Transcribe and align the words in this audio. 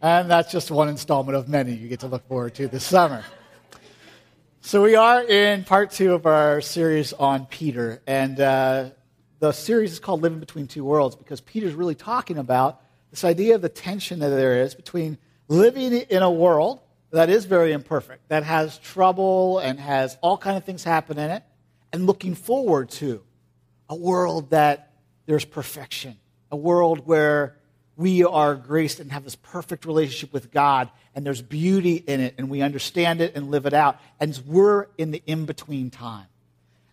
And 0.00 0.30
that's 0.30 0.52
just 0.52 0.70
one 0.70 0.88
installment 0.88 1.36
of 1.36 1.48
many 1.48 1.74
you 1.74 1.88
get 1.88 2.00
to 2.00 2.06
look 2.06 2.26
forward 2.28 2.54
to 2.54 2.68
this 2.68 2.84
summer. 2.84 3.24
So, 4.60 4.82
we 4.82 4.94
are 4.94 5.22
in 5.22 5.64
part 5.64 5.90
two 5.90 6.14
of 6.14 6.24
our 6.24 6.60
series 6.60 7.12
on 7.12 7.46
Peter. 7.46 8.00
And 8.06 8.38
uh, 8.38 8.90
the 9.40 9.50
series 9.50 9.92
is 9.92 9.98
called 9.98 10.22
Living 10.22 10.38
Between 10.38 10.68
Two 10.68 10.84
Worlds 10.84 11.16
because 11.16 11.40
Peter's 11.40 11.74
really 11.74 11.96
talking 11.96 12.38
about 12.38 12.80
this 13.10 13.24
idea 13.24 13.56
of 13.56 13.62
the 13.62 13.68
tension 13.68 14.20
that 14.20 14.28
there 14.28 14.62
is 14.62 14.76
between 14.76 15.18
living 15.48 15.92
in 15.92 16.22
a 16.22 16.30
world 16.30 16.80
that 17.10 17.28
is 17.28 17.46
very 17.46 17.72
imperfect, 17.72 18.28
that 18.28 18.44
has 18.44 18.78
trouble 18.78 19.58
and 19.58 19.80
has 19.80 20.16
all 20.20 20.38
kind 20.38 20.56
of 20.56 20.64
things 20.64 20.84
happen 20.84 21.18
in 21.18 21.30
it, 21.30 21.42
and 21.92 22.06
looking 22.06 22.34
forward 22.34 22.90
to 22.90 23.22
a 23.88 23.96
world 23.96 24.50
that 24.50 24.92
there's 25.26 25.44
perfection, 25.44 26.18
a 26.52 26.56
world 26.56 27.06
where 27.06 27.57
we 27.98 28.22
are 28.22 28.54
graced 28.54 29.00
and 29.00 29.10
have 29.10 29.24
this 29.24 29.34
perfect 29.34 29.84
relationship 29.84 30.32
with 30.32 30.52
God, 30.52 30.88
and 31.16 31.26
there's 31.26 31.42
beauty 31.42 31.96
in 31.96 32.20
it, 32.20 32.36
and 32.38 32.48
we 32.48 32.62
understand 32.62 33.20
it 33.20 33.34
and 33.34 33.50
live 33.50 33.66
it 33.66 33.74
out. 33.74 33.98
And 34.20 34.40
we're 34.46 34.86
in 34.96 35.10
the 35.10 35.20
in 35.26 35.46
between 35.46 35.90
time. 35.90 36.26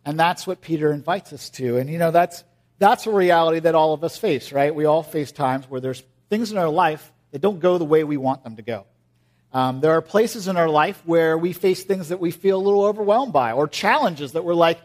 And 0.03 0.19
that's 0.19 0.47
what 0.47 0.61
Peter 0.61 0.91
invites 0.91 1.31
us 1.31 1.51
to. 1.51 1.77
And, 1.77 1.91
you 1.91 1.99
know, 1.99 2.09
that's, 2.09 2.43
that's 2.79 3.05
a 3.05 3.11
reality 3.11 3.59
that 3.59 3.75
all 3.75 3.93
of 3.93 4.03
us 4.03 4.17
face, 4.17 4.51
right? 4.51 4.73
We 4.73 4.85
all 4.85 5.03
face 5.03 5.31
times 5.31 5.69
where 5.69 5.79
there's 5.79 6.03
things 6.31 6.51
in 6.51 6.57
our 6.57 6.69
life 6.69 7.13
that 7.31 7.39
don't 7.39 7.59
go 7.59 7.77
the 7.77 7.85
way 7.85 8.03
we 8.03 8.17
want 8.17 8.43
them 8.43 8.55
to 8.55 8.63
go. 8.63 8.85
Um, 9.53 9.81
there 9.81 9.91
are 9.91 10.01
places 10.01 10.47
in 10.47 10.57
our 10.57 10.69
life 10.69 10.99
where 11.05 11.37
we 11.37 11.53
face 11.53 11.83
things 11.83 12.09
that 12.09 12.19
we 12.19 12.31
feel 12.31 12.57
a 12.57 12.63
little 12.63 12.83
overwhelmed 12.83 13.31
by, 13.31 13.51
or 13.51 13.67
challenges 13.67 14.31
that 14.31 14.43
we're 14.43 14.55
like, 14.55 14.79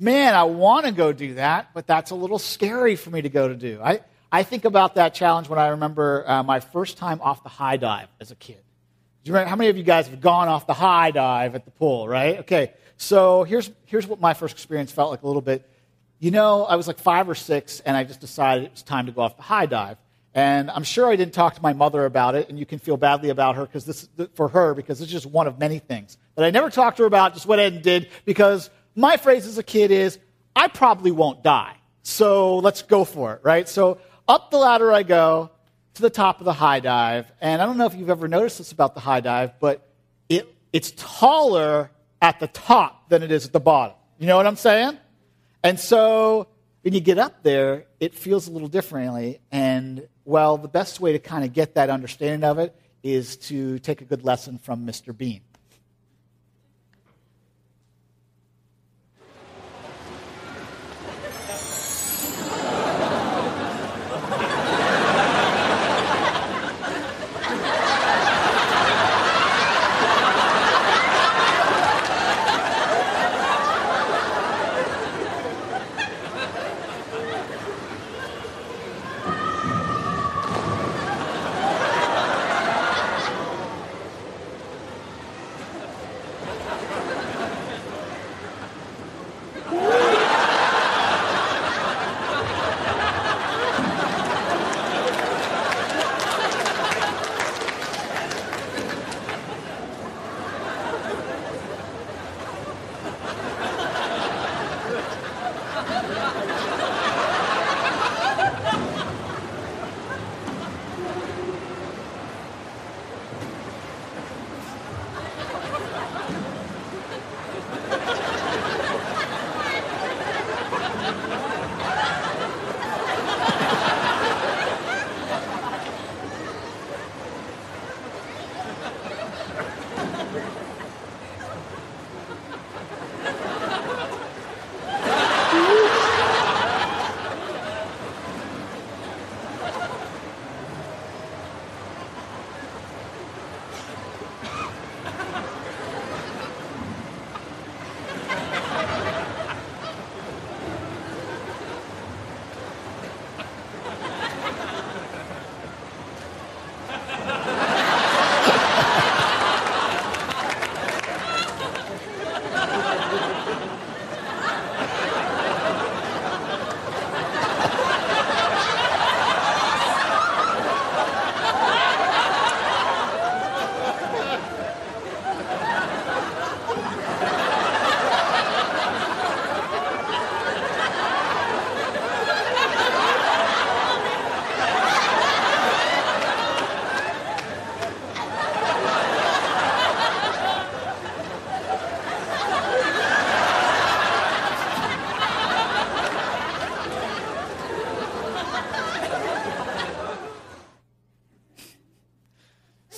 man, 0.00 0.34
I 0.34 0.42
want 0.44 0.86
to 0.86 0.92
go 0.92 1.12
do 1.12 1.34
that, 1.34 1.70
but 1.74 1.86
that's 1.86 2.10
a 2.10 2.16
little 2.16 2.40
scary 2.40 2.96
for 2.96 3.10
me 3.10 3.22
to 3.22 3.28
go 3.28 3.46
to 3.46 3.54
do. 3.54 3.80
I, 3.80 4.00
I 4.32 4.42
think 4.42 4.64
about 4.64 4.94
that 4.94 5.14
challenge 5.14 5.48
when 5.48 5.58
I 5.58 5.68
remember 5.68 6.24
uh, 6.28 6.42
my 6.42 6.60
first 6.60 6.98
time 6.98 7.20
off 7.20 7.42
the 7.42 7.48
high 7.48 7.76
dive 7.76 8.08
as 8.20 8.30
a 8.30 8.36
kid. 8.36 8.62
Do 9.22 9.28
you 9.28 9.34
remember, 9.34 9.50
how 9.50 9.56
many 9.56 9.70
of 9.70 9.76
you 9.76 9.82
guys 9.82 10.06
have 10.08 10.20
gone 10.20 10.48
off 10.48 10.66
the 10.66 10.74
high 10.74 11.10
dive 11.10 11.54
at 11.54 11.64
the 11.64 11.70
pool, 11.72 12.08
right? 12.08 12.38
Okay, 12.40 12.72
so 12.96 13.42
here's, 13.42 13.70
here's 13.86 14.06
what 14.06 14.20
my 14.20 14.34
first 14.34 14.54
experience 14.54 14.92
felt 14.92 15.10
like 15.10 15.22
a 15.22 15.26
little 15.26 15.42
bit. 15.42 15.68
You 16.20 16.30
know, 16.30 16.64
I 16.64 16.76
was 16.76 16.86
like 16.86 16.98
five 16.98 17.28
or 17.28 17.34
six, 17.34 17.80
and 17.80 17.96
I 17.96 18.04
just 18.04 18.20
decided 18.20 18.64
it 18.64 18.72
was 18.72 18.82
time 18.82 19.06
to 19.06 19.12
go 19.12 19.22
off 19.22 19.36
the 19.36 19.42
high 19.42 19.66
dive. 19.66 19.96
And 20.32 20.70
I'm 20.70 20.84
sure 20.84 21.10
I 21.10 21.16
didn't 21.16 21.34
talk 21.34 21.56
to 21.56 21.62
my 21.62 21.72
mother 21.72 22.04
about 22.04 22.34
it, 22.36 22.48
and 22.48 22.58
you 22.58 22.64
can 22.64 22.78
feel 22.78 22.96
badly 22.96 23.30
about 23.30 23.56
her 23.56 23.66
because 23.66 23.84
this 23.84 24.08
for 24.34 24.48
her 24.48 24.74
because 24.74 25.00
it's 25.00 25.10
just 25.10 25.26
one 25.26 25.48
of 25.48 25.58
many 25.58 25.80
things. 25.80 26.16
But 26.36 26.44
I 26.44 26.50
never 26.50 26.70
talked 26.70 26.98
to 26.98 27.02
her 27.02 27.06
about. 27.08 27.34
Just 27.34 27.46
went 27.46 27.60
ahead 27.60 27.72
and 27.72 27.82
did 27.82 28.08
because 28.24 28.70
my 28.94 29.16
phrase 29.16 29.46
as 29.46 29.58
a 29.58 29.62
kid 29.64 29.90
is, 29.90 30.20
"I 30.54 30.68
probably 30.68 31.10
won't 31.10 31.42
die, 31.42 31.74
so 32.02 32.58
let's 32.58 32.82
go 32.82 33.04
for 33.04 33.34
it." 33.34 33.40
Right? 33.42 33.68
So 33.68 33.98
up 34.30 34.52
the 34.52 34.58
ladder 34.58 34.92
I 34.92 35.02
go 35.02 35.50
to 35.94 36.02
the 36.02 36.08
top 36.08 36.38
of 36.38 36.44
the 36.44 36.52
high 36.52 36.78
dive. 36.78 37.30
And 37.40 37.60
I 37.60 37.66
don't 37.66 37.76
know 37.76 37.86
if 37.86 37.94
you've 37.94 38.10
ever 38.10 38.28
noticed 38.28 38.58
this 38.58 38.70
about 38.70 38.94
the 38.94 39.00
high 39.00 39.20
dive, 39.20 39.58
but 39.58 39.88
it, 40.28 40.54
it's 40.72 40.92
taller 40.96 41.90
at 42.22 42.38
the 42.38 42.46
top 42.46 43.08
than 43.08 43.24
it 43.24 43.32
is 43.32 43.44
at 43.44 43.52
the 43.52 43.60
bottom. 43.60 43.96
You 44.18 44.28
know 44.28 44.36
what 44.36 44.46
I'm 44.46 44.56
saying? 44.56 44.98
And 45.64 45.80
so 45.80 46.46
when 46.82 46.94
you 46.94 47.00
get 47.00 47.18
up 47.18 47.42
there, 47.42 47.86
it 47.98 48.14
feels 48.14 48.46
a 48.46 48.52
little 48.52 48.68
differently. 48.68 49.40
And, 49.50 50.06
well, 50.24 50.58
the 50.58 50.68
best 50.68 51.00
way 51.00 51.12
to 51.12 51.18
kind 51.18 51.44
of 51.44 51.52
get 51.52 51.74
that 51.74 51.90
understanding 51.90 52.48
of 52.48 52.58
it 52.60 52.74
is 53.02 53.36
to 53.36 53.80
take 53.80 54.00
a 54.00 54.04
good 54.04 54.24
lesson 54.24 54.58
from 54.58 54.86
Mr. 54.86 55.16
Bean. 55.16 55.40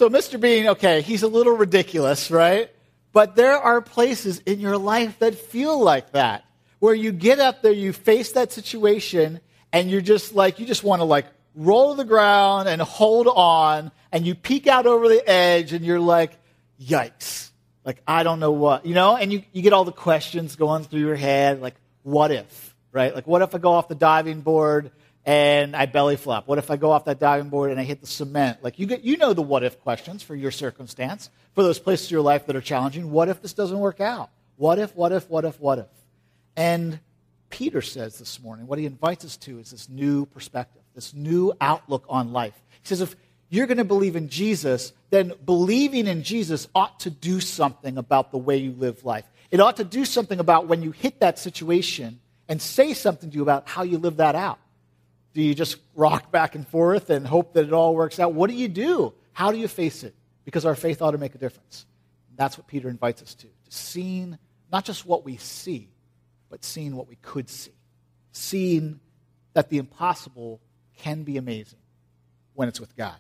So, 0.03 0.11
Mr. 0.11 0.41
Bean, 0.41 0.67
okay, 0.67 1.01
he's 1.01 1.23
a 1.23 1.29
little 1.29 1.57
ridiculous, 1.57 2.29
right? 2.29 2.69
But 3.13 3.37
there 3.37 3.57
are 3.57 3.81
places 3.81 4.41
in 4.41 4.59
your 4.59 4.77
life 4.77 5.21
that 5.21 5.37
feel 5.37 5.79
like 5.79 6.11
that, 6.11 6.45
where 6.81 6.93
you 6.93 7.13
get 7.13 7.39
up 7.39 7.63
there, 7.63 7.71
you 7.71 7.93
face 7.93 8.33
that 8.33 8.51
situation, 8.51 9.39
and 9.73 9.89
you're 9.89 10.01
just 10.01 10.35
like, 10.35 10.59
you 10.59 10.67
just 10.67 10.83
want 10.83 10.99
to 10.99 11.05
like 11.05 11.27
roll 11.55 11.93
to 11.93 11.99
the 11.99 12.05
ground 12.05 12.69
and 12.69 12.83
hold 12.83 13.29
on, 13.29 13.93
and 14.11 14.27
you 14.27 14.35
peek 14.35 14.67
out 14.67 14.87
over 14.87 15.09
the 15.09 15.23
edge, 15.31 15.73
and 15.73 15.85
you're 15.85 16.01
like, 16.01 16.33
yikes. 16.81 17.53
Like, 17.85 18.03
I 18.05 18.25
don't 18.25 18.41
know 18.41 18.51
what, 18.51 18.85
you 18.85 18.97
know? 18.97 19.15
And 19.15 19.33
you, 19.33 19.45
you 19.53 19.63
get 19.63 19.73
all 19.73 19.85
the 19.85 19.93
questions 19.93 20.57
going 20.57 20.83
through 20.83 20.99
your 20.99 21.15
head, 21.15 21.61
like, 21.61 21.77
what 22.03 22.33
if, 22.33 22.75
right? 22.91 23.15
Like, 23.15 23.29
what 23.29 23.41
if 23.41 23.55
I 23.55 23.59
go 23.59 23.71
off 23.71 23.87
the 23.87 23.95
diving 23.95 24.41
board 24.41 24.91
and 25.25 25.77
I 25.77 25.87
belly 25.87 26.17
flop? 26.17 26.49
What 26.49 26.59
if 26.59 26.71
I 26.71 26.77
go 26.77 26.91
off 26.91 27.05
that 27.07 27.19
diving 27.21 27.49
board 27.49 27.71
and 27.71 27.81
I 27.81 27.85
hit 27.85 28.01
the 28.01 28.07
cement? 28.07 28.63
Like 28.63 28.79
you 28.79 28.87
get, 28.87 29.03
you 29.03 29.17
know 29.17 29.33
the 29.33 29.43
what 29.43 29.65
if 29.65 29.81
questions 29.81 30.23
for 30.23 30.35
your 30.35 30.51
circumstance, 30.51 31.31
for 31.55 31.63
those 31.63 31.79
places 31.79 32.11
in 32.11 32.15
your 32.15 32.23
life 32.23 32.47
that 32.47 32.57
are 32.57 32.61
challenging. 32.61 33.11
What 33.11 33.29
if 33.29 33.43
this 33.43 33.53
doesn't 33.53 33.79
work 33.79 34.01
out? 34.01 34.31
What 34.57 34.79
if, 34.79 34.95
what 34.95 35.13
if, 35.13 35.29
what 35.29 35.45
if, 35.45 35.61
what 35.61 35.79
if? 35.79 35.87
And 36.57 37.01
Peter 37.51 37.83
says 37.83 38.19
this 38.19 38.41
morning, 38.43 38.67
what 38.67 38.79
he 38.79 38.87
invites 38.87 39.25
us 39.25 39.37
to 39.39 39.59
is 39.59 39.71
this 39.71 39.89
new 39.89 40.27
perspective, 40.27 40.83
this 40.95 41.15
new 41.15 41.53
outlook 41.61 42.05
on 42.09 42.33
life. 42.33 42.55
He 42.83 42.89
says, 42.89 43.01
if, 43.01 43.15
you're 43.53 43.67
going 43.67 43.77
to 43.77 43.85
believe 43.85 44.17
in 44.17 44.31
Jesus, 44.31 44.95
then 45.11 45.35
believing 45.45 46.07
in 46.07 46.23
Jesus 46.23 46.69
ought 46.75 47.01
to 47.01 47.11
do 47.11 47.39
something 47.39 47.99
about 47.99 48.31
the 48.31 48.39
way 48.39 48.57
you 48.57 48.73
live 48.73 49.05
life. 49.05 49.27
It 49.51 49.61
ought 49.61 49.77
to 49.77 49.85
do 49.85 50.07
something 50.07 50.41
about 50.41 50.69
when 50.69 50.83
you 50.83 50.91
hit 50.91 51.21
that 51.21 51.39
situation 51.39 52.19
and 52.49 52.63
say 52.63 52.95
something 52.95 53.29
to 53.29 53.37
you 53.37 53.43
about 53.43 53.69
how 53.69 53.83
you 53.83 53.99
live 53.99 54.17
that 54.17 54.35
out. 54.35 54.59
Do 55.35 55.43
you 55.43 55.55
just 55.55 55.77
rock 55.95 56.31
back 56.31 56.55
and 56.55 56.67
forth 56.67 57.11
and 57.11 57.27
hope 57.27 57.55
that 57.55 57.65
it 57.65 57.73
all 57.73 57.95
works 57.95 58.21
out? 58.21 58.35
What 58.35 58.51
do 58.51 58.57
you 58.57 58.69
do? 58.69 59.15
How 59.33 59.51
do 59.51 59.59
you 59.59 59.69
face 59.69 60.05
it? 60.05 60.15
Because 60.45 60.67
our 60.67 60.75
faith 60.75 61.01
ought 61.01 61.13
to 61.13 61.19
make 61.19 61.35
a 61.35 61.39
difference. 61.39 61.87
That's 62.37 62.59
what 62.59 62.67
Peter 62.67 62.89
invites 62.89 63.23
us 63.23 63.35
to. 63.37 63.47
To 63.47 63.53
seeing 63.71 64.39
not 64.71 64.85
just 64.85 65.07
what 65.07 65.25
we 65.25 65.37
see, 65.37 65.89
but 66.51 66.65
seeing 66.65 66.97
what 66.97 67.09
we 67.09 67.17
could 67.17 67.49
see. 67.49 67.73
Seeing 68.33 69.01
that 69.55 69.69
the 69.69 69.79
impossible 69.79 70.61
can 70.97 71.23
be 71.23 71.37
amazing 71.37 71.79
when 72.55 72.69
it's 72.69 72.81
with 72.81 72.97
God. 72.97 73.17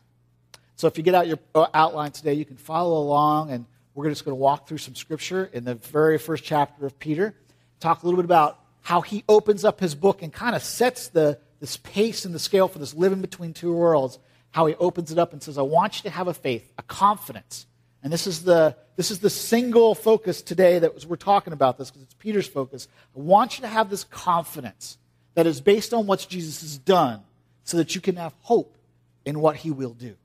So 0.76 0.86
if 0.86 0.96
you 0.96 1.04
get 1.04 1.14
out 1.14 1.26
your 1.26 1.38
uh, 1.54 1.66
outline 1.74 2.10
today, 2.10 2.34
you 2.34 2.44
can 2.44 2.56
follow 2.56 2.98
along, 2.98 3.50
and 3.50 3.66
we're 3.94 4.08
just 4.08 4.24
going 4.24 4.32
to 4.32 4.40
walk 4.40 4.66
through 4.66 4.78
some 4.78 4.94
scripture 4.94 5.48
in 5.52 5.64
the 5.64 5.74
very 5.74 6.18
first 6.18 6.44
chapter 6.44 6.86
of 6.86 6.98
Peter. 6.98 7.34
Talk 7.80 8.02
a 8.02 8.06
little 8.06 8.16
bit 8.16 8.24
about 8.24 8.58
how 8.80 9.00
he 9.00 9.22
opens 9.28 9.64
up 9.64 9.80
his 9.80 9.94
book 9.94 10.22
and 10.22 10.32
kind 10.32 10.56
of 10.56 10.62
sets 10.62 11.08
the, 11.08 11.38
this 11.62 11.76
pace 11.76 12.24
and 12.24 12.34
the 12.34 12.40
scale 12.40 12.66
for 12.66 12.80
this 12.80 12.92
living 12.92 13.20
between 13.20 13.54
two 13.54 13.72
worlds. 13.72 14.18
How 14.50 14.66
he 14.66 14.74
opens 14.74 15.12
it 15.12 15.18
up 15.18 15.32
and 15.32 15.40
says, 15.40 15.56
I 15.56 15.62
want 15.62 15.98
you 15.98 16.02
to 16.02 16.10
have 16.10 16.26
a 16.26 16.34
faith, 16.34 16.72
a 16.76 16.82
confidence. 16.82 17.66
And 18.02 18.12
this 18.12 18.26
is 18.26 18.42
the, 18.42 18.76
this 18.96 19.12
is 19.12 19.20
the 19.20 19.30
single 19.30 19.94
focus 19.94 20.42
today 20.42 20.80
that 20.80 21.04
we're 21.04 21.14
talking 21.14 21.52
about 21.52 21.78
this 21.78 21.88
because 21.88 22.02
it's 22.02 22.14
Peter's 22.14 22.48
focus. 22.48 22.88
I 23.16 23.20
want 23.20 23.56
you 23.56 23.62
to 23.62 23.68
have 23.68 23.90
this 23.90 24.02
confidence 24.02 24.98
that 25.34 25.46
is 25.46 25.60
based 25.60 25.94
on 25.94 26.08
what 26.08 26.26
Jesus 26.28 26.62
has 26.62 26.78
done 26.78 27.20
so 27.62 27.76
that 27.76 27.94
you 27.94 28.00
can 28.00 28.16
have 28.16 28.34
hope 28.40 28.76
in 29.24 29.38
what 29.38 29.54
he 29.54 29.70
will 29.70 29.94
do, 29.94 30.16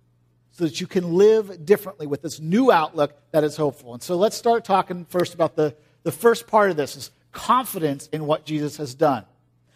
so 0.50 0.64
that 0.64 0.82
you 0.82 0.88
can 0.88 1.14
live 1.14 1.68
differently 1.68 2.08
with 2.08 2.24
this 2.24 2.40
new 2.40 2.72
outlook 2.72 3.16
that 3.30 3.44
is 3.44 3.56
hopeful. 3.56 3.94
And 3.94 4.02
so 4.02 4.16
let's 4.16 4.36
start 4.36 4.66
talking 4.66 5.06
first 5.06 5.36
about 5.36 5.56
the, 5.56 5.76
the 6.02 6.12
first 6.12 6.48
part 6.48 6.72
of 6.72 6.78
this 6.78 6.96
is 6.96 7.12
confidence 7.32 8.08
in 8.08 8.26
what 8.26 8.44
Jesus 8.44 8.78
has 8.78 8.96
done. 8.96 9.24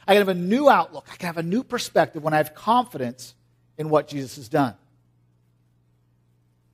I 0.08 0.14
can 0.14 0.22
have 0.22 0.30
a 0.30 0.34
new 0.34 0.70
outlook. 0.70 1.08
I 1.12 1.16
can 1.16 1.28
have 1.28 1.38
a 1.38 1.44
new 1.44 1.64
perspective 1.64 2.24
when 2.24 2.34
I 2.34 2.38
have 2.38 2.56
confidence 2.56 3.36
in 3.78 3.90
what 3.90 4.08
Jesus 4.08 4.36
has 4.36 4.50
done. 4.50 4.76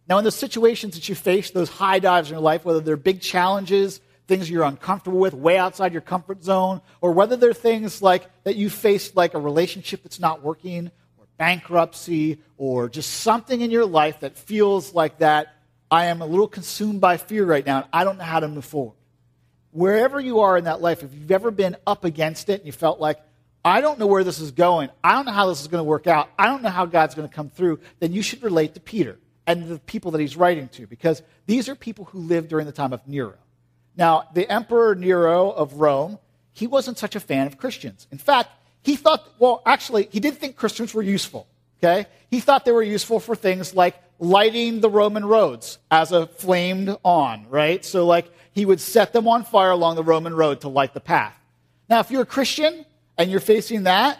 Now, 0.07 0.17
in 0.17 0.23
the 0.23 0.31
situations 0.31 0.95
that 0.95 1.09
you 1.09 1.15
face, 1.15 1.51
those 1.51 1.69
high 1.69 1.99
dives 1.99 2.29
in 2.29 2.35
your 2.35 2.41
life, 2.41 2.63
whether 2.63 2.79
they're 2.79 2.95
big 2.95 3.21
challenges, 3.21 3.99
things 4.27 4.49
you're 4.49 4.63
uncomfortable 4.63 5.19
with, 5.19 5.33
way 5.33 5.57
outside 5.57 5.91
your 5.91 6.01
comfort 6.01 6.43
zone, 6.43 6.81
or 7.01 7.11
whether 7.11 7.35
they're 7.35 7.53
things 7.53 8.01
like 8.01 8.29
that 8.43 8.55
you 8.55 8.69
face 8.69 9.15
like 9.15 9.33
a 9.33 9.39
relationship 9.39 10.03
that's 10.03 10.19
not 10.19 10.43
working, 10.43 10.91
or 11.17 11.25
bankruptcy 11.37 12.39
or 12.57 12.89
just 12.89 13.11
something 13.11 13.61
in 13.61 13.71
your 13.71 13.85
life 13.85 14.21
that 14.21 14.37
feels 14.37 14.93
like 14.93 15.19
that, 15.19 15.53
I 15.89 16.05
am 16.05 16.21
a 16.21 16.25
little 16.25 16.47
consumed 16.47 17.01
by 17.01 17.17
fear 17.17 17.45
right 17.45 17.65
now 17.65 17.77
and 17.77 17.85
I 17.93 18.03
don't 18.03 18.17
know 18.17 18.23
how 18.23 18.39
to 18.39 18.47
move 18.47 18.65
forward. 18.65 18.95
Wherever 19.77 20.19
you 20.19 20.39
are 20.39 20.57
in 20.57 20.63
that 20.63 20.81
life, 20.81 21.03
if 21.03 21.13
you've 21.13 21.29
ever 21.29 21.51
been 21.51 21.75
up 21.85 22.03
against 22.03 22.49
it 22.49 22.61
and 22.61 22.65
you 22.65 22.71
felt 22.71 22.99
like, 22.99 23.19
I 23.63 23.79
don't 23.79 23.99
know 23.99 24.07
where 24.07 24.23
this 24.23 24.39
is 24.39 24.49
going, 24.49 24.89
I 25.03 25.11
don't 25.11 25.27
know 25.27 25.31
how 25.31 25.49
this 25.49 25.61
is 25.61 25.67
going 25.67 25.81
to 25.81 25.87
work 25.87 26.07
out, 26.07 26.31
I 26.39 26.47
don't 26.47 26.63
know 26.63 26.69
how 26.69 26.87
God's 26.87 27.13
going 27.13 27.29
to 27.29 27.35
come 27.35 27.51
through, 27.51 27.79
then 27.99 28.11
you 28.11 28.23
should 28.23 28.41
relate 28.41 28.73
to 28.73 28.79
Peter 28.79 29.19
and 29.45 29.69
the 29.69 29.77
people 29.77 30.09
that 30.11 30.19
he's 30.19 30.35
writing 30.35 30.67
to 30.69 30.87
because 30.87 31.21
these 31.45 31.69
are 31.69 31.75
people 31.75 32.05
who 32.05 32.17
lived 32.17 32.49
during 32.49 32.65
the 32.65 32.71
time 32.71 32.91
of 32.91 33.07
Nero. 33.07 33.35
Now, 33.95 34.27
the 34.33 34.51
Emperor 34.51 34.95
Nero 34.95 35.51
of 35.51 35.73
Rome, 35.73 36.17
he 36.53 36.65
wasn't 36.65 36.97
such 36.97 37.15
a 37.15 37.19
fan 37.19 37.45
of 37.45 37.59
Christians. 37.59 38.07
In 38.11 38.17
fact, 38.17 38.49
he 38.81 38.95
thought, 38.95 39.31
well, 39.37 39.61
actually, 39.63 40.09
he 40.11 40.19
did 40.19 40.39
think 40.39 40.55
Christians 40.55 40.95
were 40.95 41.03
useful. 41.03 41.45
Okay? 41.77 42.07
He 42.31 42.39
thought 42.39 42.65
they 42.65 42.71
were 42.71 42.81
useful 42.81 43.19
for 43.19 43.35
things 43.35 43.75
like 43.75 43.95
lighting 44.19 44.81
the 44.81 44.89
Roman 44.89 45.25
roads 45.25 45.79
as 45.91 46.11
a 46.11 46.27
flamed 46.27 46.95
on, 47.03 47.47
right? 47.49 47.83
So, 47.83 48.05
like, 48.05 48.31
he 48.51 48.65
would 48.65 48.79
set 48.79 49.13
them 49.13 49.27
on 49.27 49.43
fire 49.43 49.71
along 49.71 49.95
the 49.95 50.03
Roman 50.03 50.33
road 50.33 50.61
to 50.61 50.69
light 50.69 50.93
the 50.93 50.99
path. 50.99 51.37
Now, 51.89 51.99
if 51.99 52.11
you're 52.11 52.23
a 52.23 52.25
Christian 52.25 52.85
and 53.17 53.29
you're 53.29 53.39
facing 53.39 53.83
that, 53.83 54.19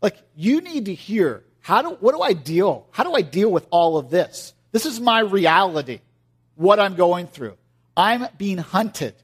like, 0.00 0.16
you 0.34 0.60
need 0.60 0.86
to 0.86 0.94
hear 0.94 1.42
how 1.66 1.82
do, 1.82 1.88
what 1.98 2.14
do 2.14 2.20
I 2.20 2.32
deal? 2.32 2.86
How 2.92 3.02
do 3.02 3.12
I 3.12 3.22
deal 3.22 3.50
with 3.50 3.66
all 3.70 3.98
of 3.98 4.08
this? 4.08 4.54
This 4.70 4.86
is 4.86 5.00
my 5.00 5.18
reality, 5.18 5.98
what 6.54 6.78
I'm 6.78 6.94
going 6.94 7.26
through. 7.26 7.56
I'm 7.96 8.28
being 8.38 8.58
hunted. 8.58 9.14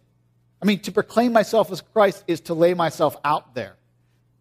I 0.61 0.65
mean, 0.65 0.81
to 0.81 0.91
proclaim 0.91 1.33
myself 1.33 1.71
as 1.71 1.81
Christ 1.81 2.25
is 2.27 2.41
to 2.43 2.55
lay 2.55 2.75
myself 2.75 3.17
out 3.25 3.55
there. 3.55 3.77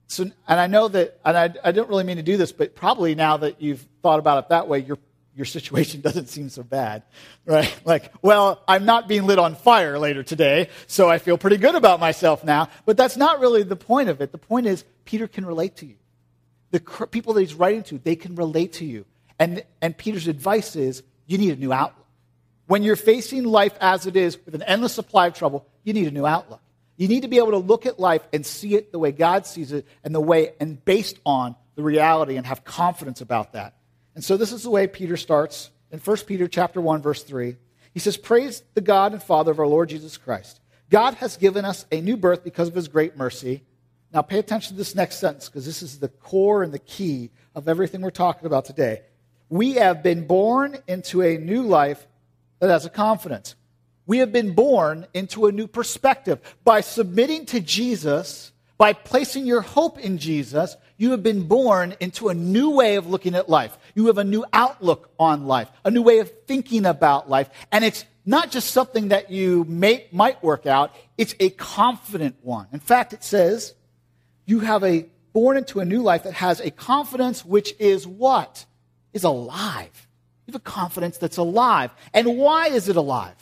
So, 0.08 0.24
and 0.24 0.60
I 0.60 0.66
know 0.66 0.88
that, 0.88 1.20
and 1.24 1.38
I, 1.38 1.54
I 1.64 1.72
don't 1.72 1.88
really 1.90 2.04
mean 2.04 2.18
to 2.18 2.24
do 2.24 2.38
this, 2.38 2.52
but 2.52 2.76
probably 2.76 3.14
now 3.14 3.38
that 3.38 3.62
you've 3.62 3.88
thought 4.02 4.18
about 4.18 4.46
it 4.46 4.50
that 4.50 4.68
way, 4.68 4.80
your, 4.80 4.98
your 5.36 5.46
situation 5.46 6.02
doesn't 6.08 6.30
seem 6.30 6.50
so 6.50 6.64
bad, 6.64 7.04
right? 7.46 7.74
Like, 7.86 8.12
well, 8.22 8.64
I'm 8.68 8.86
not 8.86 9.08
being 9.08 9.26
lit 9.26 9.40
on 9.40 9.56
fire 9.56 9.98
later 9.98 10.24
today, 10.24 10.70
so 10.88 11.10
I 11.10 11.18
feel 11.18 11.38
pretty 11.38 11.58
good 11.58 11.76
about 11.76 12.00
myself 12.00 12.44
now. 12.44 12.70
But 12.86 12.96
that's 12.96 13.18
not 13.18 13.40
really 13.40 13.64
the 13.64 13.76
point 13.76 14.10
of 14.10 14.22
it. 14.22 14.32
The 14.32 14.38
point 14.38 14.68
is, 14.68 14.84
Peter 15.04 15.28
can 15.28 15.46
relate 15.46 15.78
to 15.78 15.86
you. 15.86 15.96
The 16.70 16.80
cr- 16.80 17.06
people 17.06 17.34
that 17.34 17.42
he's 17.42 17.56
writing 17.56 17.84
to, 17.84 17.98
they 17.98 18.16
can 18.16 18.36
relate 18.36 18.74
to 18.74 18.86
you. 18.86 19.06
And, 19.40 19.64
and 19.82 19.98
Peter's 19.98 20.28
advice 20.28 20.76
is, 20.76 21.04
you 21.26 21.38
need 21.38 21.52
a 21.52 21.56
new 21.56 21.74
outlook. 21.74 22.06
When 22.68 22.84
you're 22.84 22.96
facing 22.96 23.44
life 23.44 23.74
as 23.82 24.06
it 24.06 24.16
is 24.16 24.38
with 24.46 24.56
an 24.56 24.62
endless 24.62 24.94
supply 24.94 25.28
of 25.28 25.34
trouble, 25.34 25.68
you 25.84 25.94
need 25.94 26.08
a 26.08 26.12
new 26.12 26.26
outlook. 26.26 26.62
You 26.96 27.08
need 27.08 27.22
to 27.22 27.28
be 27.28 27.38
able 27.38 27.52
to 27.52 27.58
look 27.58 27.86
at 27.86 28.00
life 28.00 28.22
and 28.32 28.46
see 28.46 28.76
it 28.76 28.92
the 28.92 29.00
way 29.00 29.12
God 29.12 29.46
sees 29.46 29.72
it 29.72 29.88
and 30.04 30.14
the 30.14 30.22
way 30.22 30.54
and 30.60 30.84
based 30.86 31.20
on 31.26 31.56
the 31.76 31.84
reality 31.84 32.38
and 32.38 32.46
have 32.46 32.64
confidence 32.64 33.22
about 33.22 33.54
that. 33.54 33.74
And 34.16 34.24
so 34.24 34.38
this 34.38 34.52
is 34.52 34.64
the 34.64 34.70
way 34.70 34.88
Peter 34.88 35.18
starts 35.18 35.72
in 35.92 36.00
1 36.00 36.18
Peter 36.26 36.48
chapter 36.48 36.82
1 36.82 37.02
verse 37.02 37.24
3. 37.24 37.58
He 37.94 38.00
says, 38.00 38.18
"Praise 38.18 38.64
the 38.74 38.82
God 38.82 39.14
and 39.14 39.22
Father 39.22 39.52
of 39.52 39.60
our 39.60 39.68
Lord 39.68 39.90
Jesus 39.90 40.18
Christ. 40.18 40.60
God 40.90 41.16
has 41.16 41.38
given 41.38 41.66
us 41.66 41.86
a 41.92 42.02
new 42.02 42.18
birth 42.18 42.44
because 42.44 42.68
of 42.68 42.76
his 42.76 42.88
great 42.88 43.18
mercy." 43.18 43.64
Now 44.14 44.22
pay 44.22 44.40
attention 44.40 44.74
to 44.74 44.78
this 44.78 44.96
next 44.96 45.18
sentence 45.18 45.48
because 45.48 45.66
this 45.66 45.82
is 45.82 46.00
the 46.00 46.10
core 46.10 46.64
and 46.64 46.74
the 46.74 46.80
key 46.80 47.32
of 47.56 47.70
everything 47.70 48.02
we're 48.02 48.12
talking 48.12 48.46
about 48.46 48.66
today. 48.66 49.04
We 49.50 49.74
have 49.74 50.04
been 50.04 50.28
born 50.28 50.78
into 50.88 51.22
a 51.22 51.38
new 51.38 51.64
life 51.64 52.08
that 52.60 52.70
has 52.70 52.86
a 52.86 52.90
confidence. 52.90 53.56
We 54.06 54.18
have 54.18 54.32
been 54.32 54.54
born 54.54 55.08
into 55.14 55.46
a 55.46 55.52
new 55.52 55.68
perspective. 55.68 56.40
By 56.64 56.82
submitting 56.82 57.46
to 57.48 57.60
Jesus, 57.60 58.52
by 58.82 58.94
placing 58.94 59.46
your 59.46 59.62
hope 59.62 60.00
in 60.00 60.18
Jesus, 60.18 60.76
you 60.98 61.12
have 61.12 61.22
been 61.22 61.44
born 61.44 61.94
into 62.00 62.30
a 62.30 62.34
new 62.34 62.72
way 62.72 62.96
of 62.96 63.06
looking 63.06 63.36
at 63.36 63.48
life. 63.48 63.78
You 63.94 64.08
have 64.08 64.18
a 64.18 64.24
new 64.24 64.44
outlook 64.54 65.12
on 65.20 65.46
life, 65.46 65.70
a 65.86 65.92
new 65.92 66.02
way 66.02 66.18
of 66.18 66.32
thinking 66.48 66.88
about 66.88 67.30
life. 67.30 67.48
And 67.72 67.86
it's 67.86 68.06
not 68.26 68.50
just 68.50 68.72
something 68.72 69.10
that 69.10 69.30
you 69.30 69.66
may, 69.66 70.08
might 70.12 70.42
work 70.42 70.66
out, 70.66 70.96
it's 71.16 71.36
a 71.40 71.52
confident 71.52 72.38
one. 72.42 72.66
In 72.74 72.80
fact, 72.80 73.14
it 73.14 73.24
says 73.24 73.76
you 74.48 74.62
have 74.62 74.84
a 74.84 75.06
born 75.32 75.58
into 75.58 75.80
a 75.80 75.86
new 75.86 76.02
life 76.02 76.24
that 76.24 76.34
has 76.34 76.60
a 76.60 76.72
confidence 76.72 77.46
which 77.46 77.76
is 77.78 78.08
what? 78.08 78.66
Is 79.14 79.24
alive. 79.24 80.08
You 80.48 80.54
have 80.54 80.60
a 80.60 80.64
confidence 80.64 81.20
that's 81.20 81.38
alive. 81.38 81.92
And 82.16 82.36
why 82.36 82.70
is 82.70 82.90
it 82.90 82.96
alive? 82.96 83.36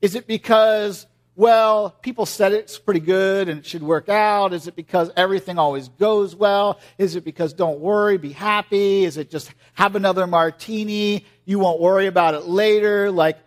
Is 0.00 0.14
it 0.14 0.28
because, 0.28 1.08
well, 1.36 1.90
people 1.90 2.24
said 2.24 2.52
it's 2.52 2.78
pretty 2.78 3.00
good 3.00 3.50
and 3.50 3.60
it 3.60 3.66
should 3.66 3.82
work 3.82 4.08
out? 4.08 4.54
Is 4.54 4.68
it 4.68 4.74
because 4.74 5.10
everything 5.16 5.58
always 5.58 5.88
goes 5.88 6.34
well? 6.34 6.80
Is 6.96 7.14
it 7.14 7.24
because 7.24 7.52
don't 7.52 7.78
worry, 7.78 8.16
be 8.16 8.32
happy? 8.32 9.04
Is 9.04 9.18
it 9.18 9.30
just 9.30 9.52
have 9.74 9.96
another 9.96 10.26
martini? 10.26 11.26
You 11.44 11.58
won't 11.58 11.78
worry 11.78 12.06
about 12.06 12.34
it 12.34 12.46
later? 12.46 13.10
Like, 13.10 13.38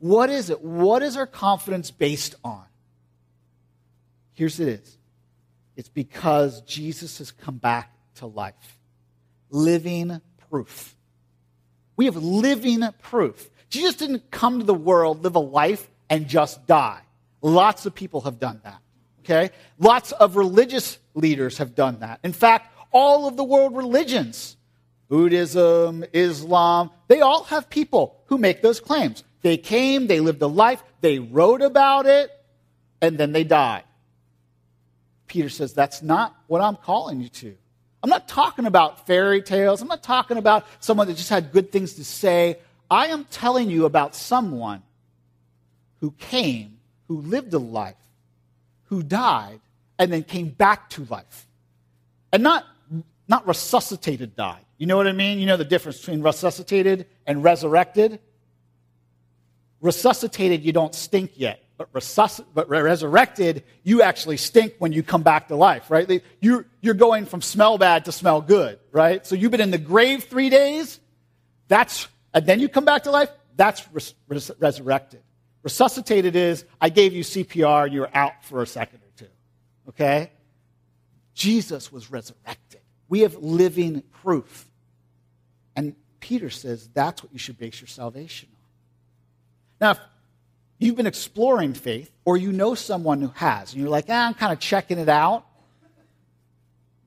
what 0.00 0.28
is 0.28 0.50
it? 0.50 0.60
What 0.60 1.04
is 1.04 1.16
our 1.16 1.26
confidence 1.26 1.92
based 1.92 2.34
on? 2.42 2.64
Here's 4.34 4.58
it 4.58 4.68
is. 4.68 4.98
It's 5.76 5.88
because 5.88 6.62
Jesus 6.62 7.18
has 7.18 7.30
come 7.30 7.58
back 7.58 7.92
to 8.16 8.26
life. 8.26 8.78
Living 9.50 10.20
proof. 10.50 10.96
We 11.96 12.06
have 12.06 12.16
living 12.16 12.82
proof. 13.02 13.48
Jesus 13.70 13.94
didn't 13.94 14.32
come 14.32 14.58
to 14.58 14.64
the 14.64 14.74
world, 14.74 15.22
live 15.22 15.36
a 15.36 15.40
life, 15.40 15.88
and 16.10 16.26
just 16.26 16.66
die. 16.66 17.02
Lots 17.46 17.86
of 17.86 17.94
people 17.94 18.22
have 18.22 18.40
done 18.40 18.60
that. 18.64 18.80
Okay? 19.20 19.50
Lots 19.78 20.10
of 20.10 20.34
religious 20.34 20.98
leaders 21.14 21.58
have 21.58 21.76
done 21.76 22.00
that. 22.00 22.18
In 22.24 22.32
fact, 22.32 22.74
all 22.90 23.28
of 23.28 23.36
the 23.36 23.44
world 23.44 23.76
religions, 23.76 24.56
Buddhism, 25.08 26.04
Islam, 26.12 26.90
they 27.06 27.20
all 27.20 27.44
have 27.44 27.70
people 27.70 28.20
who 28.26 28.36
make 28.36 28.62
those 28.62 28.80
claims. 28.80 29.22
They 29.42 29.56
came, 29.58 30.08
they 30.08 30.18
lived 30.18 30.42
a 30.42 30.48
life, 30.48 30.82
they 31.02 31.20
wrote 31.20 31.62
about 31.62 32.06
it, 32.06 32.32
and 33.00 33.16
then 33.16 33.30
they 33.30 33.44
died. 33.44 33.84
Peter 35.28 35.48
says, 35.48 35.72
That's 35.72 36.02
not 36.02 36.34
what 36.48 36.60
I'm 36.60 36.74
calling 36.74 37.20
you 37.20 37.28
to. 37.28 37.56
I'm 38.02 38.10
not 38.10 38.26
talking 38.26 38.66
about 38.66 39.06
fairy 39.06 39.40
tales. 39.40 39.82
I'm 39.82 39.88
not 39.88 40.02
talking 40.02 40.36
about 40.36 40.66
someone 40.80 41.06
that 41.06 41.16
just 41.16 41.30
had 41.30 41.52
good 41.52 41.70
things 41.70 41.94
to 41.94 42.04
say. 42.04 42.58
I 42.90 43.06
am 43.06 43.24
telling 43.26 43.70
you 43.70 43.84
about 43.84 44.16
someone 44.16 44.82
who 46.00 46.10
came, 46.10 46.75
who 47.08 47.20
lived 47.20 47.52
a 47.54 47.58
life, 47.58 47.96
who 48.84 49.02
died, 49.02 49.60
and 49.98 50.12
then 50.12 50.22
came 50.22 50.48
back 50.48 50.90
to 50.90 51.04
life. 51.04 51.46
And 52.32 52.42
not, 52.42 52.66
not 53.28 53.46
resuscitated 53.46 54.36
died, 54.36 54.64
You 54.78 54.86
know 54.86 54.96
what 54.96 55.06
I 55.06 55.12
mean? 55.12 55.38
You 55.38 55.46
know 55.46 55.56
the 55.56 55.64
difference 55.64 55.98
between 55.98 56.22
resuscitated 56.22 57.06
and 57.26 57.42
resurrected? 57.42 58.20
Resuscitated, 59.80 60.62
you 60.62 60.72
don't 60.72 60.94
stink 60.94 61.32
yet. 61.34 61.62
But, 61.78 61.92
resusc- 61.92 62.44
but 62.54 62.68
resurrected, 62.70 63.62
you 63.82 64.00
actually 64.00 64.38
stink 64.38 64.74
when 64.78 64.92
you 64.92 65.02
come 65.02 65.22
back 65.22 65.48
to 65.48 65.56
life, 65.56 65.90
right? 65.90 66.22
You're, 66.40 66.66
you're 66.80 66.94
going 66.94 67.26
from 67.26 67.42
smell 67.42 67.76
bad 67.76 68.06
to 68.06 68.12
smell 68.12 68.40
good, 68.40 68.78
right? 68.92 69.26
So 69.26 69.34
you've 69.34 69.50
been 69.50 69.60
in 69.60 69.70
the 69.70 69.78
grave 69.78 70.24
three 70.24 70.48
days, 70.48 70.98
that's, 71.68 72.08
and 72.32 72.46
then 72.46 72.60
you 72.60 72.70
come 72.70 72.86
back 72.86 73.02
to 73.02 73.10
life, 73.10 73.28
that's 73.56 73.86
res- 73.92 74.14
res- 74.26 74.50
resurrected. 74.58 75.20
Resuscitated 75.66 76.36
is, 76.36 76.64
I 76.80 76.90
gave 76.90 77.12
you 77.12 77.24
CPR 77.24 77.86
and 77.86 77.92
you 77.92 78.02
were 78.02 78.10
out 78.14 78.44
for 78.44 78.62
a 78.62 78.66
second 78.68 79.00
or 79.00 79.10
two, 79.16 79.30
okay? 79.88 80.30
Jesus 81.34 81.90
was 81.90 82.08
resurrected. 82.08 82.82
We 83.08 83.22
have 83.22 83.34
living 83.34 84.04
proof. 84.22 84.68
And 85.74 85.96
Peter 86.20 86.50
says 86.50 86.88
that's 86.94 87.20
what 87.20 87.32
you 87.32 87.40
should 87.40 87.58
base 87.58 87.80
your 87.80 87.88
salvation 87.88 88.48
on. 88.52 88.68
Now, 89.80 89.90
if 89.90 89.98
you've 90.78 90.94
been 90.94 91.04
exploring 91.04 91.74
faith, 91.74 92.12
or 92.24 92.36
you 92.36 92.52
know 92.52 92.76
someone 92.76 93.20
who 93.20 93.32
has, 93.34 93.72
and 93.72 93.82
you're 93.82 93.90
like, 93.90 94.04
ah, 94.08 94.28
I'm 94.28 94.34
kind 94.34 94.52
of 94.52 94.60
checking 94.60 95.00
it 95.00 95.08
out, 95.08 95.46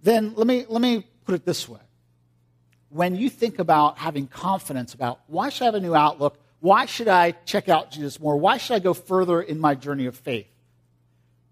then 0.04 0.34
let 0.36 0.48
me, 0.48 0.66
let 0.68 0.82
me 0.82 1.08
put 1.24 1.34
it 1.34 1.46
this 1.46 1.70
way. 1.70 1.80
When 2.90 3.16
you 3.16 3.30
think 3.30 3.58
about 3.58 4.00
having 4.00 4.28
confidence 4.28 4.94
about 4.94 5.22
why 5.28 5.48
should 5.48 5.62
I 5.62 5.66
have 5.68 5.76
a 5.76 5.80
new 5.80 5.96
outlook? 5.96 6.38
Why 6.60 6.86
should 6.86 7.08
I 7.08 7.32
check 7.32 7.70
out 7.70 7.92
Jesus 7.92 8.20
more? 8.20 8.38
Why 8.38 8.58
should 8.58 8.76
I 8.76 8.80
go 8.80 8.94
further 8.94 9.42
in 9.42 9.60
my 9.60 9.76
journey 9.76 10.08
of 10.08 10.16
faith? 10.16 10.48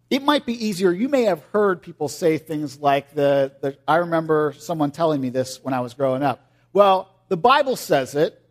It 0.10 0.24
might 0.24 0.46
be 0.46 0.66
easier. 0.66 0.92
You 0.92 1.10
may 1.10 1.24
have 1.24 1.44
heard 1.52 1.82
people 1.82 2.08
say 2.08 2.38
things 2.38 2.80
like 2.80 3.14
the, 3.14 3.54
the 3.62 3.78
I 3.88 3.98
remember 3.98 4.54
someone 4.58 4.92
telling 4.92 5.20
me 5.20 5.30
this 5.30 5.64
when 5.64 5.74
I 5.74 5.82
was 5.82 5.94
growing 5.94 6.24
up. 6.24 6.50
Well, 6.72 7.10
the 7.28 7.38
Bible 7.38 7.76
says 7.76 8.16
it, 8.16 8.42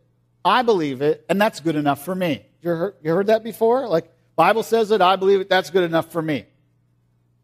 I 0.45 0.63
believe 0.63 1.01
it, 1.01 1.25
and 1.29 1.41
that's 1.41 1.61
good 1.61 1.77
enough 1.77 2.05
for 2.05 2.15
me. 2.15 2.45
You 2.63 2.71
heard, 2.71 2.95
you 3.03 3.13
heard 3.13 3.29
that 3.29 3.43
before? 3.43 3.89
Like, 3.89 4.11
Bible 4.35 4.63
says 4.63 4.91
it, 4.91 5.01
I 5.01 5.17
believe 5.17 5.41
it, 5.41 5.49
that's 5.49 5.71
good 5.71 5.85
enough 5.85 6.13
for 6.13 6.21
me. 6.21 6.47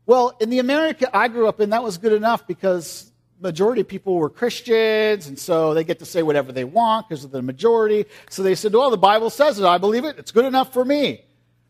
Well, 0.05 0.37
in 0.41 0.51
the 0.51 0.59
America 0.59 1.09
I 1.17 1.29
grew 1.29 1.47
up 1.47 1.61
in, 1.61 1.71
that 1.71 1.83
was 1.83 1.99
good 1.99 2.13
enough 2.13 2.47
because 2.47 3.12
majority 3.43 3.83
of 3.83 3.89
people 3.89 4.15
were 4.15 4.31
Christians, 4.31 5.27
and 5.27 5.39
so 5.39 5.75
they 5.75 5.85
get 5.85 5.99
to 5.99 6.05
say 6.05 6.23
whatever 6.23 6.53
they 6.53 6.65
want 6.65 7.09
because 7.09 7.25
of 7.25 7.31
the 7.31 7.43
majority. 7.43 8.07
So 8.31 8.43
they 8.43 8.55
said, 8.55 8.73
well, 8.73 8.91
the 8.91 8.97
Bible 8.97 9.31
says 9.31 9.59
it, 9.59 9.65
I 9.65 9.79
believe 9.79 10.05
it, 10.05 10.19
it's 10.19 10.31
good 10.31 10.45
enough 10.45 10.73
for 10.73 10.85
me. 10.85 11.25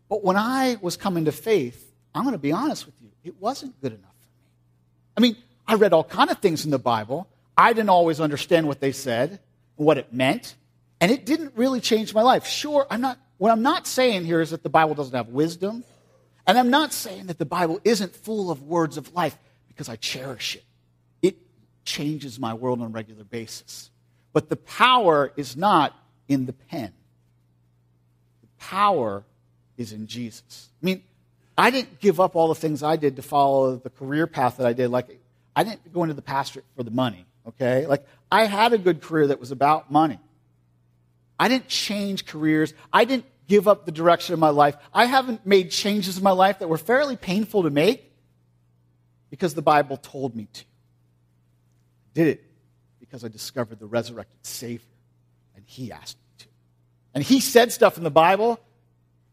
But 0.09 0.23
when 0.23 0.37
I 0.37 0.77
was 0.81 0.95
coming 0.95 1.25
to 1.25 1.31
faith, 1.31 1.91
I'm 2.13 2.23
going 2.23 2.33
to 2.33 2.39
be 2.39 2.51
honest 2.51 2.85
with 2.85 2.95
you, 3.01 3.09
it 3.23 3.41
wasn't 3.41 3.79
good 3.81 3.93
enough 3.93 4.15
for 4.21 4.27
me. 4.27 4.47
I 5.17 5.21
mean, 5.21 5.43
I 5.67 5.75
read 5.75 5.93
all 5.93 6.03
kind 6.03 6.29
of 6.29 6.39
things 6.39 6.65
in 6.65 6.71
the 6.71 6.79
Bible. 6.79 7.27
I 7.57 7.73
didn't 7.73 7.89
always 7.89 8.19
understand 8.21 8.67
what 8.67 8.79
they 8.79 8.91
said 8.91 9.39
what 9.75 9.97
it 9.97 10.13
meant, 10.13 10.55
and 11.01 11.11
it 11.11 11.25
didn't 11.25 11.53
really 11.55 11.81
change 11.81 12.13
my 12.13 12.21
life. 12.21 12.45
Sure, 12.45 12.85
I'm 12.89 13.01
not 13.01 13.17
what 13.37 13.51
I'm 13.51 13.61
not 13.61 13.87
saying 13.87 14.25
here 14.25 14.41
is 14.41 14.51
that 14.51 14.63
the 14.63 14.69
Bible 14.69 14.95
doesn't 14.95 15.15
have 15.15 15.29
wisdom, 15.29 15.83
and 16.45 16.57
I'm 16.57 16.69
not 16.69 16.93
saying 16.93 17.27
that 17.27 17.39
the 17.39 17.45
Bible 17.45 17.79
isn't 17.83 18.15
full 18.15 18.51
of 18.51 18.63
words 18.63 18.97
of 18.97 19.13
life 19.13 19.37
because 19.67 19.89
I 19.89 19.95
cherish 19.95 20.55
it. 20.55 20.63
Changes 21.85 22.39
my 22.39 22.53
world 22.53 22.81
on 22.81 22.87
a 22.87 22.89
regular 22.89 23.23
basis. 23.23 23.91
But 24.31 24.49
the 24.49 24.55
power 24.55 25.31
is 25.35 25.55
not 25.55 25.95
in 26.27 26.45
the 26.45 26.53
pen. 26.53 26.91
The 28.41 28.47
power 28.57 29.23
is 29.77 29.91
in 29.91 30.07
Jesus. 30.07 30.69
I 30.81 30.85
mean, 30.85 31.03
I 31.57 31.69
didn't 31.69 31.99
give 31.99 32.19
up 32.19 32.35
all 32.35 32.47
the 32.47 32.55
things 32.55 32.81
I 32.83 32.95
did 32.95 33.17
to 33.17 33.21
follow 33.21 33.75
the 33.75 33.89
career 33.89 34.27
path 34.27 34.57
that 34.57 34.65
I 34.65 34.73
did. 34.73 34.89
Like, 34.89 35.19
I 35.55 35.63
didn't 35.63 35.93
go 35.93 36.03
into 36.03 36.15
the 36.15 36.21
pastorate 36.21 36.65
for 36.75 36.83
the 36.83 36.91
money, 36.91 37.25
okay? 37.47 37.85
Like, 37.85 38.07
I 38.31 38.45
had 38.45 38.73
a 38.73 38.77
good 38.77 39.01
career 39.01 39.27
that 39.27 39.39
was 39.39 39.51
about 39.51 39.91
money. 39.91 40.19
I 41.39 41.47
didn't 41.47 41.67
change 41.67 42.25
careers. 42.25 42.73
I 42.91 43.05
didn't 43.05 43.25
give 43.47 43.67
up 43.67 43.85
the 43.85 43.91
direction 43.91 44.33
of 44.33 44.39
my 44.39 44.49
life. 44.49 44.75
I 44.93 45.05
haven't 45.05 45.45
made 45.45 45.69
changes 45.69 46.17
in 46.17 46.23
my 46.23 46.31
life 46.31 46.59
that 46.59 46.69
were 46.69 46.77
fairly 46.77 47.17
painful 47.17 47.63
to 47.63 47.69
make 47.69 48.11
because 49.29 49.53
the 49.53 49.61
Bible 49.61 49.97
told 49.97 50.35
me 50.35 50.47
to. 50.53 50.63
Did 52.13 52.27
it 52.27 52.43
because 52.99 53.23
I 53.23 53.27
discovered 53.27 53.79
the 53.79 53.85
resurrected 53.85 54.45
Savior, 54.45 54.85
and 55.55 55.63
He 55.65 55.91
asked 55.91 56.17
me 56.17 56.35
to. 56.39 56.45
And 57.15 57.23
He 57.23 57.39
said 57.39 57.71
stuff 57.71 57.97
in 57.97 58.03
the 58.03 58.11
Bible, 58.11 58.59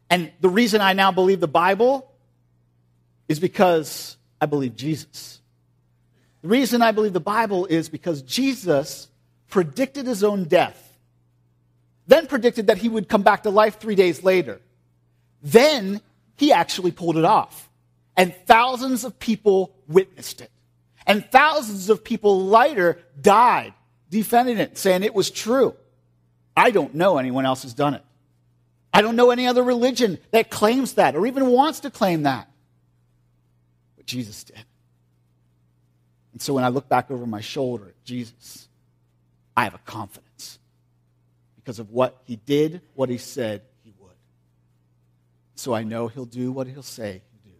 and 0.08 0.32
the 0.40 0.48
reason 0.48 0.80
I 0.80 0.92
now 0.92 1.12
believe 1.12 1.40
the 1.40 1.48
Bible 1.48 2.10
is 3.28 3.38
because 3.38 4.16
I 4.40 4.46
believe 4.46 4.74
Jesus. 4.76 5.40
The 6.42 6.48
reason 6.48 6.82
I 6.82 6.92
believe 6.92 7.12
the 7.12 7.20
Bible 7.20 7.66
is 7.66 7.88
because 7.88 8.22
Jesus 8.22 9.08
predicted 9.48 10.06
his 10.06 10.24
own 10.24 10.44
death, 10.44 10.98
then 12.06 12.26
predicted 12.26 12.68
that 12.68 12.78
he 12.78 12.88
would 12.88 13.08
come 13.08 13.22
back 13.22 13.42
to 13.42 13.50
life 13.50 13.78
three 13.78 13.94
days 13.94 14.24
later. 14.24 14.60
Then 15.42 16.00
he 16.36 16.52
actually 16.52 16.90
pulled 16.90 17.16
it 17.16 17.24
off. 17.24 17.68
And 18.16 18.34
thousands 18.46 19.04
of 19.04 19.18
people 19.18 19.74
witnessed 19.86 20.40
it. 20.40 20.50
And 21.06 21.24
thousands 21.30 21.88
of 21.88 22.04
people 22.04 22.46
later 22.46 22.98
died 23.20 23.74
defending 24.10 24.58
it, 24.58 24.76
saying 24.76 25.02
it 25.02 25.14
was 25.14 25.30
true. 25.30 25.74
I 26.56 26.70
don't 26.70 26.94
know 26.94 27.18
anyone 27.18 27.46
else 27.46 27.62
has 27.62 27.74
done 27.74 27.94
it. 27.94 28.04
I 28.92 29.02
don't 29.02 29.16
know 29.16 29.30
any 29.30 29.46
other 29.46 29.62
religion 29.62 30.18
that 30.32 30.50
claims 30.50 30.94
that 30.94 31.14
or 31.14 31.26
even 31.26 31.46
wants 31.46 31.80
to 31.80 31.90
claim 31.90 32.24
that. 32.24 32.50
But 33.96 34.06
Jesus 34.06 34.44
did. 34.44 34.64
And 36.32 36.42
so 36.42 36.54
when 36.54 36.64
I 36.64 36.68
look 36.68 36.88
back 36.88 37.10
over 37.10 37.24
my 37.24 37.40
shoulder 37.40 37.88
at 37.88 38.04
Jesus, 38.04 38.68
I 39.56 39.64
have 39.64 39.74
a 39.74 39.80
confidence 39.84 40.58
because 41.56 41.78
of 41.78 41.90
what 41.90 42.20
he 42.24 42.36
did, 42.36 42.80
what 42.94 43.08
he 43.08 43.18
said 43.18 43.62
he 43.84 43.92
would. 44.00 44.10
So 45.54 45.72
I 45.72 45.84
know 45.84 46.08
he'll 46.08 46.24
do 46.24 46.50
what 46.50 46.66
he'll 46.66 46.82
say 46.82 47.22
he'll 47.30 47.52
do. 47.52 47.58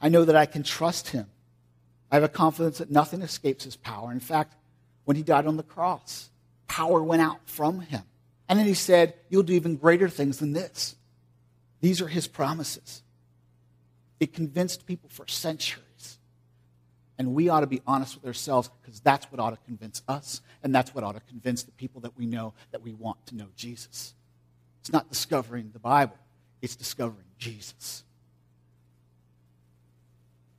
I 0.00 0.08
know 0.08 0.24
that 0.24 0.36
I 0.36 0.46
can 0.46 0.62
trust 0.62 1.08
him. 1.08 1.26
I 2.10 2.16
have 2.16 2.24
a 2.24 2.28
confidence 2.28 2.78
that 2.78 2.90
nothing 2.90 3.22
escapes 3.22 3.64
his 3.64 3.76
power. 3.76 4.10
In 4.10 4.20
fact, 4.20 4.54
when 5.04 5.16
he 5.16 5.22
died 5.22 5.46
on 5.46 5.56
the 5.56 5.62
cross, 5.62 6.30
power 6.66 7.02
went 7.02 7.22
out 7.22 7.40
from 7.46 7.80
him. 7.80 8.02
And 8.48 8.58
then 8.58 8.66
he 8.66 8.74
said, 8.74 9.14
You'll 9.28 9.44
do 9.44 9.52
even 9.52 9.76
greater 9.76 10.08
things 10.08 10.38
than 10.38 10.52
this. 10.52 10.96
These 11.80 12.00
are 12.00 12.08
his 12.08 12.26
promises. 12.26 13.02
It 14.18 14.34
convinced 14.34 14.86
people 14.86 15.08
for 15.08 15.26
centuries. 15.26 16.18
And 17.16 17.34
we 17.34 17.48
ought 17.48 17.60
to 17.60 17.66
be 17.66 17.80
honest 17.86 18.16
with 18.16 18.26
ourselves 18.26 18.70
because 18.80 19.00
that's 19.00 19.30
what 19.30 19.40
ought 19.40 19.50
to 19.50 19.58
convince 19.66 20.02
us, 20.08 20.40
and 20.62 20.74
that's 20.74 20.94
what 20.94 21.04
ought 21.04 21.12
to 21.12 21.20
convince 21.20 21.62
the 21.62 21.70
people 21.72 22.00
that 22.00 22.16
we 22.16 22.24
know 22.26 22.54
that 22.70 22.82
we 22.82 22.92
want 22.92 23.26
to 23.26 23.36
know 23.36 23.48
Jesus. 23.54 24.14
It's 24.80 24.92
not 24.92 25.10
discovering 25.10 25.70
the 25.72 25.78
Bible, 25.78 26.16
it's 26.62 26.76
discovering 26.76 27.26
Jesus. 27.38 28.04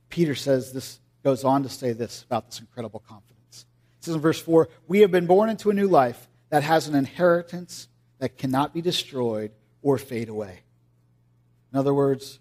Peter 0.08 0.34
says 0.34 0.72
this, 0.72 1.00
goes 1.22 1.44
on 1.44 1.62
to 1.62 1.68
say 1.68 1.92
this 1.92 2.22
about 2.22 2.46
this 2.46 2.60
incredible 2.60 3.00
confidence. 3.00 3.66
It 3.98 4.04
says 4.04 4.14
in 4.14 4.20
verse 4.20 4.40
4 4.40 4.68
We 4.88 5.00
have 5.00 5.10
been 5.10 5.26
born 5.26 5.50
into 5.50 5.70
a 5.70 5.74
new 5.74 5.88
life 5.88 6.28
that 6.50 6.62
has 6.62 6.88
an 6.88 6.94
inheritance 6.94 7.88
that 8.18 8.36
cannot 8.36 8.74
be 8.74 8.80
destroyed 8.80 9.52
or 9.82 9.98
fade 9.98 10.28
away. 10.28 10.60
In 11.72 11.78
other 11.78 11.94
words, 11.94 12.38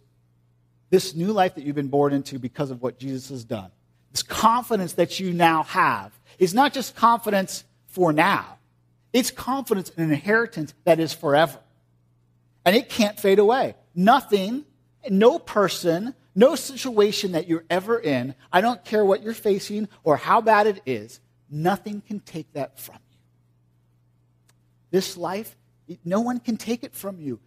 this 0.90 1.16
new 1.16 1.32
life 1.32 1.56
that 1.56 1.64
you've 1.64 1.76
been 1.76 1.88
born 1.88 2.14
into 2.14 2.38
because 2.38 2.70
of 2.70 2.82
what 2.82 3.00
Jesus 3.00 3.30
has 3.30 3.44
done, 3.44 3.72
this 4.12 4.24
confidence 4.24 4.94
that 4.94 5.20
you 5.20 5.34
now 5.34 5.64
have, 5.64 6.12
is 6.38 6.54
not 6.54 6.74
just 6.74 6.96
confidence 6.96 7.64
for 7.88 8.12
now, 8.12 8.58
it's 9.14 9.32
confidence 9.32 9.90
in 9.90 10.04
an 10.04 10.12
inheritance 10.12 10.74
that 10.84 11.00
is 11.00 11.14
forever. 11.14 11.60
And 12.64 12.76
it 12.76 12.90
can't 12.90 13.20
fade 13.20 13.40
away. 13.40 13.76
Nothing, 13.96 14.66
no 15.10 15.40
person, 15.40 16.14
no 16.34 16.56
situation 16.56 17.34
that 17.34 17.48
you're 17.48 17.66
ever 17.70 18.00
in, 18.00 18.36
I 18.52 18.62
don't 18.62 18.84
care 18.86 19.04
what 19.04 19.22
you're 19.22 19.34
facing 19.34 19.88
or 20.04 20.18
how 20.18 20.42
bad 20.42 20.68
it 20.68 20.82
is, 20.86 21.20
nothing 21.50 22.02
can 22.02 22.20
take 22.20 22.52
that 22.54 22.80
from 22.80 22.96
you. 23.12 23.18
This 24.92 25.18
life, 25.18 25.56
no 26.06 26.22
one 26.22 26.40
can 26.40 26.58
take 26.58 26.84
it 26.84 26.96
from 26.96 27.20
you. 27.20 27.40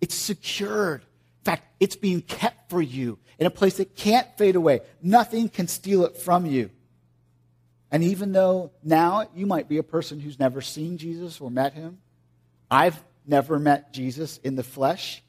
It's 0.00 0.14
secured 0.14 1.02
In 1.40 1.44
fact, 1.44 1.64
it's 1.80 1.96
being 1.96 2.20
kept 2.20 2.70
for 2.70 2.82
you 2.82 3.18
in 3.38 3.46
a 3.46 3.50
place 3.50 3.78
that 3.78 3.96
can't 3.96 4.26
fade 4.36 4.56
away. 4.56 4.80
Nothing 5.00 5.48
can 5.48 5.68
steal 5.68 6.04
it 6.04 6.16
from 6.16 6.46
you. 6.46 6.70
And 7.90 8.04
even 8.04 8.32
though 8.32 8.72
now 8.82 9.28
you 9.34 9.46
might 9.46 9.68
be 9.68 9.78
a 9.78 9.82
person 9.82 10.20
who's 10.20 10.38
never 10.38 10.60
seen 10.60 10.98
Jesus 10.98 11.40
or 11.40 11.50
met 11.50 11.72
him, 11.72 11.98
I've 12.70 13.02
never 13.26 13.58
met 13.58 13.92
Jesus 13.92 14.38
in 14.38 14.56
the 14.56 14.62
flesh, 14.62 15.22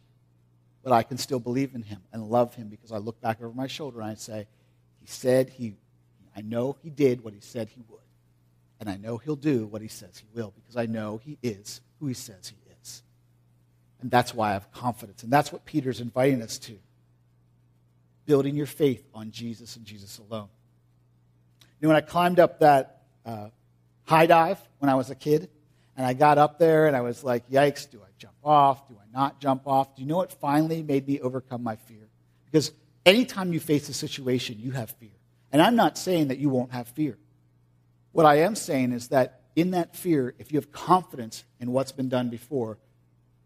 but 0.83 0.91
I 0.91 1.03
can 1.03 1.17
still 1.17 1.39
believe 1.39 1.75
in 1.75 1.83
him 1.83 2.01
and 2.11 2.23
love 2.29 2.55
him 2.55 2.67
because 2.67 2.91
I 2.91 2.97
look 2.97 3.19
back 3.21 3.41
over 3.41 3.53
my 3.53 3.67
shoulder 3.67 4.01
and 4.01 4.09
I 4.09 4.15
say, 4.15 4.47
He 4.99 5.07
said 5.07 5.49
he, 5.49 5.75
I 6.35 6.41
know 6.41 6.77
he 6.81 6.89
did 6.89 7.23
what 7.23 7.33
he 7.33 7.39
said 7.41 7.69
he 7.69 7.81
would. 7.89 7.99
And 8.79 8.89
I 8.89 8.95
know 8.95 9.17
he'll 9.17 9.35
do 9.35 9.67
what 9.67 9.81
he 9.81 9.89
says 9.89 10.17
he 10.17 10.25
will 10.33 10.53
because 10.55 10.77
I 10.77 10.85
know 10.85 11.19
he 11.23 11.37
is 11.43 11.81
who 11.99 12.07
he 12.07 12.13
says 12.13 12.47
he 12.47 12.71
is. 12.81 13.03
And 13.99 14.09
that's 14.09 14.33
why 14.33 14.51
I 14.51 14.53
have 14.53 14.71
confidence. 14.71 15.23
And 15.23 15.31
that's 15.31 15.51
what 15.51 15.65
Peter's 15.65 15.99
inviting 15.99 16.41
us 16.41 16.57
to 16.59 16.79
building 18.25 18.55
your 18.55 18.65
faith 18.65 19.05
on 19.13 19.31
Jesus 19.31 19.75
and 19.75 19.85
Jesus 19.85 20.17
alone. 20.19 20.47
You 21.81 21.87
know, 21.87 21.89
when 21.89 21.97
I 21.97 22.01
climbed 22.01 22.39
up 22.39 22.59
that 22.59 23.01
uh, 23.25 23.49
high 24.09 24.25
dive 24.25 24.59
when 24.79 24.89
I 24.89 24.95
was 24.95 25.11
a 25.11 25.15
kid. 25.15 25.49
And 25.95 26.05
I 26.05 26.13
got 26.13 26.37
up 26.37 26.57
there 26.57 26.87
and 26.87 26.95
I 26.95 27.01
was 27.01 27.23
like, 27.23 27.47
yikes, 27.49 27.89
do 27.89 27.99
I 28.01 28.08
jump 28.19 28.35
off? 28.43 28.87
Do 28.87 28.95
I 29.01 29.17
not 29.17 29.39
jump 29.39 29.65
off? 29.65 29.95
Do 29.95 30.01
you 30.01 30.07
know 30.07 30.17
what 30.17 30.31
finally 30.31 30.83
made 30.83 31.07
me 31.07 31.19
overcome 31.19 31.63
my 31.63 31.77
fear? 31.77 32.09
Because 32.45 32.71
anytime 33.05 33.53
you 33.53 33.59
face 33.59 33.89
a 33.89 33.93
situation, 33.93 34.57
you 34.59 34.71
have 34.71 34.91
fear. 34.91 35.09
And 35.51 35.61
I'm 35.61 35.75
not 35.75 35.97
saying 35.97 36.27
that 36.27 36.37
you 36.37 36.49
won't 36.49 36.71
have 36.71 36.87
fear. 36.89 37.17
What 38.11 38.25
I 38.25 38.39
am 38.39 38.55
saying 38.55 38.91
is 38.91 39.07
that 39.07 39.41
in 39.55 39.71
that 39.71 39.95
fear, 39.95 40.35
if 40.37 40.51
you 40.51 40.57
have 40.59 40.71
confidence 40.71 41.43
in 41.59 41.71
what's 41.71 41.91
been 41.91 42.09
done 42.09 42.29
before, 42.29 42.77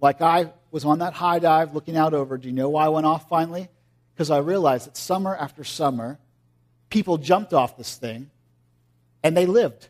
like 0.01 0.22
I 0.22 0.51
was 0.72 0.84
on 0.84 1.00
that 1.00 1.13
high 1.13 1.39
dive 1.39 1.74
looking 1.74 1.96
out 1.96 2.13
over, 2.13 2.38
do 2.38 2.48
you 2.48 2.53
know 2.53 2.70
why 2.70 2.86
I 2.86 2.89
went 2.89 3.06
off 3.06 3.30
finally? 3.30 3.70
Because 4.13 4.30
I 4.30 4.39
realized 4.39 4.88
that 4.88 4.98
summer 4.98 5.36
after 5.36 5.63
summer, 5.63 6.20
people 6.89 7.18
jumped 7.18 7.53
off 7.53 7.77
this 7.77 7.96
thing 7.96 8.30
and 9.24 9.36
they 9.36 9.46
lived. 9.46 9.88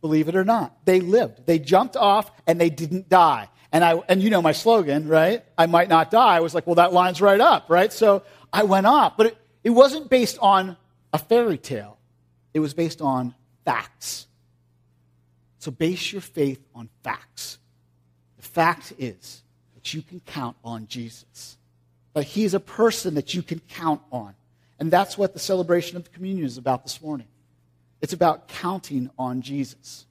Believe 0.00 0.28
it 0.28 0.36
or 0.36 0.44
not, 0.44 0.84
they 0.84 1.00
lived. 1.00 1.44
They 1.44 1.58
jumped 1.58 1.96
off 1.96 2.30
and 2.46 2.60
they 2.60 2.70
didn't 2.70 3.08
die. 3.08 3.48
And 3.70 3.84
I 3.84 3.94
and 4.08 4.22
you 4.22 4.30
know 4.30 4.40
my 4.40 4.52
slogan, 4.52 5.08
right? 5.08 5.44
I 5.56 5.66
might 5.66 5.88
not 5.88 6.10
die. 6.10 6.36
I 6.36 6.40
was 6.40 6.54
like, 6.54 6.66
well, 6.66 6.76
that 6.76 6.92
lines 6.92 7.20
right 7.20 7.40
up, 7.40 7.68
right? 7.68 7.92
So 7.92 8.22
I 8.52 8.62
went 8.62 8.86
off, 8.86 9.16
but 9.16 9.26
it, 9.26 9.38
it 9.64 9.70
wasn't 9.70 10.08
based 10.08 10.38
on 10.40 10.76
a 11.12 11.18
fairy 11.18 11.58
tale. 11.58 11.98
It 12.54 12.60
was 12.60 12.74
based 12.74 13.00
on 13.02 13.34
facts. 13.64 14.26
So 15.58 15.70
base 15.70 16.12
your 16.12 16.22
faith 16.22 16.64
on 16.74 16.88
facts. 17.02 17.58
The 18.36 18.42
fact 18.42 18.92
is 18.98 19.42
that 19.74 19.92
you 19.92 20.02
can 20.02 20.20
count 20.20 20.56
on 20.64 20.86
Jesus. 20.86 21.56
That 22.14 22.24
he's 22.24 22.54
a 22.54 22.60
person 22.60 23.14
that 23.14 23.34
you 23.34 23.42
can 23.42 23.60
count 23.68 24.00
on. 24.10 24.34
And 24.78 24.90
that's 24.90 25.18
what 25.18 25.34
the 25.34 25.38
celebration 25.38 25.96
of 25.96 26.04
the 26.04 26.10
communion 26.10 26.46
is 26.46 26.56
about 26.56 26.84
this 26.84 27.02
morning. 27.02 27.26
It's 28.00 28.12
about 28.12 28.48
counting 28.48 29.10
on 29.18 29.42
Jesus. 29.42 30.06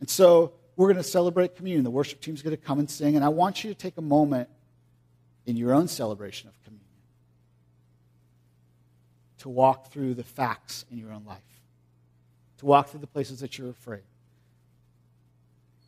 And 0.00 0.08
so 0.10 0.52
we're 0.76 0.86
going 0.86 0.96
to 0.96 1.02
celebrate 1.02 1.56
communion. 1.56 1.84
The 1.84 1.90
worship 1.90 2.20
team's 2.20 2.42
going 2.42 2.56
to 2.56 2.62
come 2.62 2.78
and 2.78 2.88
sing. 2.88 3.16
And 3.16 3.24
I 3.24 3.28
want 3.28 3.64
you 3.64 3.72
to 3.72 3.78
take 3.78 3.96
a 3.96 4.02
moment 4.02 4.48
in 5.46 5.56
your 5.56 5.72
own 5.72 5.88
celebration 5.88 6.48
of 6.48 6.64
communion 6.64 6.84
to 9.38 9.48
walk 9.48 9.90
through 9.90 10.14
the 10.14 10.24
facts 10.24 10.84
in 10.90 10.98
your 10.98 11.12
own 11.12 11.24
life, 11.24 11.38
to 12.58 12.66
walk 12.66 12.88
through 12.88 13.00
the 13.00 13.06
places 13.06 13.40
that 13.40 13.56
you're 13.56 13.70
afraid. 13.70 14.02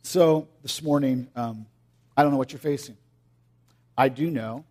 So 0.01 0.47
this 0.63 0.81
morning, 0.81 1.27
um, 1.35 1.65
I 2.17 2.23
don't 2.23 2.31
know 2.31 2.37
what 2.37 2.51
you're 2.51 2.59
facing. 2.59 2.97
I 3.97 4.09
do 4.09 4.31
know 4.31 4.65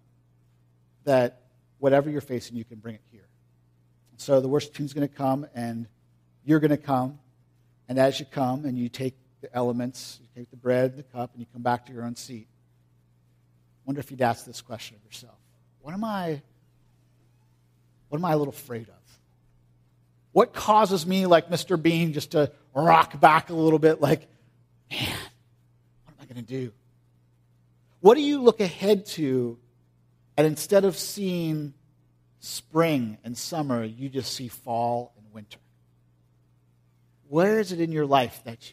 that 1.05 1.43
whatever 1.79 2.11
you're 2.11 2.21
facing, 2.21 2.57
you 2.57 2.65
can 2.65 2.79
bring 2.79 2.97
it 2.97 3.03
here. 3.13 3.27
So 4.17 4.41
the 4.41 4.49
worship 4.49 4.75
team's 4.75 4.93
going 4.93 5.07
to 5.07 5.15
come 5.15 5.47
and 5.55 5.87
you're 6.45 6.61
going 6.61 6.71
to 6.71 6.77
come, 6.77 7.19
and 7.89 7.99
as 7.99 8.19
you 8.19 8.27
come 8.27 8.65
and 8.65 8.77
you 8.77 8.89
take 8.89 9.15
the 9.41 9.55
elements, 9.55 10.19
you 10.21 10.29
take 10.35 10.51
the 10.51 10.57
bread, 10.57 10.97
the 10.97 11.03
cup, 11.03 11.31
and 11.33 11.41
you 11.41 11.47
come 11.53 11.63
back 11.63 11.87
to 11.87 11.93
your 11.93 12.05
own 12.05 12.17
seat. 12.17 12.49
Wonder 13.85 14.01
if 14.01 14.11
you'd 14.11 14.21
ask 14.21 14.45
this 14.45 14.61
question 14.61 14.97
of 14.97 15.05
yourself. 15.05 15.39
What 15.81 15.95
am 15.95 16.05
I 16.05 16.43
what 18.09 18.19
am 18.19 18.25
I 18.25 18.33
a 18.33 18.37
little 18.37 18.53
afraid 18.53 18.89
of? 18.89 19.21
What 20.33 20.53
causes 20.53 21.07
me, 21.07 21.27
like 21.27 21.49
Mr. 21.49 21.81
Bean, 21.81 22.13
just 22.13 22.33
to 22.33 22.53
rock 22.75 23.19
back 23.21 23.51
a 23.51 23.55
little 23.55 23.79
bit 23.79 24.01
like, 24.01 24.27
man, 24.91 25.09
what 26.05 26.15
am 26.15 26.23
I 26.23 26.25
going 26.25 26.37
to 26.37 26.43
do? 26.43 26.73
What 28.01 28.15
do 28.15 28.21
you 28.23 28.41
look 28.41 28.61
ahead 28.61 29.07
to, 29.07 29.59
and 30.37 30.47
instead 30.47 30.85
of 30.85 30.97
seeing 30.97 31.75
spring 32.41 33.19
and 33.25 33.37
summer, 33.37 33.85
you 33.85 34.09
just 34.09 34.33
see 34.33 34.49
fall 34.49 35.13
and 35.17 35.27
winter? 35.33 35.59
Where 37.29 37.59
is 37.59 37.73
it 37.73 37.81
in 37.81 37.93
your 37.93 38.07
life 38.07 38.41
that 38.45 38.73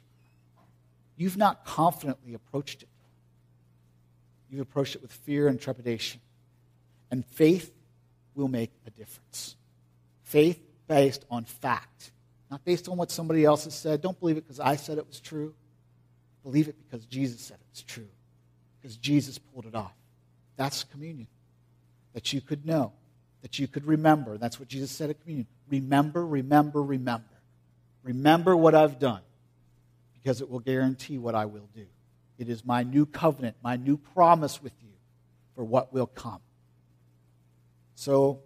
you've 1.17 1.38
not 1.38 1.65
confidently 1.65 2.34
approached 2.34 2.84
it? 2.84 2.89
You've 4.50 4.62
approached 4.62 4.95
it 4.95 5.01
with 5.01 5.12
fear 5.12 5.48
and 5.48 5.60
trepidation. 5.60 6.22
And 7.12 7.25
faith 7.25 7.72
will 8.35 8.48
make 8.48 8.72
a 8.85 8.90
difference. 8.90 9.55
Faith 10.24 10.61
based 10.87 11.25
on 11.31 11.46
fact, 11.46 12.11
not 12.51 12.63
based 12.63 12.87
on 12.87 12.98
what 12.98 13.11
somebody 13.11 13.44
else 13.44 13.66
has 13.66 13.74
said. 13.74 14.01
Don't 14.01 14.20
believe 14.20 14.37
it 14.37 14.46
because 14.46 14.59
I 14.59 14.75
said 14.75 14.98
it 14.98 15.07
was 15.07 15.20
true. 15.20 15.53
Believe 16.44 16.68
it 16.68 16.75
because 16.77 17.05
Jesus 17.05 17.42
said 17.42 17.57
it 17.59 17.68
was 17.72 17.81
true, 17.81 18.07
because 18.79 18.98
Jesus 18.98 19.40
pulled 19.40 19.66
it 19.66 19.75
off. 19.75 19.94
That's 20.57 20.83
communion. 20.83 21.27
That 22.13 22.31
you 22.31 22.40
could 22.40 22.66
know, 22.66 22.94
that 23.42 23.59
you 23.59 23.68
could 23.68 23.85
remember. 23.85 24.37
That's 24.37 24.59
what 24.59 24.70
Jesus 24.70 24.92
said 24.92 25.09
at 25.09 25.20
communion. 25.20 25.48
Remember, 25.70 26.25
remember, 26.25 26.81
remember. 26.81 27.25
Remember 28.03 28.55
what 28.55 28.75
I've 28.75 29.00
done 29.00 29.22
because 30.25 30.42
it 30.42 30.50
will 30.50 30.59
guarantee 30.59 31.20
what 31.20 31.35
I 31.35 31.46
will 31.46 31.70
do. 31.75 31.85
It 32.40 32.50
is 32.50 32.66
my 32.66 32.81
new 32.81 33.05
covenant, 33.05 33.57
my 33.61 33.75
new 33.75 33.96
promise 33.96 34.59
with 34.59 34.74
you 34.81 34.90
for 35.53 35.64
what 35.64 35.94
will 35.94 36.07
come. 36.07 36.40
So 37.94 38.40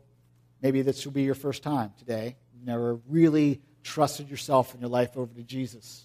maybe 0.62 0.82
this 0.82 1.06
will 1.06 1.13
be 1.13 1.24
your 1.24 1.36
first 1.36 1.63
time 1.63 1.94
today. 1.98 2.36
You've 2.54 2.68
never 2.68 2.96
really 3.08 3.62
trusted 3.82 4.30
yourself 4.30 4.74
and 4.74 4.82
your 4.82 4.89
life 4.89 5.15
over 5.15 5.34
to 5.34 5.42
Jesus. 5.42 6.04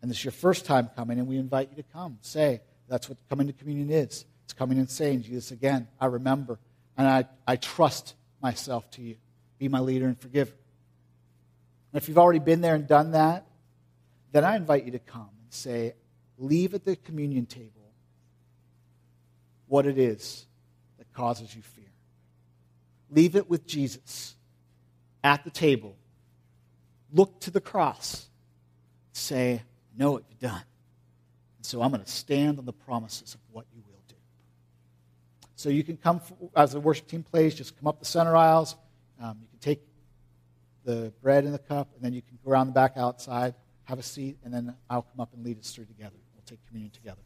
And 0.00 0.10
this 0.10 0.20
is 0.20 0.24
your 0.24 0.32
first 0.32 0.64
time 0.64 0.88
coming, 0.96 1.18
and 1.18 1.28
we 1.28 1.36
invite 1.36 1.68
you 1.68 1.76
to 1.76 1.88
come. 1.92 2.16
Say, 2.22 2.62
that's 2.88 3.10
what 3.10 3.18
coming 3.28 3.46
to 3.48 3.52
communion 3.52 3.90
is. 3.90 4.24
It's 4.44 4.54
coming 4.54 4.78
and 4.78 4.88
saying, 4.88 5.20
Jesus, 5.24 5.50
again, 5.50 5.86
I 6.00 6.06
remember, 6.06 6.58
and 6.96 7.06
I, 7.06 7.26
I 7.46 7.56
trust 7.56 8.14
myself 8.40 8.90
to 8.92 9.02
you. 9.02 9.16
Be 9.58 9.68
my 9.68 9.80
leader 9.80 10.06
and 10.06 10.18
forgiver. 10.18 10.54
And 11.92 12.02
if 12.02 12.08
you've 12.08 12.16
already 12.16 12.38
been 12.38 12.62
there 12.62 12.74
and 12.74 12.88
done 12.88 13.10
that, 13.10 13.44
then 14.32 14.44
I 14.44 14.56
invite 14.56 14.84
you 14.84 14.92
to 14.92 14.98
come 14.98 15.30
and 15.42 15.52
say, 15.52 15.94
leave 16.38 16.74
at 16.74 16.84
the 16.84 16.96
communion 16.96 17.46
table 17.46 17.72
what 19.66 19.86
it 19.86 19.98
is 19.98 20.46
that 20.98 21.12
causes 21.12 21.54
you 21.54 21.62
fear. 21.62 21.84
Leave 23.10 23.36
it 23.36 23.48
with 23.48 23.66
Jesus 23.66 24.34
at 25.22 25.44
the 25.44 25.50
table. 25.50 25.96
Look 27.12 27.40
to 27.40 27.50
the 27.50 27.60
cross. 27.60 28.28
Say, 29.12 29.54
I 29.54 29.98
know 29.98 30.12
what 30.12 30.24
you've 30.28 30.38
done. 30.38 30.62
And 31.56 31.66
so 31.66 31.82
I'm 31.82 31.90
going 31.90 32.04
to 32.04 32.10
stand 32.10 32.58
on 32.58 32.66
the 32.66 32.72
promises 32.72 33.34
of 33.34 33.40
what 33.50 33.66
you 33.74 33.82
will 33.86 34.02
do. 34.08 34.14
So 35.56 35.70
you 35.70 35.82
can 35.82 35.96
come, 35.96 36.20
as 36.54 36.72
the 36.72 36.80
worship 36.80 37.08
team 37.08 37.22
plays, 37.22 37.54
just 37.54 37.76
come 37.78 37.86
up 37.86 37.98
the 37.98 38.04
center 38.04 38.36
aisles. 38.36 38.76
Um, 39.20 39.38
you 39.40 39.48
can 39.48 39.58
take 39.58 39.82
the 40.84 41.12
bread 41.22 41.44
and 41.44 41.52
the 41.52 41.58
cup, 41.58 41.88
and 41.94 42.04
then 42.04 42.12
you 42.12 42.22
can 42.22 42.38
go 42.44 42.50
around 42.50 42.68
the 42.68 42.72
back 42.72 42.92
outside, 42.96 43.54
have 43.88 43.98
a 43.98 44.02
seat, 44.02 44.36
and 44.44 44.52
then 44.52 44.74
I'll 44.90 45.02
come 45.02 45.20
up 45.20 45.32
and 45.32 45.42
lead 45.42 45.58
us 45.58 45.70
through 45.70 45.86
together. 45.86 46.16
We'll 46.34 46.44
take 46.44 46.64
communion 46.66 46.92
together. 46.92 47.22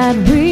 That 0.00 0.16
we 0.30 0.49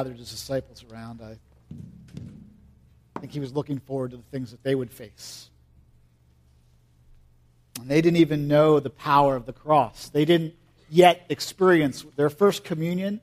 gathered 0.00 0.18
his 0.18 0.30
disciples 0.30 0.82
around. 0.90 1.20
I 1.22 1.36
think 3.20 3.32
he 3.32 3.40
was 3.40 3.52
looking 3.52 3.80
forward 3.80 4.12
to 4.12 4.16
the 4.16 4.22
things 4.22 4.50
that 4.50 4.62
they 4.62 4.74
would 4.74 4.90
face. 4.90 5.50
And 7.78 7.88
they 7.90 8.00
didn't 8.00 8.16
even 8.16 8.48
know 8.48 8.80
the 8.80 8.88
power 8.88 9.36
of 9.36 9.44
the 9.44 9.52
cross. 9.52 10.08
They 10.08 10.24
didn't 10.24 10.54
yet 10.88 11.26
experience 11.28 12.04
their 12.16 12.30
first 12.30 12.64
communion. 12.64 13.20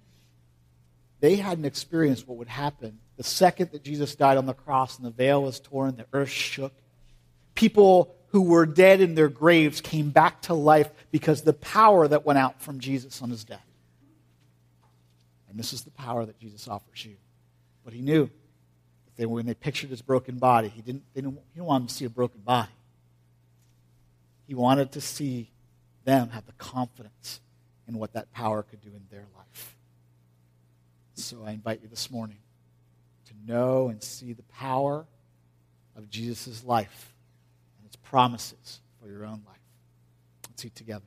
They 1.19 1.37
hadn't 1.37 1.65
experienced 1.65 2.27
what 2.27 2.37
would 2.37 2.47
happen 2.47 2.99
the 3.17 3.23
second 3.23 3.71
that 3.71 3.83
Jesus 3.83 4.15
died 4.15 4.37
on 4.37 4.45
the 4.45 4.53
cross 4.53 4.97
and 4.97 5.05
the 5.05 5.11
veil 5.11 5.41
was 5.41 5.59
torn, 5.59 5.95
the 5.95 6.05
earth 6.13 6.29
shook. 6.29 6.73
People 7.55 8.15
who 8.27 8.43
were 8.43 8.67
dead 8.67 9.01
in 9.01 9.15
their 9.15 9.29
graves 9.29 9.81
came 9.81 10.11
back 10.11 10.43
to 10.43 10.53
life 10.53 10.91
because 11.09 11.41
the 11.41 11.53
power 11.53 12.07
that 12.07 12.25
went 12.25 12.37
out 12.37 12.61
from 12.61 12.79
Jesus 12.79 13.21
on 13.23 13.31
his 13.31 13.43
death. 13.43 13.66
And 15.57 15.63
this 15.63 15.73
is 15.73 15.81
the 15.81 15.89
power 15.89 16.23
that 16.23 16.37
Jesus 16.37 16.67
offers 16.67 17.03
you. 17.03 17.15
But 17.83 17.91
he 17.91 17.99
knew 17.99 18.25
that 18.27 19.15
they, 19.15 19.25
when 19.25 19.47
they 19.47 19.55
pictured 19.55 19.89
his 19.89 20.03
broken 20.03 20.37
body, 20.37 20.67
he 20.67 20.83
didn't, 20.83 21.01
they 21.15 21.21
didn't, 21.21 21.33
he 21.33 21.55
didn't 21.55 21.65
want 21.65 21.81
them 21.81 21.87
to 21.87 21.93
see 21.95 22.05
a 22.05 22.11
broken 22.11 22.41
body. 22.41 22.69
He 24.45 24.53
wanted 24.53 24.91
to 24.91 25.01
see 25.01 25.49
them 26.05 26.29
have 26.29 26.45
the 26.45 26.51
confidence 26.59 27.39
in 27.87 27.97
what 27.97 28.13
that 28.13 28.31
power 28.31 28.61
could 28.61 28.81
do 28.81 28.89
in 28.89 29.01
their 29.09 29.25
life. 29.35 29.75
So 31.15 31.43
I 31.43 31.53
invite 31.53 31.81
you 31.81 31.87
this 31.87 32.11
morning 32.11 32.37
to 33.25 33.33
know 33.51 33.87
and 33.87 34.03
see 34.03 34.33
the 34.33 34.43
power 34.43 35.07
of 35.95 36.07
Jesus' 36.11 36.63
life 36.63 37.15
and 37.79 37.87
its 37.87 37.95
promises 37.95 38.79
for 39.01 39.09
your 39.09 39.25
own 39.25 39.41
life. 39.47 39.57
Let's 40.51 40.63
eat 40.65 40.75
together. 40.75 41.05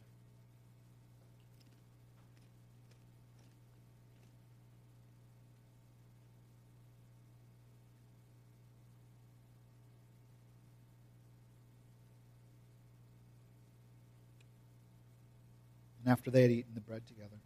After 16.10 16.30
they 16.30 16.42
had 16.42 16.50
eaten 16.50 16.74
the 16.74 16.80
bread 16.80 17.06
together, 17.06 17.36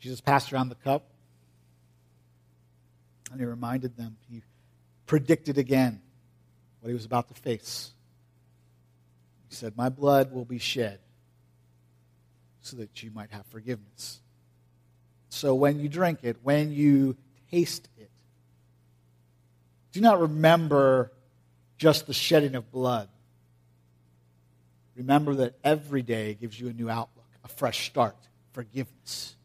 Jesus 0.00 0.20
passed 0.20 0.52
around 0.52 0.68
the 0.68 0.76
cup 0.76 1.10
and 3.30 3.40
he 3.40 3.46
reminded 3.46 3.96
them, 3.96 4.16
he 4.30 4.42
predicted 5.06 5.58
again 5.58 6.00
what 6.80 6.88
he 6.88 6.94
was 6.94 7.04
about 7.04 7.28
to 7.28 7.34
face. 7.34 7.90
He 9.48 9.54
said, 9.54 9.76
My 9.76 9.88
blood 9.88 10.32
will 10.32 10.44
be 10.44 10.58
shed 10.58 11.00
so 12.62 12.76
that 12.76 13.02
you 13.02 13.10
might 13.10 13.30
have 13.30 13.46
forgiveness. 13.46 14.20
So 15.30 15.54
when 15.54 15.80
you 15.80 15.88
drink 15.88 16.20
it, 16.22 16.38
when 16.42 16.70
you 16.72 17.16
taste 17.50 17.88
it, 17.96 18.10
do 19.92 20.00
not 20.00 20.20
remember 20.20 21.12
just 21.76 22.06
the 22.06 22.12
shedding 22.12 22.54
of 22.54 22.70
blood. 22.70 23.08
Remember 24.98 25.32
that 25.36 25.54
every 25.62 26.02
day 26.02 26.34
gives 26.34 26.58
you 26.58 26.68
a 26.68 26.72
new 26.72 26.90
outlook, 26.90 27.24
a 27.44 27.48
fresh 27.48 27.86
start, 27.86 28.16
forgiveness. 28.52 29.36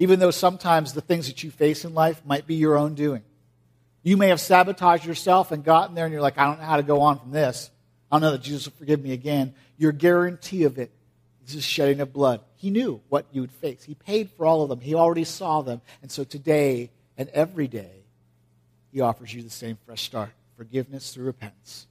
Even 0.00 0.18
though 0.18 0.32
sometimes 0.32 0.92
the 0.92 1.00
things 1.00 1.28
that 1.28 1.44
you 1.44 1.52
face 1.52 1.84
in 1.84 1.94
life 1.94 2.20
might 2.26 2.44
be 2.44 2.56
your 2.56 2.76
own 2.76 2.94
doing. 2.94 3.22
You 4.02 4.16
may 4.16 4.28
have 4.28 4.40
sabotaged 4.40 5.04
yourself 5.04 5.52
and 5.52 5.62
gotten 5.62 5.94
there 5.94 6.04
and 6.04 6.12
you're 6.12 6.22
like, 6.22 6.36
I 6.36 6.46
don't 6.46 6.58
know 6.58 6.66
how 6.66 6.76
to 6.78 6.82
go 6.82 7.00
on 7.02 7.20
from 7.20 7.30
this. 7.30 7.70
I 8.10 8.16
don't 8.16 8.22
know 8.22 8.32
that 8.32 8.42
Jesus 8.42 8.66
will 8.66 8.76
forgive 8.76 9.00
me 9.00 9.12
again. 9.12 9.54
Your 9.76 9.92
guarantee 9.92 10.64
of 10.64 10.78
it 10.78 10.90
is 11.46 11.54
the 11.54 11.60
shedding 11.60 12.00
of 12.00 12.12
blood. 12.12 12.40
He 12.56 12.70
knew 12.70 13.00
what 13.08 13.26
you 13.30 13.42
would 13.42 13.52
face. 13.52 13.84
He 13.84 13.94
paid 13.94 14.30
for 14.32 14.46
all 14.46 14.62
of 14.62 14.68
them. 14.68 14.80
He 14.80 14.96
already 14.96 15.24
saw 15.24 15.62
them. 15.62 15.80
And 16.02 16.10
so 16.10 16.24
today 16.24 16.90
and 17.16 17.28
every 17.28 17.68
day, 17.68 18.02
he 18.90 19.00
offers 19.00 19.32
you 19.32 19.42
the 19.42 19.50
same 19.50 19.78
fresh 19.86 20.02
start 20.02 20.30
forgiveness 20.56 21.14
through 21.14 21.26
repentance. 21.26 21.86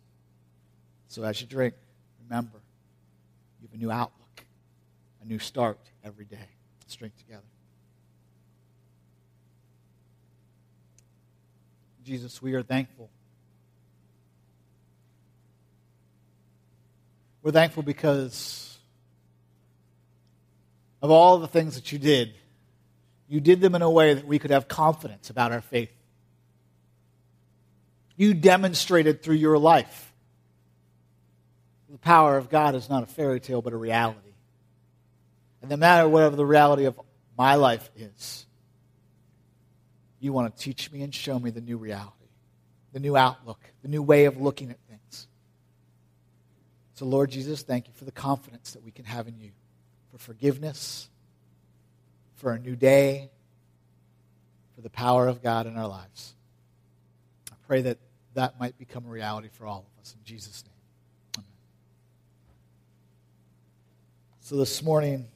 So 1.08 1.24
as 1.24 1.40
you 1.40 1.48
drink, 1.48 1.74
remember, 2.30 2.60
you 3.60 3.68
have 3.68 3.74
a 3.74 3.78
new 3.78 3.92
outlook, 3.92 4.46
a 5.22 5.26
new 5.26 5.40
start 5.40 5.80
every 6.04 6.26
day. 6.26 6.38
Let's 6.82 6.96
drink 6.96 7.16
together. 7.18 7.44
Jesus, 12.04 12.42
we 12.42 12.54
are 12.54 12.64
thankful. 12.64 13.10
We're 17.44 17.52
thankful 17.52 17.84
because 17.84 18.78
of 21.02 21.12
all 21.12 21.38
the 21.38 21.48
things 21.48 21.76
that 21.76 21.92
you 21.92 22.00
did. 22.00 22.34
You 23.28 23.42
did 23.42 23.60
them 23.60 23.76
in 23.76 23.82
a 23.82 23.90
way 23.90 24.14
that 24.14 24.26
we 24.26 24.40
could 24.40 24.52
have 24.52 24.68
confidence 24.68 25.30
about 25.30 25.52
our 25.52 25.62
faith. 25.62 25.92
You 28.16 28.34
demonstrated 28.34 29.22
through 29.22 29.36
your 29.36 29.58
life. 29.58 30.07
The 31.90 31.98
power 31.98 32.38
of 32.38 32.50
God 32.50 32.76
is 32.76 32.90
not 32.90 33.04
a 33.04 33.06
fairy 33.06 33.40
tale, 33.40 33.62
but 33.62 33.74
a 33.74 33.78
reality. 33.78 34.20
And 35.62 35.72
no 35.72 35.78
matter 35.78 36.08
whatever 36.08 36.36
the 36.36 36.46
reality 36.46 36.86
of 36.86 37.00
my 37.38 37.56
life 37.56 37.90
is, 37.96 38.46
you 40.20 40.34
want 40.34 40.56
to 40.56 40.64
teach 40.64 40.92
me 40.92 41.02
and 41.04 41.14
show 41.14 41.40
me 41.40 41.52
the 41.52 41.62
new 41.62 41.78
reality, 41.78 42.12
the 42.94 43.00
new 43.00 43.16
outlook, 43.16 43.60
the 43.82 43.88
new 43.88 44.02
way 44.02 44.26
of 44.26 44.42
looking 44.42 44.72
at 44.72 44.78
things. 44.90 45.28
So, 46.96 47.06
Lord 47.06 47.30
Jesus, 47.30 47.62
thank 47.62 47.88
you 47.88 47.94
for 47.94 48.06
the 48.06 48.12
confidence 48.12 48.72
that 48.72 48.84
we 48.84 48.92
can 48.92 49.06
have 49.06 49.28
in 49.28 49.40
you, 49.40 49.52
for 50.12 50.18
forgiveness, 50.18 51.10
for 52.36 52.54
a 52.54 52.60
new 52.60 52.76
day, 52.76 53.30
for 54.76 54.82
the 54.82 54.90
power 54.90 55.28
of 55.28 55.44
God 55.44 55.68
in 55.68 55.78
our 55.78 55.88
lives. 55.88 56.34
I 57.52 57.56
pray 57.68 57.82
that 57.82 58.00
that 58.34 58.60
might 58.60 58.78
become 58.78 59.06
a 59.06 59.10
reality 59.10 59.50
for 59.52 59.66
all 59.66 59.86
of 59.96 60.02
us. 60.02 60.16
In 60.18 60.24
Jesus' 60.24 60.64
name. 60.66 60.74
Amen. 61.38 61.48
So, 64.48 64.56
this 64.56 64.82
morning, 64.82 65.28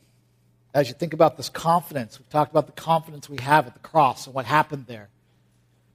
as 0.73 0.87
you 0.87 0.93
think 0.93 1.13
about 1.13 1.35
this 1.35 1.49
confidence, 1.49 2.17
we've 2.17 2.29
talked 2.29 2.49
about 2.49 2.67
the 2.67 2.81
confidence 2.81 3.27
we 3.27 3.41
have 3.41 3.67
at 3.67 3.73
the 3.73 3.81
cross 3.81 4.25
and 4.25 4.33
what 4.33 4.45
happened 4.45 4.85
there. 4.87 5.09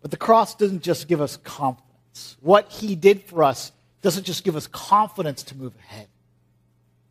But 0.02 0.10
the 0.10 0.18
cross 0.18 0.54
doesn't 0.54 0.82
just 0.82 1.08
give 1.08 1.22
us 1.22 1.38
confidence. 1.38 2.36
What 2.40 2.70
he 2.70 2.94
did 2.94 3.22
for 3.22 3.42
us 3.42 3.72
doesn't 4.02 4.24
just 4.24 4.44
give 4.44 4.54
us 4.54 4.66
confidence 4.66 5.44
to 5.44 5.56
move 5.56 5.74
ahead, 5.76 6.08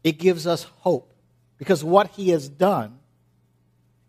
it 0.04 0.20
gives 0.20 0.46
us 0.46 0.66
hope. 0.82 1.12
Because 1.58 1.84
what 1.84 2.12
he 2.12 2.30
has 2.30 2.50
done 2.50 3.00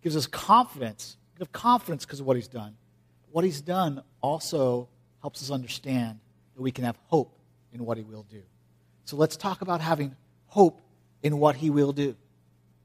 gives 0.02 0.16
us 0.16 0.26
confidence. 0.26 1.16
We 1.38 1.44
have 1.44 1.52
confidence 1.52 2.04
because 2.04 2.20
of 2.20 2.26
what 2.26 2.36
he's 2.36 2.46
done. 2.46 2.76
What 3.32 3.42
he's 3.46 3.62
done 3.62 4.02
also 4.20 4.90
helps 5.22 5.42
us 5.42 5.50
understand 5.50 6.18
that 6.56 6.60
we 6.60 6.72
can 6.72 6.84
have 6.84 6.98
hope 7.06 7.38
in 7.72 7.86
what 7.86 7.96
he 7.96 8.04
will 8.04 8.26
do. 8.30 8.42
So 9.06 9.16
let's 9.16 9.38
talk 9.38 9.62
about 9.62 9.80
having 9.80 10.14
hope 10.48 10.82
in 11.26 11.38
what 11.38 11.56
he 11.56 11.68
will 11.70 11.92
do 11.92 12.16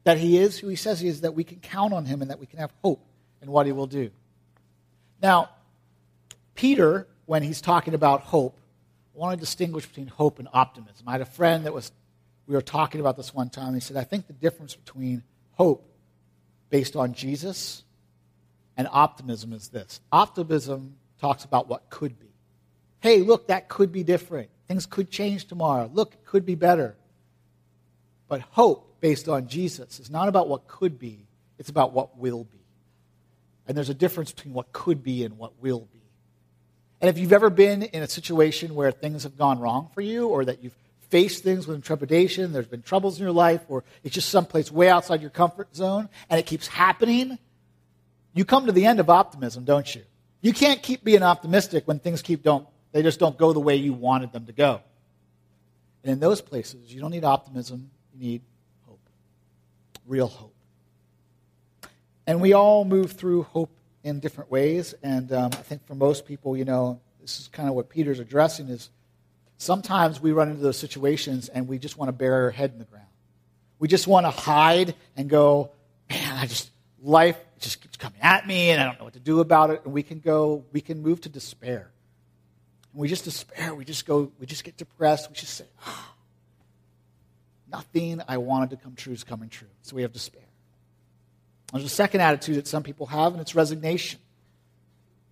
that 0.03 0.17
he 0.17 0.37
is 0.37 0.57
who 0.57 0.67
he 0.67 0.75
says 0.75 0.99
he 0.99 1.07
is, 1.07 1.21
that 1.21 1.35
we 1.35 1.43
can 1.43 1.59
count 1.59 1.93
on 1.93 2.05
him 2.05 2.21
and 2.21 2.31
that 2.31 2.39
we 2.39 2.45
can 2.45 2.59
have 2.59 2.71
hope 2.83 3.05
in 3.41 3.51
what 3.51 3.65
he 3.65 3.71
will 3.71 3.87
do. 3.87 4.09
Now, 5.21 5.49
Peter, 6.55 7.07
when 7.25 7.43
he's 7.43 7.61
talking 7.61 7.93
about 7.93 8.21
hope, 8.21 8.57
I 9.15 9.19
want 9.19 9.37
to 9.37 9.39
distinguish 9.39 9.85
between 9.85 10.07
hope 10.07 10.39
and 10.39 10.47
optimism. 10.53 11.03
I 11.07 11.11
had 11.13 11.21
a 11.21 11.25
friend 11.25 11.65
that 11.65 11.73
was, 11.73 11.91
we 12.47 12.55
were 12.55 12.61
talking 12.61 12.99
about 12.99 13.17
this 13.17 13.33
one 13.33 13.49
time. 13.49 13.67
and 13.67 13.75
He 13.75 13.81
said, 13.81 13.97
I 13.97 14.03
think 14.03 14.27
the 14.27 14.33
difference 14.33 14.75
between 14.75 15.23
hope 15.53 15.87
based 16.69 16.95
on 16.95 17.13
Jesus 17.13 17.83
and 18.77 18.87
optimism 18.91 19.53
is 19.53 19.69
this 19.69 19.99
optimism 20.11 20.95
talks 21.19 21.45
about 21.45 21.67
what 21.67 21.89
could 21.89 22.19
be. 22.19 22.27
Hey, 23.01 23.19
look, 23.19 23.47
that 23.47 23.67
could 23.67 23.91
be 23.91 24.03
different. 24.03 24.49
Things 24.67 24.85
could 24.85 25.11
change 25.11 25.45
tomorrow. 25.45 25.89
Look, 25.93 26.13
it 26.13 26.25
could 26.25 26.45
be 26.45 26.55
better. 26.55 26.95
But 28.31 28.39
hope 28.51 29.01
based 29.01 29.27
on 29.27 29.49
Jesus 29.49 29.99
is 29.99 30.09
not 30.09 30.29
about 30.29 30.47
what 30.47 30.65
could 30.65 30.97
be, 30.97 31.27
it's 31.59 31.67
about 31.67 31.91
what 31.91 32.17
will 32.17 32.45
be. 32.45 32.61
And 33.67 33.75
there's 33.75 33.89
a 33.89 33.93
difference 33.93 34.31
between 34.31 34.53
what 34.53 34.71
could 34.71 35.03
be 35.03 35.25
and 35.25 35.37
what 35.37 35.61
will 35.61 35.81
be. 35.91 35.99
And 37.01 37.09
if 37.09 37.17
you've 37.17 37.33
ever 37.33 37.49
been 37.49 37.83
in 37.83 38.03
a 38.03 38.07
situation 38.07 38.73
where 38.73 38.89
things 38.93 39.23
have 39.23 39.37
gone 39.37 39.59
wrong 39.59 39.89
for 39.93 39.99
you, 39.99 40.29
or 40.29 40.45
that 40.45 40.63
you've 40.63 40.77
faced 41.09 41.43
things 41.43 41.67
with 41.67 41.83
trepidation, 41.83 42.53
there's 42.53 42.67
been 42.67 42.83
troubles 42.83 43.17
in 43.17 43.23
your 43.23 43.33
life, 43.33 43.65
or 43.67 43.83
it's 44.01 44.15
just 44.15 44.29
someplace 44.29 44.71
way 44.71 44.87
outside 44.87 45.19
your 45.19 45.29
comfort 45.29 45.75
zone, 45.75 46.07
and 46.29 46.39
it 46.39 46.45
keeps 46.45 46.67
happening, 46.67 47.37
you 48.33 48.45
come 48.45 48.65
to 48.65 48.71
the 48.71 48.85
end 48.85 49.01
of 49.01 49.09
optimism, 49.09 49.65
don't 49.65 49.93
you? 49.93 50.03
You 50.39 50.53
can't 50.53 50.81
keep 50.81 51.03
being 51.03 51.21
optimistic 51.21 51.85
when 51.85 51.99
things 51.99 52.21
keep 52.21 52.43
don't 52.43 52.65
they 52.93 53.03
just 53.03 53.19
don't 53.19 53.37
go 53.37 53.51
the 53.51 53.59
way 53.59 53.75
you 53.75 53.91
wanted 53.91 54.31
them 54.31 54.45
to 54.45 54.53
go. 54.53 54.79
And 56.05 56.13
in 56.13 56.21
those 56.21 56.39
places, 56.39 56.93
you 56.93 57.01
don't 57.01 57.11
need 57.11 57.25
optimism, 57.25 57.91
you 58.13 58.19
need 58.19 58.41
hope, 58.87 58.99
real 60.05 60.27
hope. 60.27 60.53
And 62.27 62.41
we 62.41 62.53
all 62.53 62.85
move 62.85 63.13
through 63.13 63.43
hope 63.43 63.71
in 64.03 64.19
different 64.19 64.51
ways. 64.51 64.93
And 65.03 65.31
um, 65.31 65.51
I 65.53 65.57
think 65.57 65.85
for 65.85 65.95
most 65.95 66.25
people, 66.25 66.55
you 66.55 66.65
know, 66.65 66.99
this 67.19 67.39
is 67.39 67.47
kind 67.47 67.69
of 67.69 67.75
what 67.75 67.89
Peter's 67.89 68.19
addressing 68.19 68.69
is 68.69 68.89
sometimes 69.57 70.19
we 70.19 70.31
run 70.31 70.49
into 70.49 70.61
those 70.61 70.77
situations 70.77 71.49
and 71.49 71.67
we 71.67 71.77
just 71.77 71.97
want 71.97 72.09
to 72.09 72.13
bury 72.13 72.45
our 72.45 72.51
head 72.51 72.71
in 72.71 72.79
the 72.79 72.85
ground. 72.85 73.05
We 73.79 73.87
just 73.87 74.07
want 74.07 74.25
to 74.25 74.31
hide 74.31 74.95
and 75.15 75.29
go, 75.29 75.71
man, 76.09 76.37
I 76.37 76.45
just, 76.45 76.71
life 77.01 77.37
just 77.59 77.81
keeps 77.81 77.97
coming 77.97 78.19
at 78.21 78.45
me 78.47 78.71
and 78.71 78.81
I 78.81 78.85
don't 78.85 78.99
know 78.99 79.05
what 79.05 79.13
to 79.13 79.19
do 79.19 79.39
about 79.39 79.69
it. 79.69 79.81
And 79.85 79.93
we 79.93 80.03
can 80.03 80.19
go, 80.19 80.65
we 80.71 80.81
can 80.81 81.01
move 81.01 81.21
to 81.21 81.29
despair. 81.29 81.91
And 82.91 83.01
we 83.01 83.07
just 83.07 83.23
despair. 83.23 83.73
We 83.73 83.85
just 83.85 84.05
go, 84.05 84.31
we 84.39 84.45
just 84.45 84.63
get 84.63 84.77
depressed. 84.77 85.29
We 85.29 85.35
just 85.35 85.53
say, 85.53 85.65
oh, 85.85 86.10
nothing 87.71 88.21
I 88.27 88.37
wanted 88.37 88.71
to 88.71 88.77
come 88.77 88.95
true 88.95 89.13
is 89.13 89.23
coming 89.23 89.49
true. 89.49 89.67
So 89.81 89.95
we 89.95 90.01
have 90.03 90.11
despair. 90.11 90.43
There's 91.71 91.85
a 91.85 91.89
second 91.89 92.21
attitude 92.21 92.57
that 92.57 92.67
some 92.67 92.83
people 92.83 93.05
have, 93.07 93.31
and 93.31 93.41
it's 93.41 93.55
resignation. 93.55 94.19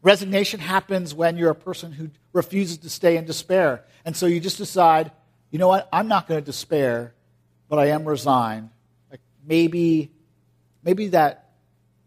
Resignation 0.01 0.61
happens 0.61 1.13
when 1.13 1.35
you're 1.35 1.49
a 1.49 1.55
person 1.55 1.91
who 1.91 2.09
refuses 2.31 2.77
to 2.79 2.89
stay 2.89 3.17
in 3.17 3.25
despair. 3.25 3.83
And 4.05 4.15
so 4.15 4.25
you 4.25 4.39
just 4.39 4.57
decide, 4.57 5.11
you 5.51 5.59
know 5.59 5.67
what, 5.67 5.89
I'm 5.91 6.07
not 6.07 6.27
going 6.27 6.39
to 6.39 6.45
despair, 6.45 7.13
but 7.67 7.79
I 7.79 7.87
am 7.87 8.05
resigned. 8.05 8.69
Like 9.11 9.19
maybe, 9.45 10.11
maybe 10.83 11.09
that 11.09 11.49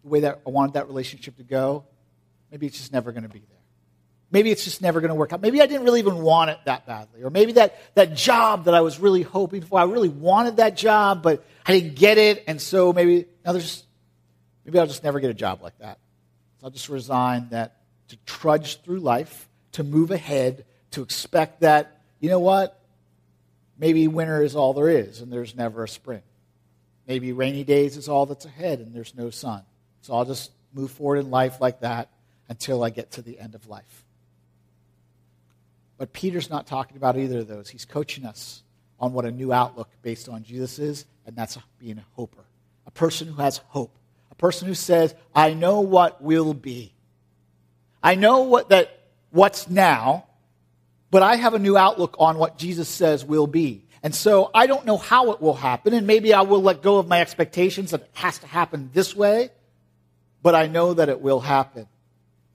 the 0.02 0.08
way 0.08 0.20
that 0.20 0.40
I 0.46 0.50
wanted 0.50 0.74
that 0.74 0.86
relationship 0.86 1.36
to 1.36 1.42
go, 1.42 1.84
maybe 2.50 2.66
it's 2.66 2.78
just 2.78 2.92
never 2.92 3.12
going 3.12 3.24
to 3.24 3.28
be 3.28 3.40
there. 3.40 3.51
Maybe 4.32 4.50
it's 4.50 4.64
just 4.64 4.80
never 4.80 5.00
going 5.00 5.10
to 5.10 5.14
work 5.14 5.34
out. 5.34 5.42
Maybe 5.42 5.60
I 5.60 5.66
didn't 5.66 5.84
really 5.84 6.00
even 6.00 6.22
want 6.22 6.50
it 6.50 6.58
that 6.64 6.86
badly. 6.86 7.22
Or 7.22 7.28
maybe 7.28 7.52
that, 7.52 7.78
that 7.94 8.14
job 8.14 8.64
that 8.64 8.74
I 8.74 8.80
was 8.80 8.98
really 8.98 9.20
hoping 9.20 9.60
for, 9.60 9.78
I 9.78 9.84
really 9.84 10.08
wanted 10.08 10.56
that 10.56 10.74
job, 10.74 11.22
but 11.22 11.44
I 11.66 11.72
didn't 11.72 11.96
get 11.96 12.16
it. 12.16 12.42
And 12.46 12.60
so 12.60 12.94
maybe, 12.94 13.26
now 13.44 13.52
there's, 13.52 13.84
maybe 14.64 14.78
I'll 14.78 14.86
just 14.86 15.04
never 15.04 15.20
get 15.20 15.30
a 15.30 15.34
job 15.34 15.62
like 15.62 15.78
that. 15.80 15.98
So 16.58 16.66
I'll 16.66 16.70
just 16.70 16.88
resign 16.88 17.48
that 17.50 17.76
to 18.08 18.16
trudge 18.24 18.80
through 18.80 19.00
life, 19.00 19.48
to 19.72 19.84
move 19.84 20.10
ahead, 20.10 20.64
to 20.92 21.02
expect 21.02 21.60
that, 21.60 22.00
you 22.18 22.30
know 22.30 22.40
what? 22.40 22.80
Maybe 23.78 24.08
winter 24.08 24.42
is 24.42 24.56
all 24.56 24.72
there 24.72 24.88
is 24.88 25.20
and 25.20 25.30
there's 25.30 25.54
never 25.54 25.84
a 25.84 25.88
spring. 25.88 26.22
Maybe 27.06 27.32
rainy 27.32 27.64
days 27.64 27.98
is 27.98 28.08
all 28.08 28.24
that's 28.24 28.46
ahead 28.46 28.78
and 28.78 28.94
there's 28.94 29.14
no 29.14 29.28
sun. 29.28 29.62
So 30.00 30.14
I'll 30.14 30.24
just 30.24 30.52
move 30.72 30.90
forward 30.90 31.18
in 31.18 31.30
life 31.30 31.60
like 31.60 31.80
that 31.80 32.08
until 32.48 32.82
I 32.82 32.88
get 32.88 33.12
to 33.12 33.22
the 33.22 33.38
end 33.38 33.54
of 33.54 33.68
life. 33.68 34.04
But 36.02 36.12
Peter's 36.12 36.50
not 36.50 36.66
talking 36.66 36.96
about 36.96 37.16
either 37.16 37.38
of 37.38 37.46
those. 37.46 37.70
He's 37.70 37.84
coaching 37.84 38.26
us 38.26 38.64
on 38.98 39.12
what 39.12 39.24
a 39.24 39.30
new 39.30 39.52
outlook 39.52 39.88
based 40.02 40.28
on 40.28 40.42
Jesus 40.42 40.80
is, 40.80 41.06
and 41.26 41.36
that's 41.36 41.56
being 41.78 41.96
a 41.96 42.04
hoper. 42.16 42.42
A 42.88 42.90
person 42.90 43.28
who 43.28 43.40
has 43.40 43.58
hope. 43.68 43.96
A 44.32 44.34
person 44.34 44.66
who 44.66 44.74
says, 44.74 45.14
I 45.32 45.54
know 45.54 45.78
what 45.78 46.20
will 46.20 46.54
be. 46.54 46.92
I 48.02 48.16
know 48.16 48.40
what 48.40 48.70
that 48.70 48.98
what's 49.30 49.70
now, 49.70 50.26
but 51.12 51.22
I 51.22 51.36
have 51.36 51.54
a 51.54 51.60
new 51.60 51.76
outlook 51.76 52.16
on 52.18 52.36
what 52.36 52.58
Jesus 52.58 52.88
says 52.88 53.24
will 53.24 53.46
be. 53.46 53.84
And 54.02 54.12
so 54.12 54.50
I 54.52 54.66
don't 54.66 54.84
know 54.84 54.96
how 54.96 55.30
it 55.30 55.40
will 55.40 55.54
happen, 55.54 55.94
and 55.94 56.04
maybe 56.04 56.34
I 56.34 56.40
will 56.40 56.62
let 56.62 56.82
go 56.82 56.98
of 56.98 57.06
my 57.06 57.20
expectations 57.20 57.92
that 57.92 58.00
it 58.00 58.10
has 58.14 58.38
to 58.40 58.48
happen 58.48 58.90
this 58.92 59.14
way, 59.14 59.50
but 60.42 60.56
I 60.56 60.66
know 60.66 60.94
that 60.94 61.08
it 61.08 61.20
will 61.20 61.38
happen. 61.38 61.86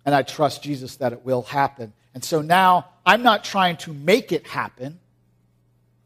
And 0.06 0.14
I 0.14 0.24
trust 0.24 0.64
Jesus 0.64 0.98
that 0.98 1.14
it 1.14 1.24
will 1.24 1.44
happen. 1.44 1.94
And 2.14 2.26
so 2.26 2.42
now 2.42 2.88
I'm 3.08 3.24
not 3.24 3.46
trying 3.46 3.78
to 3.78 3.94
make 3.94 4.34
it 4.34 4.46
happen. 4.46 5.00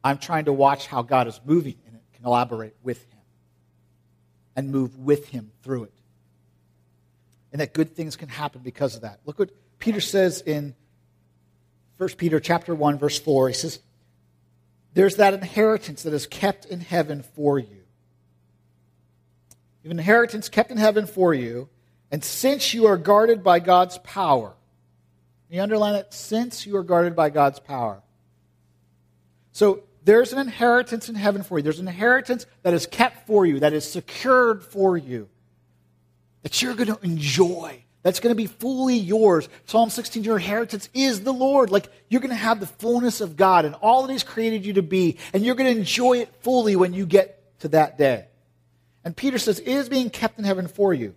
I'm 0.03 0.19
trying 0.19 0.45
to 0.45 0.53
watch 0.53 0.85
how 0.85 1.01
God 1.01 1.27
is 1.27 1.41
moving 1.43 1.75
in 1.87 1.95
it, 1.95 2.03
collaborate 2.21 2.75
with 2.83 3.03
Him, 3.05 3.19
and 4.55 4.69
move 4.69 4.99
with 4.99 5.27
Him 5.29 5.51
through 5.63 5.85
it. 5.85 5.93
And 7.51 7.59
that 7.59 7.73
good 7.73 7.95
things 7.95 8.15
can 8.15 8.29
happen 8.29 8.61
because 8.63 8.95
of 8.95 9.01
that. 9.01 9.19
Look 9.25 9.39
what 9.39 9.49
Peter 9.79 9.99
says 9.99 10.41
in 10.41 10.75
1 11.97 12.09
Peter 12.17 12.39
chapter 12.39 12.75
1, 12.75 12.99
verse 12.99 13.19
4. 13.19 13.47
He 13.47 13.55
says, 13.55 13.79
There's 14.93 15.15
that 15.15 15.33
inheritance 15.33 16.03
that 16.03 16.13
is 16.13 16.27
kept 16.27 16.65
in 16.65 16.81
heaven 16.81 17.23
for 17.23 17.57
you. 17.57 17.65
You 19.83 19.85
have 19.85 19.91
an 19.91 19.99
inheritance 19.99 20.49
kept 20.49 20.69
in 20.69 20.77
heaven 20.77 21.07
for 21.07 21.33
you, 21.33 21.67
and 22.11 22.23
since 22.23 22.75
you 22.75 22.85
are 22.85 22.97
guarded 22.97 23.43
by 23.43 23.59
God's 23.59 23.97
power, 23.99 24.53
you 25.51 25.61
underline 25.61 25.95
it? 25.95 26.13
Since 26.13 26.65
you 26.65 26.77
are 26.77 26.83
guarded 26.83 27.15
by 27.15 27.29
God's 27.29 27.59
power. 27.59 28.01
So 29.51 29.83
there's 30.03 30.33
an 30.33 30.39
inheritance 30.39 31.09
in 31.09 31.15
heaven 31.15 31.43
for 31.43 31.59
you. 31.59 31.63
There's 31.63 31.79
an 31.79 31.87
inheritance 31.87 32.45
that 32.63 32.73
is 32.73 32.85
kept 32.85 33.27
for 33.27 33.45
you, 33.45 33.59
that 33.59 33.73
is 33.73 33.89
secured 33.89 34.63
for 34.63 34.97
you, 34.97 35.29
that 36.43 36.61
you're 36.61 36.75
going 36.75 36.93
to 36.93 36.99
enjoy. 37.03 37.83
That's 38.03 38.19
going 38.19 38.31
to 38.31 38.35
be 38.35 38.47
fully 38.47 38.97
yours. 38.97 39.47
Psalm 39.65 39.89
16, 39.89 40.23
your 40.23 40.37
inheritance 40.37 40.89
is 40.93 41.21
the 41.21 41.33
Lord. 41.33 41.69
Like 41.69 41.87
you're 42.09 42.21
going 42.21 42.29
to 42.29 42.35
have 42.35 42.59
the 42.59 42.65
fullness 42.65 43.21
of 43.21 43.35
God 43.35 43.65
and 43.65 43.75
all 43.75 44.07
that 44.07 44.11
He's 44.11 44.23
created 44.23 44.65
you 44.65 44.73
to 44.73 44.81
be, 44.81 45.17
and 45.33 45.45
you're 45.45 45.55
going 45.55 45.71
to 45.71 45.79
enjoy 45.79 46.17
it 46.19 46.33
fully 46.41 46.75
when 46.75 46.93
you 46.93 47.05
get 47.05 47.59
to 47.59 47.67
that 47.69 47.97
day. 47.97 48.25
And 49.03 49.15
Peter 49.15 49.37
says, 49.37 49.59
it 49.59 49.67
is 49.67 49.89
being 49.89 50.09
kept 50.09 50.39
in 50.39 50.45
heaven 50.45 50.67
for 50.67 50.93
you. 50.93 51.15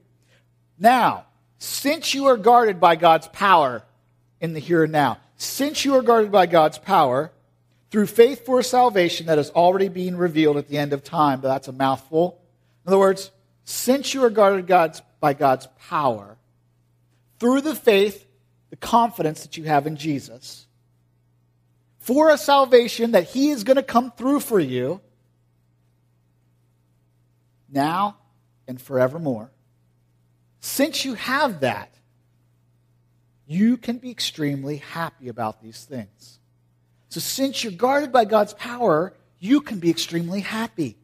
Now, 0.79 1.27
since 1.59 2.15
you 2.15 2.27
are 2.27 2.37
guarded 2.37 2.81
by 2.81 2.97
God's 2.97 3.29
power, 3.29 3.83
in 4.45 4.53
the 4.53 4.61
here 4.61 4.85
and 4.85 4.93
now. 4.93 5.17
Since 5.39 5.87
you 5.87 5.95
are 5.97 6.03
guarded 6.03 6.31
by 6.31 6.45
God's 6.45 6.77
power, 6.77 7.33
through 7.91 8.07
faith 8.07 8.45
for 8.45 8.63
salvation 8.63 9.27
that 9.27 9.39
is 9.39 9.49
already 9.51 9.89
being 9.89 10.17
revealed 10.17 10.59
at 10.59 10.69
the 10.69 10.77
end 10.77 10.93
of 10.93 11.03
time, 11.03 11.41
but 11.41 11.49
that's 11.49 11.67
a 11.67 11.73
mouthful. 11.73 12.39
In 12.85 12.91
other 12.91 12.99
words, 12.99 13.31
since 13.65 14.13
you 14.13 14.23
are 14.23 14.31
guarded 14.31 14.67
God's, 14.67 15.01
by 15.19 15.33
God's 15.33 15.67
power, 15.89 16.37
through 17.39 17.63
the 17.63 17.75
faith, 17.75 18.27
the 18.69 18.77
confidence 18.77 19.43
that 19.45 19.57
you 19.57 19.65
have 19.65 19.87
in 19.87 19.97
Jesus, 19.97 20.67
for 21.99 22.29
a 22.29 22.37
salvation 22.37 23.13
that 23.13 23.25
He 23.25 23.49
is 23.49 23.65
going 23.65 23.77
to 23.77 23.83
come 23.83 24.11
through 24.11 24.41
for 24.41 24.61
you 24.61 25.01
now 27.73 28.19
and 28.69 28.79
forevermore, 28.79 29.51
since 30.61 31.03
you 31.07 31.15
have 31.15 31.61
that, 31.61 31.95
you 33.47 33.77
can 33.77 33.99
be 33.99 34.11
extremely 34.11 34.79
happy 34.79 35.29
about 35.29 35.63
these 35.63 35.85
things. 35.85 36.39
So, 37.09 37.21
since 37.21 37.63
you're 37.63 37.73
guarded 37.73 38.13
by 38.13 38.25
God's 38.25 38.55
power, 38.55 39.15
you 39.39 39.61
can 39.61 39.79
be 39.79 39.91
extremely 39.91 40.41
happy. 40.41 40.97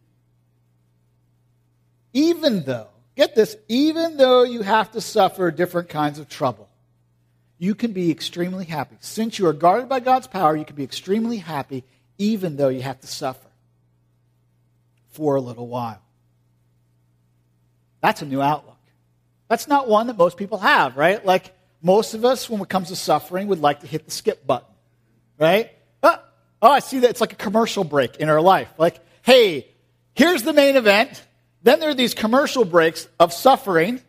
Even 2.12 2.64
though, 2.64 2.88
get 3.16 3.34
this, 3.34 3.56
even 3.68 4.16
though 4.16 4.42
you 4.42 4.62
have 4.62 4.90
to 4.92 5.00
suffer 5.00 5.50
different 5.50 5.88
kinds 5.88 6.18
of 6.18 6.28
trouble, 6.28 6.68
you 7.58 7.74
can 7.74 7.92
be 7.92 8.10
extremely 8.10 8.64
happy. 8.64 8.96
Since 9.00 9.38
you 9.38 9.46
are 9.46 9.52
guarded 9.52 9.88
by 9.88 10.00
God's 10.00 10.26
power, 10.26 10.56
you 10.56 10.64
can 10.64 10.76
be 10.76 10.82
extremely 10.82 11.36
happy 11.36 11.84
even 12.18 12.56
though 12.56 12.68
you 12.68 12.82
have 12.82 13.00
to 13.00 13.06
suffer 13.06 13.48
for 15.12 15.36
a 15.36 15.40
little 15.40 15.68
while. 15.68 16.02
That's 18.00 18.22
a 18.22 18.26
new 18.26 18.40
outlook. 18.40 18.78
That's 19.48 19.68
not 19.68 19.88
one 19.88 20.06
that 20.06 20.16
most 20.16 20.36
people 20.36 20.58
have, 20.58 20.96
right? 20.96 21.24
Like, 21.24 21.54
most 21.82 22.14
of 22.14 22.24
us, 22.24 22.48
when 22.48 22.60
it 22.60 22.68
comes 22.68 22.88
to 22.88 22.96
suffering, 22.96 23.48
would 23.48 23.60
like 23.60 23.80
to 23.80 23.86
hit 23.86 24.04
the 24.04 24.10
skip 24.10 24.46
button, 24.46 24.68
right? 25.38 25.70
Oh, 26.02 26.18
oh, 26.62 26.70
I 26.70 26.80
see 26.80 27.00
that 27.00 27.10
it's 27.10 27.20
like 27.20 27.32
a 27.32 27.36
commercial 27.36 27.84
break 27.84 28.16
in 28.16 28.28
our 28.28 28.40
life. 28.40 28.68
Like, 28.78 28.98
hey, 29.22 29.68
here's 30.14 30.42
the 30.42 30.52
main 30.52 30.76
event. 30.76 31.22
Then 31.62 31.80
there 31.80 31.90
are 31.90 31.94
these 31.94 32.14
commercial 32.14 32.64
breaks 32.64 33.08
of 33.18 33.32
suffering. 33.32 34.00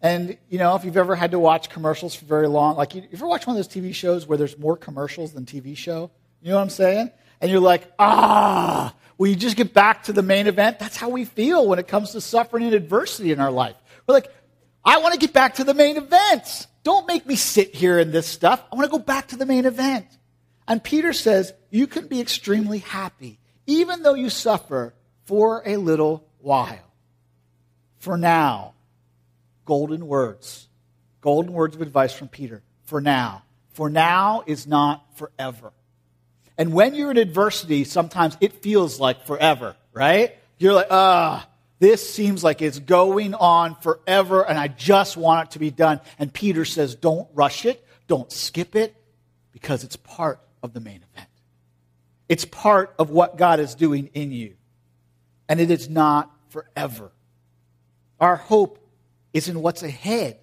And, 0.00 0.36
you 0.48 0.58
know, 0.58 0.76
if 0.76 0.84
you've 0.84 0.96
ever 0.96 1.16
had 1.16 1.32
to 1.32 1.38
watch 1.38 1.70
commercials 1.70 2.14
for 2.14 2.26
very 2.26 2.48
long, 2.48 2.76
like, 2.76 2.94
you, 2.94 3.04
ever 3.12 3.26
watch 3.26 3.46
one 3.46 3.56
of 3.56 3.58
those 3.58 3.72
TV 3.72 3.94
shows 3.94 4.26
where 4.26 4.38
there's 4.38 4.58
more 4.58 4.76
commercials 4.76 5.32
than 5.32 5.46
TV 5.46 5.76
show? 5.76 6.10
You 6.42 6.50
know 6.50 6.56
what 6.56 6.62
I'm 6.62 6.70
saying? 6.70 7.10
And 7.40 7.50
you're 7.50 7.60
like, 7.60 7.90
ah, 7.98 8.94
will 9.18 9.28
you 9.28 9.36
just 9.36 9.56
get 9.56 9.74
back 9.74 10.04
to 10.04 10.12
the 10.12 10.22
main 10.22 10.46
event? 10.46 10.78
That's 10.78 10.96
how 10.96 11.08
we 11.08 11.24
feel 11.24 11.66
when 11.66 11.78
it 11.78 11.88
comes 11.88 12.12
to 12.12 12.20
suffering 12.20 12.64
and 12.64 12.74
adversity 12.74 13.32
in 13.32 13.40
our 13.40 13.50
life. 13.50 13.76
We're 14.06 14.14
like, 14.14 14.32
I 14.84 14.98
want 14.98 15.14
to 15.14 15.20
get 15.20 15.32
back 15.32 15.56
to 15.56 15.64
the 15.64 15.74
main 15.74 15.96
events. 15.96 16.68
Don't 16.86 17.08
make 17.08 17.26
me 17.26 17.34
sit 17.34 17.74
here 17.74 17.98
in 17.98 18.12
this 18.12 18.28
stuff. 18.28 18.62
I 18.70 18.76
want 18.76 18.88
to 18.88 18.96
go 18.96 19.02
back 19.02 19.26
to 19.28 19.36
the 19.36 19.44
main 19.44 19.64
event. 19.64 20.06
And 20.68 20.80
Peter 20.80 21.12
says, 21.12 21.52
You 21.68 21.88
can 21.88 22.06
be 22.06 22.20
extremely 22.20 22.78
happy, 22.78 23.40
even 23.66 24.04
though 24.04 24.14
you 24.14 24.30
suffer 24.30 24.94
for 25.24 25.64
a 25.66 25.78
little 25.78 26.28
while. 26.38 26.92
For 27.98 28.16
now, 28.16 28.74
golden 29.64 30.06
words. 30.06 30.68
Golden 31.22 31.54
words 31.54 31.74
of 31.74 31.82
advice 31.82 32.12
from 32.12 32.28
Peter. 32.28 32.62
For 32.84 33.00
now. 33.00 33.42
For 33.72 33.90
now 33.90 34.44
is 34.46 34.68
not 34.68 35.04
forever. 35.16 35.72
And 36.56 36.72
when 36.72 36.94
you're 36.94 37.10
in 37.10 37.16
adversity, 37.16 37.82
sometimes 37.82 38.36
it 38.40 38.62
feels 38.62 39.00
like 39.00 39.26
forever, 39.26 39.74
right? 39.92 40.38
You're 40.56 40.74
like, 40.74 40.86
ah, 40.92 41.48
this 41.78 42.08
seems 42.08 42.42
like 42.42 42.62
it's 42.62 42.78
going 42.78 43.34
on 43.34 43.74
forever, 43.76 44.42
and 44.46 44.58
I 44.58 44.68
just 44.68 45.16
want 45.16 45.48
it 45.48 45.52
to 45.52 45.58
be 45.58 45.70
done. 45.70 46.00
And 46.18 46.32
Peter 46.32 46.64
says, 46.64 46.94
Don't 46.94 47.28
rush 47.34 47.66
it, 47.66 47.84
don't 48.06 48.30
skip 48.32 48.74
it, 48.74 48.96
because 49.52 49.84
it's 49.84 49.96
part 49.96 50.40
of 50.62 50.72
the 50.72 50.80
main 50.80 51.02
event. 51.12 51.28
It's 52.28 52.44
part 52.44 52.94
of 52.98 53.10
what 53.10 53.36
God 53.36 53.60
is 53.60 53.74
doing 53.74 54.10
in 54.14 54.32
you. 54.32 54.54
And 55.48 55.60
it 55.60 55.70
is 55.70 55.88
not 55.88 56.30
forever. 56.48 57.12
Our 58.18 58.36
hope 58.36 58.78
is 59.32 59.48
in 59.48 59.60
what's 59.60 59.82
ahead. 59.82 60.38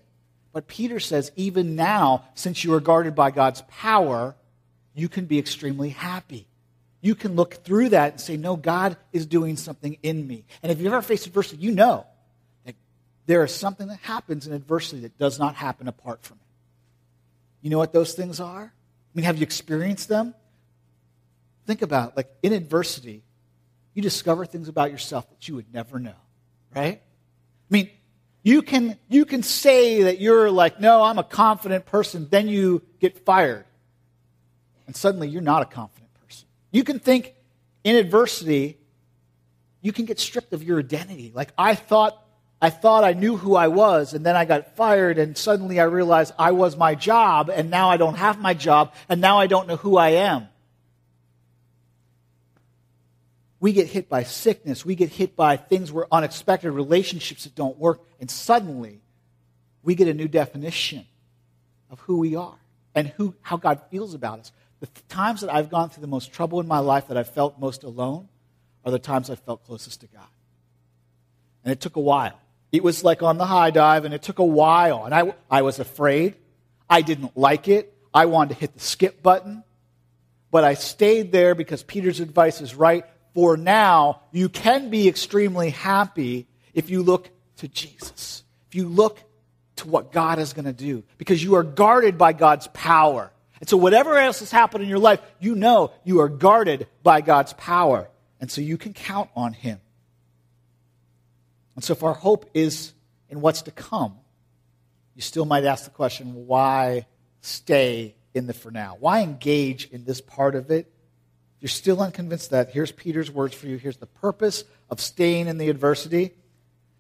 But 0.54 0.68
Peter 0.68 1.00
says, 1.00 1.32
even 1.36 1.76
now, 1.76 2.26
since 2.36 2.64
you 2.64 2.74
are 2.76 2.80
guarded 2.80 3.16
by 3.16 3.32
God's 3.32 3.64
power, 3.64 4.36
you 4.94 5.10
can 5.10 5.26
be 5.26 5.40
extremely 5.40 5.90
happy. 5.90 6.48
You 7.04 7.16
can 7.16 7.36
look 7.36 7.56
through 7.66 7.90
that 7.90 8.14
and 8.14 8.22
say, 8.22 8.38
No, 8.38 8.56
God 8.56 8.96
is 9.12 9.26
doing 9.26 9.58
something 9.58 9.98
in 10.04 10.26
me. 10.26 10.46
And 10.64 10.72
if 10.72 10.80
you've 10.80 10.92
ever 10.92 11.02
faced 11.02 11.28
adversity, 11.28 11.62
you 11.62 11.72
know 11.72 12.08
that 12.66 12.76
there 13.26 13.44
is 13.44 13.54
something 13.54 13.88
that 13.88 14.00
happens 14.00 14.48
in 14.48 14.54
adversity 14.54 15.02
that 15.02 15.18
does 15.18 15.38
not 15.38 15.56
happen 15.56 15.90
apart 15.90 16.24
from 16.24 16.38
it. 16.38 16.48
You 17.62 17.72
know 17.72 17.78
what 17.78 17.92
those 17.92 18.14
things 18.14 18.40
are? 18.40 18.64
I 18.74 19.12
mean, 19.14 19.26
have 19.26 19.36
you 19.36 19.44
experienced 19.44 20.08
them? 20.08 20.34
Think 21.68 21.82
about 21.82 22.12
it. 22.12 22.18
like 22.18 22.32
in 22.42 22.54
adversity, 22.54 23.22
you 23.94 24.02
discover 24.02 24.46
things 24.46 24.70
about 24.70 24.90
yourself 24.90 25.30
that 25.30 25.46
you 25.48 25.56
would 25.56 25.74
never 25.74 26.00
know, 26.00 26.16
right? 26.74 27.02
I 27.02 27.70
mean, 27.70 27.90
you 28.44 28.62
can, 28.62 28.98
you 29.10 29.26
can 29.26 29.44
say 29.44 30.04
that 30.04 30.22
you're 30.22 30.50
like, 30.50 30.80
no, 30.80 31.04
I'm 31.04 31.20
a 31.20 31.24
confident 31.24 31.86
person, 31.86 32.28
then 32.32 32.48
you 32.48 32.82
get 33.02 33.26
fired. 33.26 33.66
And 34.88 34.96
suddenly 34.96 35.28
you're 35.28 35.42
not 35.42 35.64
a 35.64 35.66
confident. 35.66 36.03
You 36.74 36.84
can 36.84 37.00
think 37.00 37.36
in 37.86 37.96
adversity, 37.96 38.78
you 39.80 39.94
can 39.94 40.04
get 40.04 40.20
stripped 40.20 40.52
of 40.52 40.64
your 40.64 40.80
identity. 40.80 41.32
Like, 41.34 41.54
I 41.58 41.76
thought 41.76 42.20
I 42.64 42.70
thought 42.70 43.04
I 43.04 43.12
knew 43.12 43.36
who 43.36 43.58
I 43.58 43.68
was, 43.68 44.14
and 44.14 44.26
then 44.26 44.38
I 44.38 44.46
got 44.46 44.78
fired, 44.78 45.18
and 45.18 45.38
suddenly 45.38 45.82
I 45.82 45.84
realized 45.84 46.34
I 46.40 46.54
was 46.54 46.78
my 46.78 46.96
job, 46.96 47.50
and 47.50 47.70
now 47.70 47.90
I 47.90 47.98
don't 47.98 48.16
have 48.16 48.40
my 48.40 48.54
job, 48.54 48.94
and 49.10 49.20
now 49.20 49.38
I 49.38 49.48
don't 49.48 49.68
know 49.68 49.76
who 49.76 49.98
I 49.98 50.12
am. 50.12 50.48
We 53.60 53.74
get 53.74 53.88
hit 53.88 54.08
by 54.08 54.24
sickness, 54.24 54.86
we 54.86 54.96
get 54.96 55.10
hit 55.10 55.36
by 55.36 55.58
things 55.58 55.92
where 55.92 56.08
unexpected 56.10 56.72
relationships 56.72 57.44
that 57.44 57.54
don't 57.54 57.78
work, 57.78 58.00
and 58.22 58.32
suddenly 58.32 59.02
we 59.84 59.94
get 59.94 60.08
a 60.08 60.14
new 60.14 60.30
definition 60.30 61.06
of 61.90 62.00
who 62.00 62.18
we 62.18 62.38
are 62.38 62.56
and 62.96 63.10
who, 63.10 63.36
how 63.42 63.58
God 63.58 63.82
feels 63.92 64.14
about 64.14 64.40
us. 64.40 64.54
The 64.84 64.90
times 65.08 65.40
that 65.40 65.54
I've 65.54 65.70
gone 65.70 65.90
through 65.90 66.02
the 66.02 66.08
most 66.08 66.34
trouble 66.34 66.60
in 66.60 66.68
my 66.68 66.80
life, 66.80 67.08
that 67.08 67.16
I 67.16 67.24
felt 67.24 67.58
most 67.58 67.84
alone, 67.84 68.28
are 68.84 68.92
the 68.92 69.00
times 69.00 69.30
I 69.30 69.36
felt 69.36 69.64
closest 69.66 70.02
to 70.02 70.08
God. 70.08 70.28
And 71.64 71.72
it 71.72 71.80
took 71.80 71.96
a 71.96 72.02
while. 72.02 72.38
It 72.74 72.84
was 72.84 73.02
like 73.02 73.24
on 73.24 73.38
the 73.38 73.46
high 73.46 73.72
dive, 73.72 74.04
and 74.04 74.14
it 74.14 74.22
took 74.22 74.40
a 74.40 74.44
while. 74.44 75.06
And 75.06 75.16
I, 75.16 75.36
I 75.50 75.62
was 75.62 75.80
afraid. 75.80 76.36
I 76.90 77.02
didn't 77.02 77.38
like 77.38 77.70
it. 77.70 77.96
I 78.14 78.26
wanted 78.26 78.56
to 78.56 78.60
hit 78.60 78.74
the 78.74 78.82
skip 78.82 79.24
button. 79.24 79.64
But 80.52 80.66
I 80.66 80.74
stayed 80.74 81.32
there 81.32 81.56
because 81.56 81.82
Peter's 81.82 82.20
advice 82.20 82.60
is 82.60 82.76
right. 82.76 83.06
For 83.34 83.56
now, 83.56 84.24
you 84.34 84.50
can 84.50 84.90
be 84.90 85.08
extremely 85.08 85.70
happy 85.70 86.46
if 86.74 86.90
you 86.90 87.04
look 87.04 87.30
to 87.60 87.70
Jesus, 87.70 88.44
if 88.68 88.76
you 88.76 88.90
look 88.90 89.18
to 89.78 89.88
what 89.88 90.12
God 90.12 90.40
is 90.40 90.52
going 90.52 90.66
to 90.66 90.74
do, 90.74 91.06
because 91.18 91.42
you 91.42 91.56
are 91.56 91.64
guarded 91.64 92.18
by 92.18 92.34
God's 92.34 92.68
power. 92.74 93.32
And 93.64 93.70
so, 93.70 93.78
whatever 93.78 94.18
else 94.18 94.42
has 94.42 94.52
happened 94.52 94.84
in 94.84 94.90
your 94.90 95.00
life, 95.00 95.22
you 95.40 95.56
know 95.56 95.94
you 96.04 96.20
are 96.20 96.28
guarded 96.28 96.86
by 97.02 97.22
God's 97.22 97.54
power. 97.54 98.10
And 98.42 98.52
so, 98.52 98.60
you 98.60 98.76
can 98.76 98.92
count 98.92 99.30
on 99.38 99.54
Him. 99.54 99.80
And 101.76 101.82
so, 101.82 101.94
if 101.94 102.04
our 102.04 102.14
hope 102.14 102.50
is 102.54 102.92
in 103.30 103.40
what's 103.40 103.62
to 103.62 103.72
come, 103.72 104.20
you 105.16 105.22
still 105.22 105.46
might 105.46 105.64
ask 105.64 105.86
the 105.86 105.92
question 105.92 106.46
why 106.46 107.06
stay 107.40 108.16
in 108.34 108.48
the 108.48 108.54
for 108.54 108.70
now? 108.70 108.98
Why 109.00 109.22
engage 109.22 109.90
in 109.92 110.04
this 110.04 110.20
part 110.20 110.56
of 110.56 110.70
it? 110.70 110.92
If 111.56 111.62
you're 111.62 111.70
still 111.70 112.02
unconvinced 112.02 112.50
that, 112.50 112.72
here's 112.72 112.92
Peter's 112.92 113.32
words 113.32 113.56
for 113.56 113.68
you. 113.68 113.78
Here's 113.78 113.96
the 113.96 114.08
purpose 114.08 114.66
of 114.90 115.00
staying 115.00 115.48
in 115.48 115.58
the 115.58 115.70
adversity. 115.70 116.34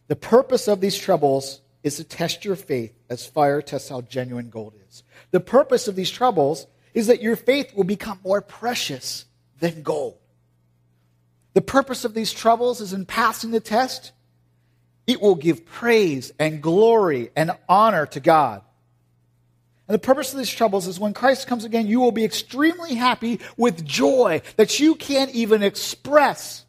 The 0.07 0.15
purpose 0.15 0.69
of 0.69 0.79
these 0.79 0.97
troubles 0.97 1.59
is 1.83 1.97
to 1.97 2.03
test 2.03 2.45
your 2.45 2.55
faith 2.55 2.93
as 3.09 3.25
fire 3.25 3.61
tests 3.61 3.89
how 3.89 4.01
genuine 4.01 4.49
gold 4.49 4.73
is. 4.89 5.03
The 5.31 5.39
purpose 5.39 5.87
of 5.87 5.95
these 5.95 6.09
troubles 6.11 6.65
is 6.93 7.07
that 7.07 7.21
your 7.21 7.35
faith 7.35 7.75
will 7.75 7.83
become 7.83 8.19
more 8.23 8.41
precious 8.41 9.25
than 9.59 9.83
gold. 9.83 10.17
The 11.53 11.61
purpose 11.61 12.05
of 12.05 12.13
these 12.13 12.31
troubles 12.31 12.81
is 12.81 12.93
in 12.93 13.05
passing 13.05 13.51
the 13.51 13.59
test 13.59 14.11
it 15.05 15.21
will 15.21 15.35
give 15.35 15.65
praise 15.65 16.31
and 16.39 16.61
glory 16.61 17.29
and 17.35 17.51
honor 17.67 18.05
to 18.07 18.19
God. 18.19 18.61
And 19.87 19.95
the 19.95 19.99
purpose 19.99 20.31
of 20.31 20.37
these 20.37 20.49
troubles 20.49 20.87
is 20.87 20.99
when 20.99 21.13
Christ 21.13 21.47
comes 21.47 21.65
again, 21.65 21.87
you 21.87 21.99
will 21.99 22.13
be 22.13 22.23
extremely 22.23 22.95
happy 22.95 23.41
with 23.57 23.85
joy 23.85 24.41
that 24.55 24.79
you 24.79 24.95
can't 24.95 25.31
even 25.31 25.61
express 25.61 26.63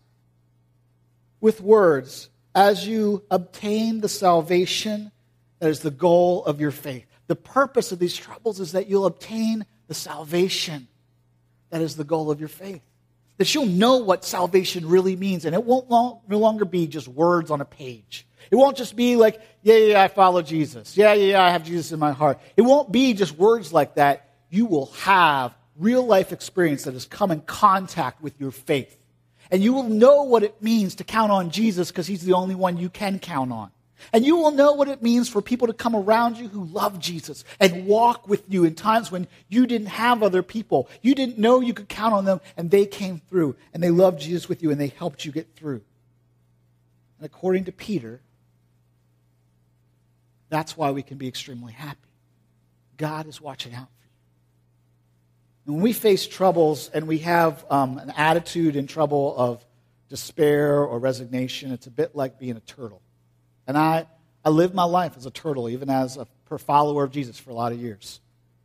with 1.41 1.61
words 1.61 2.29
as 2.55 2.87
you 2.87 3.23
obtain 3.31 4.01
the 4.01 4.09
salvation 4.09 5.11
that 5.59 5.71
is 5.71 5.81
the 5.81 5.91
goal 5.91 6.45
of 6.45 6.61
your 6.61 6.71
faith. 6.71 7.07
The 7.27 7.37
purpose 7.37 7.91
of 7.91 7.99
these 7.99 8.17
troubles 8.17 8.61
is 8.61 8.73
that 8.73 8.89
you'll 8.89 9.07
obtain 9.07 9.65
the 9.89 9.95
salvation 9.95 10.89
that 11.71 11.81
is 11.81 11.97
the 11.97 12.05
goal 12.05 12.31
of 12.31 12.39
your 12.39 12.49
faith. 12.49 12.83
That 13.39 13.53
you'll 13.55 13.67
know 13.67 13.97
what 13.97 14.25
salvation 14.25 14.89
really 14.89 15.17
means, 15.17 15.45
and 15.45 15.55
it 15.55 15.65
won't 15.65 15.91
long, 15.91 16.21
no 16.29 16.39
longer 16.39 16.65
be 16.65 16.87
just 16.87 17.09
words 17.09 17.51
on 17.51 17.61
a 17.61 17.65
page. 17.65 18.27
It 18.51 18.57
won't 18.57 18.77
just 18.77 18.95
be 18.95 19.17
like, 19.17 19.41
yeah, 19.63 19.77
yeah, 19.77 20.03
I 20.03 20.09
follow 20.09 20.43
Jesus. 20.43 20.97
Yeah, 20.97 21.15
yeah, 21.15 21.33
yeah, 21.33 21.43
I 21.43 21.51
have 21.51 21.65
Jesus 21.65 21.91
in 21.91 21.99
my 21.99 22.13
heart. 22.13 22.39
It 22.57 22.63
won't 22.63 22.93
be 22.93 23.15
just 23.15 23.37
words 23.37 23.73
like 23.73 23.97
that. 23.97 24.29
You 24.51 24.67
will 24.67 24.87
have 25.01 25.57
real 25.77 26.07
life 26.07 26.31
experience 26.31 26.85
that 26.85 26.95
has 26.95 27.07
come 27.07 27.31
in 27.31 27.41
contact 27.41 28.23
with 28.23 28.39
your 28.39 28.53
faith. 28.53 28.97
And 29.51 29.63
you 29.63 29.73
will 29.73 29.85
know 29.85 30.23
what 30.23 30.43
it 30.43 30.63
means 30.63 30.95
to 30.97 31.05
count 31.05 31.31
on 31.31 31.51
Jesus 31.51 31.91
because 31.91 32.07
he's 32.07 32.23
the 32.23 32.33
only 32.33 32.55
one 32.55 32.77
you 32.77 32.89
can 32.89 33.19
count 33.19 33.53
on. 33.53 33.71
And 34.13 34.25
you 34.25 34.37
will 34.37 34.51
know 34.51 34.73
what 34.73 34.89
it 34.89 35.03
means 35.03 35.29
for 35.29 35.41
people 35.41 35.67
to 35.69 35.73
come 35.73 35.97
around 35.97 36.37
you 36.37 36.49
who 36.49 36.65
love 36.65 36.99
Jesus 36.99 37.45
and 37.59 37.87
walk 37.87 38.29
with 38.29 38.43
you 38.49 38.65
in 38.65 38.75
times 38.75 39.11
when 39.11 39.27
you 39.49 39.67
didn't 39.67 39.89
have 39.89 40.23
other 40.23 40.43
people. 40.43 40.89
You 41.01 41.15
didn't 41.15 41.39
know 41.39 41.61
you 41.61 41.75
could 41.75 41.89
count 41.89 42.15
on 42.15 42.25
them, 42.25 42.41
and 42.57 42.71
they 42.71 42.87
came 42.87 43.21
through 43.29 43.57
and 43.73 43.83
they 43.83 43.91
loved 43.91 44.21
Jesus 44.21 44.49
with 44.49 44.63
you 44.63 44.71
and 44.71 44.81
they 44.81 44.89
helped 44.89 45.25
you 45.25 45.33
get 45.33 45.55
through. 45.55 45.83
And 47.19 47.27
according 47.27 47.65
to 47.65 47.73
Peter, 47.73 48.21
that's 50.51 50.77
why 50.77 50.91
we 50.91 51.03
can 51.03 51.17
be 51.17 51.29
extremely 51.29 51.73
happy. 51.73 51.99
God 52.97 53.27
is 53.27 53.41
watching 53.41 53.75
out 53.75 53.89
when 55.65 55.81
we 55.81 55.93
face 55.93 56.27
troubles 56.27 56.91
and 56.93 57.09
we 57.09 57.19
have 57.19 57.65
um, 57.71 57.99
an 57.99 58.13
attitude 58.17 58.77
in 58.77 58.87
trouble 58.87 59.35
of 59.37 59.65
despair 60.09 60.83
or 60.83 60.99
resignation, 60.99 61.73
it's 61.73 61.87
a 61.87 61.91
bit 61.91 62.15
like 62.15 62.39
being 62.39 62.57
a 62.57 62.61
turtle. 62.61 63.01
And 63.67 63.79
I, 63.79 64.07
I 64.45 64.51
lived 64.51 64.75
my 64.75 64.85
life 64.85 65.17
as 65.17 65.27
a 65.27 65.31
turtle, 65.31 65.69
even 65.69 65.89
as 65.89 66.17
a 66.17 66.27
follower 66.59 67.03
of 67.03 67.11
Jesus 67.11 67.37
for 67.37 67.51
a 67.51 67.55
lot 67.55 67.73
of 67.73 67.81
years. 67.81 68.21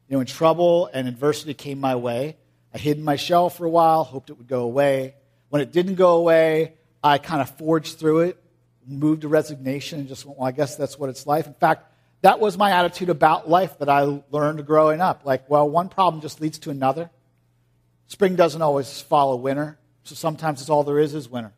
You 0.08 0.14
know, 0.14 0.18
when 0.20 0.28
trouble 0.28 0.90
and 0.94 1.08
adversity 1.08 1.56
came 1.56 1.80
my 1.80 1.96
way, 1.96 2.38
I 2.74 2.78
hid 2.78 2.98
in 2.98 3.04
my 3.04 3.16
shell 3.16 3.50
for 3.50 3.66
a 3.66 3.70
while, 3.70 4.04
hoped 4.04 4.30
it 4.30 4.38
would 4.38 4.48
go 4.48 4.62
away. 4.62 5.16
When 5.50 5.62
it 5.62 5.72
didn't 5.72 5.96
go 5.96 6.18
away, 6.18 6.74
I 7.04 7.18
kind 7.18 7.42
of 7.42 7.50
forged 7.58 7.98
through 7.98 8.20
it, 8.22 8.44
moved 8.86 9.22
to 9.22 9.28
resignation, 9.28 10.00
and 10.00 10.08
just 10.08 10.26
went, 10.26 10.38
well, 10.38 10.48
I 10.48 10.52
guess 10.52 10.76
that's 10.76 11.00
what 11.00 11.10
it's 11.10 11.26
like. 11.26 11.48
In 11.48 11.54
fact, 11.56 11.89
that 12.22 12.40
was 12.40 12.58
my 12.58 12.72
attitude 12.72 13.10
about 13.10 13.50
life 13.50 13.78
that 13.80 13.90
I 13.90 14.22
learned 14.32 14.66
growing 14.66 15.00
up. 15.00 15.22
Like, 15.26 15.50
well, 15.50 15.70
one 15.70 15.90
problem 15.90 16.22
just 16.22 16.42
leads 16.42 16.60
to 16.60 16.70
another. 16.70 17.10
Spring 18.08 18.36
doesn't 18.36 18.62
always 18.62 19.02
follow 19.02 19.36
winter, 19.36 19.78
so 20.04 20.16
sometimes 20.16 20.62
it's 20.62 20.70
all 20.70 20.84
there 20.84 21.00
is 21.00 21.14
is 21.14 21.30
winter. 21.30 21.54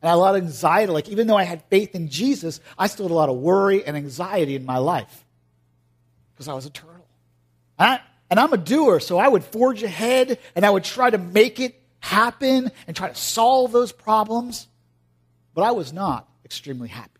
And 0.00 0.08
I 0.08 0.12
had 0.12 0.16
a 0.16 0.20
lot 0.20 0.36
of 0.36 0.42
anxiety. 0.42 0.92
Like, 0.92 1.08
even 1.08 1.26
though 1.26 1.36
I 1.36 1.44
had 1.44 1.62
faith 1.64 1.94
in 1.94 2.08
Jesus, 2.08 2.60
I 2.78 2.86
still 2.86 3.06
had 3.06 3.12
a 3.12 3.14
lot 3.14 3.28
of 3.28 3.36
worry 3.36 3.84
and 3.84 3.96
anxiety 3.96 4.54
in 4.54 4.64
my 4.64 4.78
life 4.78 5.24
because 6.32 6.48
I 6.48 6.54
was 6.54 6.66
a 6.66 6.70
turtle. 6.70 7.06
And, 7.78 7.90
I, 7.90 8.00
and 8.30 8.40
I'm 8.40 8.52
a 8.52 8.58
doer, 8.58 9.00
so 9.00 9.18
I 9.18 9.28
would 9.28 9.44
forge 9.44 9.82
ahead 9.82 10.38
and 10.54 10.64
I 10.64 10.70
would 10.70 10.84
try 10.84 11.10
to 11.10 11.18
make 11.18 11.60
it 11.60 11.80
happen 12.00 12.70
and 12.86 12.96
try 12.96 13.08
to 13.08 13.14
solve 13.14 13.72
those 13.72 13.92
problems. 13.92 14.68
But 15.54 15.62
I 15.62 15.72
was 15.72 15.92
not 15.92 16.28
extremely 16.44 16.88
happy. 16.88 17.15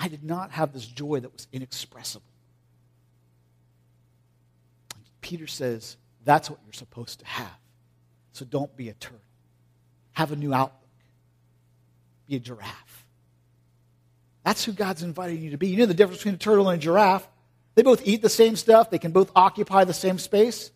I 0.00 0.08
did 0.08 0.24
not 0.24 0.50
have 0.52 0.72
this 0.72 0.86
joy 0.86 1.20
that 1.20 1.30
was 1.30 1.46
inexpressible. 1.52 2.24
Peter 5.20 5.46
says 5.46 5.98
that's 6.24 6.48
what 6.48 6.58
you're 6.64 6.72
supposed 6.72 7.20
to 7.20 7.26
have. 7.26 7.58
So 8.32 8.46
don't 8.46 8.74
be 8.76 8.88
a 8.88 8.94
turtle. 8.94 9.20
Have 10.12 10.32
a 10.32 10.36
new 10.36 10.54
outlook. 10.54 10.80
Be 12.26 12.36
a 12.36 12.38
giraffe. 12.40 13.04
That's 14.42 14.64
who 14.64 14.72
God's 14.72 15.02
inviting 15.02 15.42
you 15.42 15.50
to 15.50 15.58
be. 15.58 15.68
You 15.68 15.76
know 15.76 15.86
the 15.86 15.94
difference 15.94 16.20
between 16.20 16.34
a 16.34 16.38
turtle 16.38 16.70
and 16.70 16.80
a 16.80 16.82
giraffe? 16.82 17.28
They 17.74 17.82
both 17.82 18.06
eat 18.06 18.22
the 18.22 18.30
same 18.30 18.56
stuff, 18.56 18.90
they 18.90 18.98
can 18.98 19.12
both 19.12 19.30
occupy 19.36 19.84
the 19.84 19.94
same 19.94 20.18
space, 20.18 20.70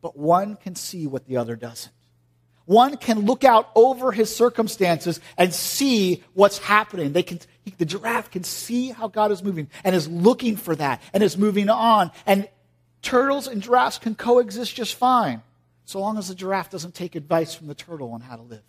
but 0.00 0.16
one 0.16 0.56
can 0.56 0.76
see 0.76 1.06
what 1.06 1.26
the 1.26 1.38
other 1.38 1.56
doesn't. 1.56 1.92
One 2.66 2.96
can 2.96 3.26
look 3.26 3.44
out 3.44 3.70
over 3.74 4.10
his 4.10 4.34
circumstances 4.34 5.20
and 5.36 5.52
see 5.52 6.24
what's 6.32 6.58
happening. 6.58 7.12
They 7.12 7.22
can, 7.22 7.40
the 7.76 7.84
giraffe 7.84 8.30
can 8.30 8.42
see 8.42 8.88
how 8.88 9.08
God 9.08 9.32
is 9.32 9.42
moving 9.42 9.68
and 9.84 9.94
is 9.94 10.08
looking 10.08 10.56
for 10.56 10.74
that 10.76 11.02
and 11.12 11.22
is 11.22 11.36
moving 11.36 11.68
on. 11.68 12.10
And 12.24 12.48
turtles 13.02 13.48
and 13.48 13.62
giraffes 13.62 13.98
can 13.98 14.14
coexist 14.14 14.74
just 14.74 14.94
fine, 14.94 15.42
so 15.84 16.00
long 16.00 16.16
as 16.16 16.28
the 16.28 16.34
giraffe 16.34 16.70
doesn't 16.70 16.94
take 16.94 17.14
advice 17.16 17.54
from 17.54 17.66
the 17.66 17.74
turtle 17.74 18.12
on 18.12 18.22
how 18.22 18.36
to 18.36 18.42
live. 18.42 18.62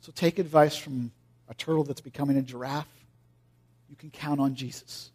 So 0.00 0.12
take 0.12 0.38
advice 0.38 0.76
from 0.76 1.12
a 1.48 1.54
turtle 1.54 1.84
that's 1.84 2.02
becoming 2.02 2.36
a 2.36 2.42
giraffe. 2.42 2.86
You 3.88 3.96
can 3.96 4.10
count 4.10 4.40
on 4.40 4.54
Jesus. 4.54 5.10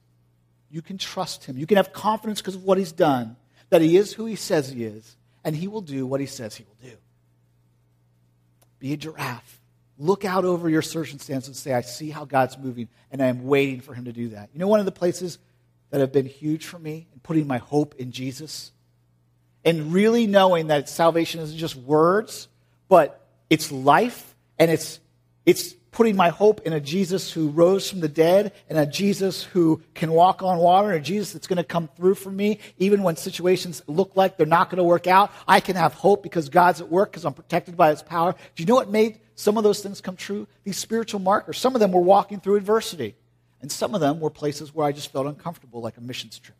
You 0.71 0.81
can 0.81 0.97
trust 0.97 1.45
him. 1.45 1.57
You 1.57 1.67
can 1.67 1.77
have 1.77 1.93
confidence 1.93 2.41
because 2.41 2.55
of 2.55 2.63
what 2.63 2.79
he's 2.79 2.91
done, 2.91 3.35
that 3.69 3.81
he 3.81 3.95
is 3.95 4.13
who 4.13 4.25
he 4.25 4.35
says 4.35 4.69
he 4.69 4.85
is, 4.85 5.17
and 5.43 5.55
he 5.55 5.67
will 5.67 5.81
do 5.81 6.07
what 6.07 6.19
he 6.19 6.25
says 6.25 6.55
he 6.55 6.63
will 6.63 6.89
do. 6.89 6.97
Be 8.81 8.93
a 8.93 8.97
giraffe. 8.97 9.61
Look 9.99 10.25
out 10.25 10.43
over 10.43 10.67
your 10.67 10.81
circumstances 10.81 11.47
and 11.47 11.55
say, 11.55 11.71
I 11.71 11.81
see 11.81 12.09
how 12.09 12.25
God's 12.25 12.57
moving, 12.57 12.89
and 13.11 13.21
I 13.21 13.27
am 13.27 13.45
waiting 13.45 13.79
for 13.79 13.93
him 13.93 14.05
to 14.05 14.11
do 14.11 14.29
that. 14.29 14.49
You 14.51 14.59
know, 14.59 14.67
one 14.67 14.79
of 14.79 14.87
the 14.87 14.91
places 14.91 15.37
that 15.91 16.01
have 16.01 16.11
been 16.11 16.25
huge 16.25 16.65
for 16.65 16.79
me 16.79 17.07
in 17.13 17.19
putting 17.19 17.45
my 17.45 17.59
hope 17.59 17.93
in 17.99 18.11
Jesus 18.11 18.71
and 19.63 19.93
really 19.93 20.25
knowing 20.25 20.67
that 20.67 20.89
salvation 20.89 21.41
isn't 21.41 21.57
just 21.57 21.75
words, 21.75 22.47
but 22.89 23.23
it's 23.51 23.71
life 23.71 24.35
and 24.57 24.71
it's, 24.71 24.99
it's 25.45 25.75
putting 25.91 26.15
my 26.15 26.29
hope 26.29 26.61
in 26.61 26.73
a 26.73 26.79
Jesus 26.79 27.31
who 27.31 27.49
rose 27.49 27.89
from 27.89 27.99
the 27.99 28.07
dead 28.07 28.53
and 28.69 28.79
a 28.79 28.85
Jesus 28.85 29.43
who 29.43 29.81
can 29.93 30.11
walk 30.11 30.41
on 30.41 30.57
water, 30.57 30.89
and 30.89 30.97
a 30.97 31.01
Jesus 31.01 31.33
that's 31.33 31.47
going 31.47 31.57
to 31.57 31.63
come 31.63 31.89
through 31.95 32.15
for 32.15 32.31
me, 32.31 32.59
even 32.77 33.03
when 33.03 33.17
situations 33.17 33.81
look 33.87 34.15
like 34.15 34.37
they're 34.37 34.45
not 34.45 34.69
going 34.69 34.77
to 34.77 34.83
work 34.83 35.05
out. 35.07 35.31
I 35.47 35.59
can 35.59 35.75
have 35.75 35.93
hope 35.93 36.23
because 36.23 36.49
God's 36.49 36.81
at 36.81 36.89
work 36.89 37.11
because 37.11 37.25
I'm 37.25 37.33
protected 37.33 37.75
by 37.75 37.89
His 37.89 38.01
power. 38.01 38.33
Do 38.55 38.63
you 38.63 38.67
know 38.67 38.75
what 38.75 38.89
made 38.89 39.19
some 39.35 39.57
of 39.57 39.63
those 39.63 39.81
things 39.81 40.01
come 40.01 40.15
true? 40.15 40.47
These 40.63 40.77
spiritual 40.77 41.19
markers. 41.19 41.57
Some 41.57 41.75
of 41.75 41.81
them 41.81 41.91
were 41.91 42.01
walking 42.01 42.39
through 42.39 42.55
adversity, 42.55 43.15
and 43.61 43.71
some 43.71 43.93
of 43.93 44.01
them 44.01 44.19
were 44.19 44.29
places 44.29 44.73
where 44.73 44.87
I 44.87 44.93
just 44.93 45.11
felt 45.11 45.27
uncomfortable, 45.27 45.81
like 45.81 45.97
a 45.97 46.01
missions 46.01 46.39
trip. 46.39 46.57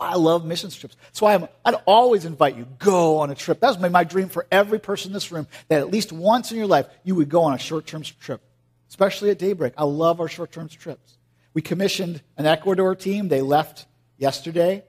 Why 0.00 0.12
I 0.12 0.14
love 0.14 0.46
missions 0.46 0.74
trips. 0.74 0.96
That's 1.02 1.20
why 1.20 1.34
i 1.34 1.36
would 1.36 1.80
always 1.84 2.24
invite 2.24 2.56
you, 2.56 2.66
go 2.78 3.18
on 3.18 3.30
a 3.30 3.34
trip. 3.34 3.60
That 3.60 3.78
was 3.78 3.90
my 3.90 4.02
dream 4.02 4.30
for 4.30 4.46
every 4.50 4.78
person 4.78 5.10
in 5.10 5.12
this 5.12 5.30
room, 5.30 5.46
that 5.68 5.80
at 5.80 5.90
least 5.90 6.10
once 6.10 6.50
in 6.50 6.56
your 6.56 6.66
life, 6.66 6.86
you 7.04 7.14
would 7.16 7.28
go 7.28 7.42
on 7.42 7.52
a 7.52 7.58
short-term 7.58 8.04
trip, 8.18 8.40
especially 8.88 9.28
at 9.28 9.38
Daybreak. 9.38 9.74
I 9.76 9.84
love 9.84 10.18
our 10.22 10.28
short-term 10.28 10.70
trips. 10.70 11.18
We 11.52 11.60
commissioned 11.60 12.22
an 12.38 12.46
Ecuador 12.46 12.94
team. 12.94 13.28
They 13.28 13.42
left 13.42 13.84
yesterday. 14.16 14.84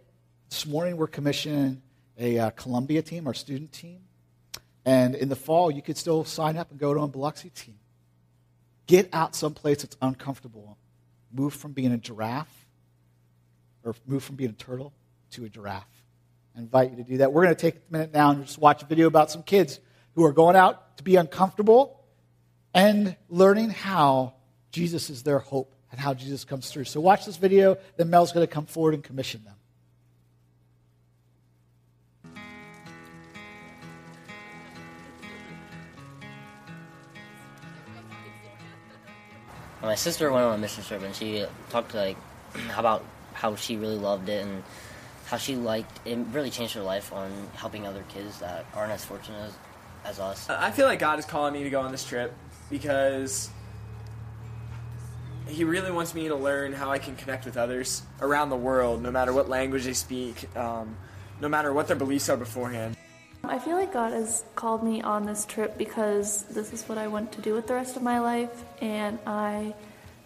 This 0.49 0.66
morning, 0.66 0.95
we're 0.95 1.07
commissioning 1.07 1.82
a 2.18 2.39
uh, 2.39 2.49
Colombia 2.51 3.01
team, 3.01 3.28
our 3.28 3.34
student 3.34 3.74
team. 3.74 3.99
And 4.86 5.14
in 5.14 5.28
the 5.28 5.36
fall, 5.36 5.72
you 5.72 5.82
could 5.82 5.97
still 5.97 6.24
sign 6.24 6.55
up 6.55 6.72
and 6.72 6.80
go 6.80 6.93
to 6.93 7.01
a 7.01 7.07
Biloxi 7.09 7.49
team. 7.49 7.76
Get 8.88 9.09
out 9.12 9.36
someplace 9.36 9.82
that's 9.82 9.97
uncomfortable. 10.01 10.78
Move 11.34 11.53
from 11.53 11.74
being 11.74 11.91
a 11.91 11.97
giraffe 11.97 12.66
or 13.84 13.93
move 14.07 14.24
from 14.24 14.38
being 14.38 14.51
a 14.51 14.53
turtle 14.53 14.93
to 15.32 15.45
a 15.45 15.49
giraffe. 15.49 15.86
I 16.55 16.59
invite 16.59 16.91
you 16.91 16.97
to 16.97 17.03
do 17.03 17.17
that. 17.17 17.32
We're 17.32 17.43
going 17.43 17.55
to 17.55 17.61
take 17.61 17.75
a 17.75 17.91
minute 17.91 18.13
now 18.13 18.32
and 18.32 18.45
just 18.45 18.57
watch 18.57 18.84
a 18.84 18.86
video 18.86 19.07
about 19.07 19.32
some 19.32 19.43
kids 19.43 19.79
who 20.15 20.25
are 20.25 20.34
going 20.34 20.55
out 20.55 20.97
to 20.97 21.03
be 21.03 21.15
uncomfortable 21.15 22.03
and 22.73 23.15
learning 23.29 23.69
how 23.69 24.34
Jesus 24.71 25.09
is 25.09 25.23
their 25.23 25.39
hope 25.39 25.73
and 25.91 25.99
how 25.99 26.13
Jesus 26.13 26.45
comes 26.45 26.69
through. 26.69 26.86
So 26.86 26.99
watch 26.99 27.25
this 27.25 27.38
video, 27.38 27.77
then 27.97 28.09
Mel's 28.09 28.32
going 28.32 28.45
to 28.45 28.51
come 28.51 28.65
forward 28.65 28.93
and 28.93 29.03
commission 29.03 29.43
them. 29.43 29.55
My 39.82 39.95
sister 39.95 40.32
went 40.32 40.45
on 40.45 40.53
a 40.53 40.57
mission 40.59 40.84
trip 40.84 41.01
and 41.01 41.15
she 41.15 41.45
talked 41.69 41.95
like 41.95 42.17
about 42.77 43.03
how 43.34 43.55
she 43.55 43.77
really 43.77 43.97
loved 43.97 44.29
it 44.29 44.45
and 44.45 44.63
how 45.32 45.38
she 45.38 45.55
liked 45.55 46.05
it 46.05 46.19
really 46.34 46.49
changed 46.49 46.73
her 46.73 46.82
life 46.82 47.13
on 47.13 47.32
helping 47.55 47.88
other 47.88 48.03
kids 48.09 48.39
that 48.39 48.65
aren't 48.73 48.91
as 48.91 49.05
fortunate 49.05 49.49
as, 50.03 50.17
as 50.17 50.19
us. 50.19 50.49
I 50.49 50.71
feel 50.71 50.86
like 50.86 50.99
God 50.99 51.19
is 51.19 51.25
calling 51.25 51.53
me 51.53 51.63
to 51.63 51.69
go 51.69 51.79
on 51.79 51.89
this 51.93 52.03
trip 52.03 52.34
because 52.69 53.49
He 55.47 55.63
really 55.63 55.89
wants 55.89 56.13
me 56.13 56.27
to 56.27 56.36
learn 56.36 56.73
how 56.73 56.91
I 56.91 56.99
can 56.99 57.15
connect 57.15 57.45
with 57.45 57.55
others 57.55 58.03
around 58.19 58.49
the 58.49 58.57
world, 58.57 59.01
no 59.01 59.09
matter 59.09 59.32
what 59.32 59.47
language 59.47 59.86
they 59.86 59.93
speak, 59.93 60.53
um, 60.57 60.97
no 61.39 61.47
matter 61.47 61.71
what 61.71 61.88
their 61.88 61.95
beliefs 61.95 62.27
are 62.27 62.36
beforehand. 62.36 62.97
I 63.45 63.57
feel 63.57 63.77
like 63.77 63.93
God 63.93 64.11
has 64.11 64.43
called 64.55 64.84
me 64.84 65.01
on 65.01 65.25
this 65.25 65.45
trip 65.45 65.77
because 65.77 66.43
this 66.43 66.73
is 66.73 66.84
what 66.89 66.97
I 66.97 67.07
want 67.07 67.32
to 67.32 67.41
do 67.41 67.53
with 67.53 67.67
the 67.67 67.73
rest 67.73 67.95
of 67.95 68.03
my 68.03 68.19
life, 68.19 68.65
and 68.82 69.17
I 69.25 69.75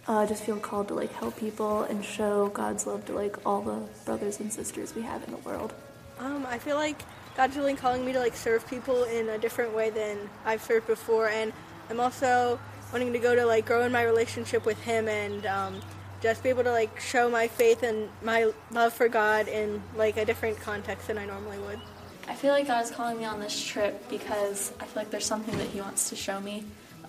uh, 0.08 0.26
just 0.26 0.44
feel 0.44 0.58
called 0.58 0.88
to 0.88 0.94
like 0.94 1.12
help 1.12 1.36
people 1.36 1.82
and 1.82 2.04
show 2.04 2.48
God's 2.48 2.86
love 2.86 3.04
to 3.06 3.12
like 3.12 3.36
all 3.44 3.60
the 3.60 3.82
brothers 4.04 4.40
and 4.40 4.52
sisters 4.52 4.94
we 4.94 5.02
have 5.02 5.24
in 5.24 5.30
the 5.32 5.38
world. 5.38 5.72
Um, 6.18 6.46
I 6.48 6.58
feel 6.58 6.76
like 6.76 7.02
God's 7.36 7.56
really 7.56 7.74
calling 7.74 8.04
me 8.04 8.12
to 8.12 8.18
like 8.20 8.36
serve 8.36 8.66
people 8.68 9.04
in 9.04 9.28
a 9.28 9.38
different 9.38 9.74
way 9.74 9.90
than 9.90 10.18
I've 10.44 10.62
served 10.62 10.86
before, 10.86 11.28
and 11.28 11.52
I'm 11.90 12.00
also 12.00 12.58
wanting 12.92 13.12
to 13.12 13.18
go 13.18 13.34
to 13.34 13.44
like 13.44 13.66
grow 13.66 13.84
in 13.84 13.92
my 13.92 14.04
relationship 14.04 14.64
with 14.64 14.80
Him 14.82 15.08
and 15.08 15.44
um, 15.44 15.80
just 16.22 16.42
be 16.42 16.48
able 16.48 16.64
to 16.64 16.72
like 16.72 16.98
show 17.00 17.28
my 17.28 17.48
faith 17.48 17.82
and 17.82 18.08
my 18.22 18.52
love 18.70 18.92
for 18.92 19.08
God 19.08 19.48
in 19.48 19.82
like 19.96 20.16
a 20.16 20.24
different 20.24 20.58
context 20.60 21.08
than 21.08 21.18
I 21.18 21.26
normally 21.26 21.58
would. 21.58 21.80
I 22.28 22.34
feel 22.34 22.52
like 22.52 22.66
God 22.66 22.84
is 22.84 22.90
calling 22.90 23.18
me 23.18 23.24
on 23.24 23.38
this 23.38 23.62
trip 23.62 24.08
because 24.08 24.72
I 24.80 24.84
feel 24.84 25.02
like 25.02 25.10
there's 25.10 25.26
something 25.26 25.56
that 25.58 25.68
He 25.68 25.80
wants 25.80 26.08
to 26.10 26.16
show 26.16 26.40
me 26.40 26.64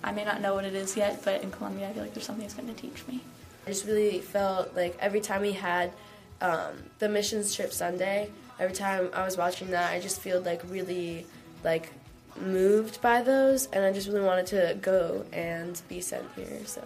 I 0.08 0.12
may 0.14 0.24
not 0.24 0.40
know 0.40 0.54
what 0.54 0.64
it 0.64 0.74
is 0.74 0.96
yet, 0.96 1.22
but 1.26 1.44
in 1.44 1.52
Colombia, 1.52 1.90
I 1.90 1.92
feel 1.92 2.02
like 2.02 2.14
there's 2.14 2.26
something 2.26 2.44
that's 2.44 2.54
going 2.54 2.74
to 2.74 2.82
teach 2.82 3.06
me. 3.10 3.20
I 3.66 3.72
just 3.72 3.86
really 3.86 4.22
felt 4.22 4.74
like 4.74 4.96
every 5.02 5.20
time 5.20 5.42
we 5.42 5.52
had 5.52 5.92
um, 6.40 6.76
the 7.00 7.10
missions 7.10 7.54
trip 7.54 7.74
Sunday, 7.74 8.32
every 8.58 8.74
time 8.74 9.10
I 9.14 9.26
was 9.26 9.36
watching 9.36 9.72
that, 9.72 9.92
I 9.92 10.00
just 10.00 10.22
feel 10.22 10.40
like 10.40 10.62
really 10.70 11.26
like 11.62 11.90
moved 12.40 13.02
by 13.02 13.22
those, 13.22 13.66
and 13.74 13.84
I 13.84 13.92
just 13.92 14.08
really 14.08 14.22
wanted 14.22 14.46
to 14.48 14.78
go 14.82 15.26
and 15.34 15.82
be 15.90 16.00
sent 16.00 16.24
here. 16.38 16.62
So. 16.64 16.82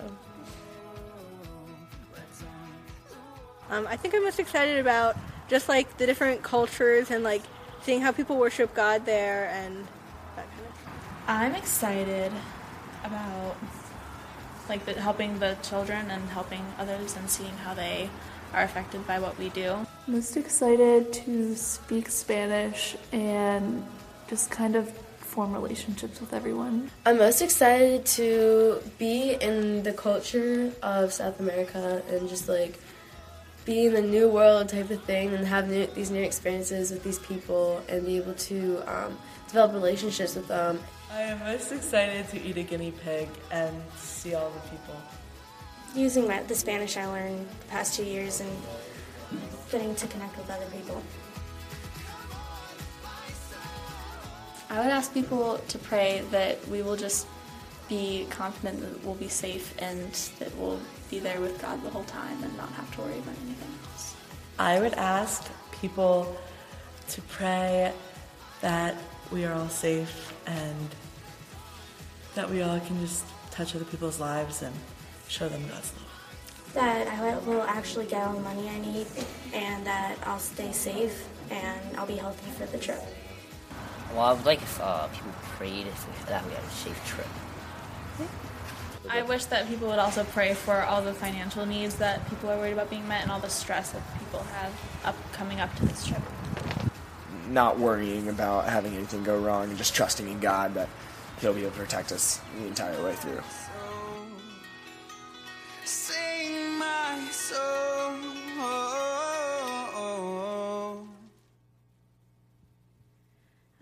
Um, 3.70 3.86
I 3.86 3.98
think 3.98 4.16
I'm 4.16 4.24
most 4.24 4.40
excited 4.40 4.80
about 4.80 5.16
just 5.48 5.70
like 5.70 5.96
the 6.00 6.08
different 6.08 6.42
cultures 6.42 7.12
and 7.12 7.24
like 7.24 7.44
seeing 7.84 8.02
how 8.02 8.12
people 8.12 8.38
worship 8.38 8.74
God 8.74 9.06
there 9.06 9.48
and 9.54 9.78
that 10.36 10.48
kind 10.50 10.66
of. 10.66 10.74
I'm 11.28 11.56
excited 11.56 12.32
about 13.04 13.56
like 14.70 14.86
the, 14.86 14.94
helping 14.94 15.40
the 15.40 15.58
children 15.62 16.10
and 16.12 16.30
helping 16.30 16.66
others 16.78 17.16
and 17.18 17.30
seeing 17.30 17.56
how 17.58 17.74
they 17.74 18.10
are 18.54 18.64
affected 18.64 19.06
by 19.08 19.20
what 19.20 19.38
we 19.38 19.50
do. 19.50 19.76
Most 20.08 20.38
excited 20.38 21.14
to 21.14 21.56
speak 21.56 22.10
Spanish 22.10 22.96
and 23.12 23.86
just 24.28 24.50
kind 24.52 24.76
of 24.76 24.90
form 25.32 25.54
relationships 25.54 26.20
with 26.20 26.34
everyone. 26.34 26.92
I'm 27.06 27.18
most 27.18 27.42
excited 27.42 28.06
to 28.18 28.82
be 28.98 29.34
in 29.36 29.84
the 29.84 29.94
culture 29.94 30.74
of 30.84 31.14
South 31.14 31.40
America 31.40 32.02
and 32.10 32.28
just 32.28 32.50
like 32.50 32.80
be 33.64 33.86
in 33.86 33.94
the 33.94 34.02
new 34.02 34.28
world 34.28 34.70
type 34.70 34.90
of 34.90 35.02
thing 35.04 35.34
and 35.34 35.46
have 35.48 35.70
new, 35.70 35.86
these 35.88 36.12
new 36.12 36.22
experiences 36.22 36.92
with 36.92 37.04
these 37.04 37.20
people 37.20 37.82
and 37.88 38.06
be 38.06 38.18
able 38.18 38.34
to 38.34 38.84
um, 38.88 39.18
develop 39.48 39.74
relationships 39.74 40.36
with 40.36 40.48
them. 40.48 40.80
I 41.14 41.24
am 41.24 41.40
most 41.40 41.74
excited 41.74 42.30
to 42.30 42.42
eat 42.42 42.56
a 42.56 42.64
guinea 42.64 42.92
pig 43.04 43.28
and 43.52 43.76
see 43.98 44.34
all 44.34 44.50
the 44.50 44.62
people. 44.70 44.96
Using 45.94 46.26
my, 46.26 46.42
the 46.44 46.56
Spanish 46.56 46.96
I 46.96 47.06
learned 47.06 47.48
the 47.60 47.66
past 47.68 47.96
two 47.96 48.06
years 48.06 48.40
and 48.40 48.50
getting 49.70 49.94
to 49.94 50.08
connect 50.08 50.38
with 50.38 50.50
other 50.50 50.66
people. 50.68 51.04
I 54.70 54.80
would 54.80 54.88
ask 54.88 55.14
people 55.14 55.58
to 55.68 55.78
pray 55.80 56.24
that 56.32 56.66
we 56.70 56.82
will 56.82 56.96
just 56.96 57.28
be 57.90 58.26
confident 58.30 58.80
that 58.80 59.04
we'll 59.04 59.16
be 59.16 59.28
safe 59.28 59.76
and 59.80 60.14
that 60.40 60.56
we'll 60.56 60.80
be 61.10 61.20
there 61.20 61.42
with 61.42 61.62
God 61.62 61.84
the 61.84 61.90
whole 61.90 62.06
time 62.06 62.42
and 62.42 62.56
not 62.56 62.70
have 62.72 62.90
to 62.96 63.02
worry 63.02 63.20
about 63.20 63.36
anything 63.44 63.68
else. 63.84 64.16
I 64.58 64.80
would 64.80 64.94
ask 64.94 65.52
people 65.74 66.38
to 67.10 67.22
pray 67.24 67.92
that 68.62 68.96
we 69.30 69.44
are 69.46 69.54
all 69.54 69.70
safe 69.70 70.34
and 70.46 70.96
that 72.36 72.50
we 72.50 72.62
all 72.62 72.80
can 72.80 73.00
just 73.02 73.26
touch 73.52 73.76
other 73.76 73.86
people's 73.86 74.20
lives 74.20 74.62
and 74.62 74.74
show 75.28 75.50
them 75.50 75.62
God's 75.68 75.94
love. 75.94 76.74
That 76.74 77.08
I 77.08 77.38
will 77.40 77.64
actually 77.64 78.06
get 78.06 78.26
all 78.26 78.34
the 78.34 78.42
money 78.42 78.70
I 78.70 78.80
need 78.80 79.08
and 79.54 79.86
that 79.86 80.18
I'll 80.26 80.40
stay 80.40 80.72
safe 80.72 81.28
and 81.50 81.98
I'll 81.98 82.06
be 82.06 82.16
healthy 82.16 82.50
for 82.52 82.66
the 82.66 82.78
trip. 82.78 83.02
Well, 84.14 84.22
I 84.22 84.34
would 84.34 84.46
like 84.46 84.62
if 84.62 84.80
uh, 84.82 85.08
people 85.08 85.32
prayed 85.58 85.88
if, 85.88 86.26
that 86.28 86.46
we 86.46 86.54
had 86.54 86.64
a 86.64 86.70
safe 86.70 87.06
trip. 87.06 87.28
I 89.10 89.24
wish 89.24 89.46
that 89.46 89.68
people 89.68 89.88
would 89.88 90.00
also 90.00 90.24
pray 90.24 90.54
for 90.54 90.84
all 90.84 91.02
the 91.02 91.14
financial 91.14 91.66
needs 91.66 91.96
that 91.96 92.30
people 92.30 92.50
are 92.50 92.58
worried 92.58 92.74
about 92.74 92.90
being 92.90 93.08
met 93.08 93.24
and 93.24 93.32
all 93.32 93.40
the 93.40 93.50
stress 93.50 93.92
that 93.92 94.02
people 94.20 94.44
have 94.44 94.72
up 95.04 95.16
coming 95.34 95.60
up 95.60 95.76
to 95.78 95.86
this 95.86 96.06
trip 96.06 96.22
not 97.54 97.80
worrying 97.80 98.30
about 98.30 98.66
having 98.66 98.96
anything 98.96 99.24
go 99.24 99.38
wrong 99.38 99.70
and 99.70 99.78
just 99.78 99.94
trusting 99.94 100.28
in 100.28 100.40
God 100.40 100.74
that 100.74 100.90
He'll 101.40 101.54
be 101.54 101.62
able 101.62 101.72
to 101.72 101.78
protect 101.78 102.12
us 102.12 102.40
the 102.60 102.68
entire 102.68 103.04
way 103.04 103.14
through. 103.16 103.42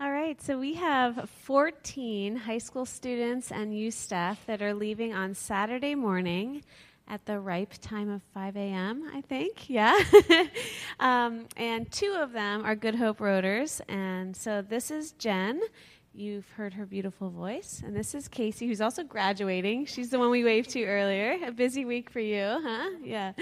All 0.00 0.10
right, 0.10 0.40
so 0.40 0.58
we 0.58 0.74
have 0.74 1.28
14 1.28 2.36
high 2.36 2.58
school 2.58 2.86
students 2.86 3.52
and 3.52 3.76
youth 3.76 3.94
staff 3.94 4.44
that 4.46 4.62
are 4.62 4.72
leaving 4.72 5.12
on 5.12 5.34
Saturday 5.34 5.94
morning 5.94 6.62
at 7.08 7.24
the 7.26 7.38
ripe 7.40 7.72
time 7.80 8.08
of 8.08 8.22
5 8.34 8.56
a.m., 8.56 9.10
I 9.14 9.20
think. 9.22 9.68
Yeah. 9.70 9.98
um, 11.00 11.46
and 11.56 11.90
two 11.90 12.16
of 12.20 12.32
them 12.32 12.64
are 12.64 12.74
Good 12.74 12.94
Hope 12.94 13.20
Rotors. 13.20 13.80
And 13.88 14.36
so 14.36 14.62
this 14.62 14.90
is 14.90 15.12
Jen. 15.12 15.60
You've 16.12 16.48
heard 16.50 16.74
her 16.74 16.86
beautiful 16.86 17.30
voice. 17.30 17.82
And 17.84 17.94
this 17.94 18.14
is 18.14 18.26
Casey, 18.28 18.66
who's 18.66 18.80
also 18.80 19.04
graduating. 19.04 19.86
She's 19.86 20.10
the 20.10 20.18
one 20.18 20.30
we 20.30 20.42
waved 20.44 20.70
to 20.70 20.84
earlier. 20.84 21.36
A 21.46 21.52
busy 21.52 21.84
week 21.84 22.10
for 22.10 22.20
you, 22.20 22.42
huh? 22.62 22.90
Yeah. 23.02 23.32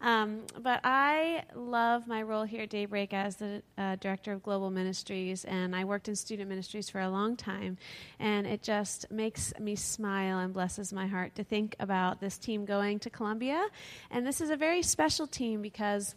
Um, 0.00 0.42
but 0.62 0.80
I 0.82 1.44
love 1.54 2.06
my 2.06 2.22
role 2.22 2.44
here 2.44 2.62
at 2.62 2.70
Daybreak 2.70 3.12
as 3.12 3.36
the 3.36 3.62
uh, 3.76 3.96
director 3.96 4.32
of 4.32 4.42
global 4.42 4.70
ministries, 4.70 5.44
and 5.44 5.76
I 5.76 5.84
worked 5.84 6.08
in 6.08 6.16
student 6.16 6.48
ministries 6.48 6.88
for 6.88 7.00
a 7.00 7.10
long 7.10 7.36
time. 7.36 7.76
And 8.18 8.46
it 8.46 8.62
just 8.62 9.10
makes 9.10 9.52
me 9.58 9.76
smile 9.76 10.38
and 10.38 10.54
blesses 10.54 10.92
my 10.92 11.06
heart 11.06 11.34
to 11.34 11.44
think 11.44 11.76
about 11.80 12.20
this 12.20 12.38
team 12.38 12.64
going 12.64 12.98
to 13.00 13.10
Colombia. 13.10 13.66
And 14.10 14.26
this 14.26 14.40
is 14.40 14.50
a 14.50 14.56
very 14.56 14.82
special 14.82 15.26
team 15.26 15.60
because 15.60 16.14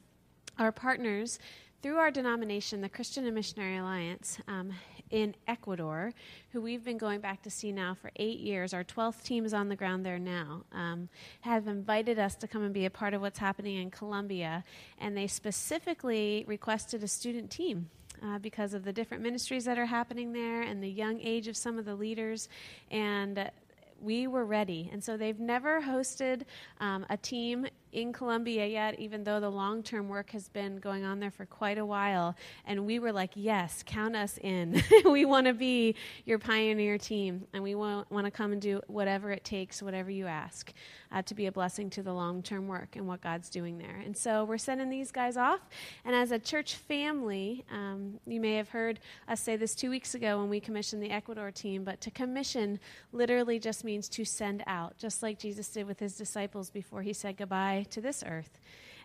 our 0.57 0.71
partners 0.71 1.39
through 1.81 1.97
our 1.97 2.11
denomination, 2.11 2.79
the 2.79 2.87
Christian 2.87 3.25
and 3.25 3.35
Missionary 3.35 3.75
Alliance, 3.75 4.37
um, 4.47 4.71
in 5.13 5.35
Ecuador, 5.47 6.11
who 6.51 6.59
we've 6.59 6.83
been 6.83 6.97
going 6.97 7.21
back 7.21 7.43
to 7.43 7.49
see 7.49 7.71
now 7.71 7.93
for 7.93 8.11
eight 8.15 8.39
years. 8.39 8.73
Our 8.73 8.83
12th 8.83 9.23
team 9.23 9.45
is 9.45 9.53
on 9.53 9.69
the 9.69 9.75
ground 9.75 10.03
there 10.03 10.17
now. 10.17 10.63
Um, 10.73 11.07
have 11.41 11.67
invited 11.67 12.17
us 12.17 12.35
to 12.37 12.47
come 12.47 12.63
and 12.63 12.73
be 12.73 12.85
a 12.85 12.89
part 12.89 13.13
of 13.13 13.21
what's 13.21 13.37
happening 13.37 13.77
in 13.77 13.91
Colombia, 13.91 14.63
and 14.97 15.15
they 15.15 15.27
specifically 15.27 16.43
requested 16.47 17.03
a 17.03 17.07
student 17.07 17.49
team. 17.49 17.89
Uh, 18.23 18.39
because 18.39 18.73
of 18.73 18.85
the 18.85 18.93
different 18.93 19.21
ministries 19.21 19.65
that 19.65 19.77
are 19.77 19.87
happening 19.87 20.31
there 20.31 20.61
and 20.61 20.81
the 20.81 20.87
young 20.87 21.19
age 21.19 21.49
of 21.49 21.57
some 21.57 21.77
of 21.77 21.83
the 21.83 21.95
leaders. 21.95 22.47
And 22.89 23.51
we 23.99 24.27
were 24.27 24.45
ready. 24.45 24.87
And 24.93 25.03
so 25.03 25.17
they've 25.17 25.39
never 25.39 25.81
hosted 25.81 26.43
um, 26.79 27.05
a 27.09 27.17
team 27.17 27.65
in 27.93 28.11
Colombia 28.11 28.65
yet, 28.65 28.99
even 28.99 29.23
though 29.23 29.39
the 29.39 29.49
long 29.49 29.83
term 29.83 30.09
work 30.09 30.31
has 30.31 30.49
been 30.49 30.77
going 30.77 31.03
on 31.03 31.19
there 31.19 31.31
for 31.31 31.45
quite 31.45 31.77
a 31.77 31.85
while. 31.85 32.35
And 32.65 32.85
we 32.85 32.99
were 32.99 33.11
like, 33.11 33.31
yes, 33.35 33.83
count 33.85 34.15
us 34.15 34.37
in. 34.39 34.81
we 35.05 35.25
want 35.25 35.47
to 35.47 35.53
be 35.53 35.95
your 36.25 36.39
pioneer 36.39 36.97
team, 36.97 37.47
and 37.53 37.63
we 37.63 37.75
want, 37.75 38.07
to 38.09 38.31
come 38.31 38.53
and 38.53 38.61
do 38.61 38.81
whatever 38.87 39.31
it 39.31 39.43
takes, 39.43 39.81
whatever 39.81 40.09
you 40.09 40.27
ask, 40.27 40.71
uh, 41.11 41.21
to 41.23 41.35
be 41.35 41.47
a 41.47 41.51
blessing 41.51 41.89
to 41.89 42.01
the 42.01 42.13
long 42.13 42.41
term 42.41 42.67
work 42.67 42.95
and 42.95 43.07
what 43.07 43.21
God's 43.21 43.49
doing 43.49 43.77
there. 43.77 44.01
And 44.03 44.15
so 44.15 44.45
we're 44.45 44.57
sending 44.57 44.89
these 44.89 45.11
guys 45.11 45.35
off. 45.37 45.59
And 46.05 46.15
as 46.15 46.31
a 46.31 46.39
church 46.39 46.75
family, 46.75 47.65
um, 47.71 48.19
you 48.25 48.39
may 48.39 48.55
have 48.55 48.69
heard 48.69 48.99
us 49.27 49.41
say 49.41 49.55
this 49.55 49.75
two 49.75 49.89
weeks 49.89 50.15
ago 50.15 50.39
when 50.39 50.49
we 50.49 50.59
commissioned 50.59 51.03
the 51.03 51.11
Ecuador 51.11 51.51
team, 51.51 51.83
but 51.83 52.01
to 52.01 52.11
commission 52.11 52.79
literally 53.11 53.59
just 53.59 53.83
means 53.83 54.07
to 54.09 54.23
send 54.23 54.63
out, 54.67 54.97
just 54.97 55.21
like 55.21 55.37
Jesus 55.37 55.67
did 55.67 55.85
with 55.85 55.99
his 55.99 56.15
disciples 56.15 56.69
before 56.69 57.01
he 57.01 57.13
said 57.13 57.37
goodbye 57.37 57.82
to 57.91 58.01
this 58.01 58.23
earth. 58.25 58.59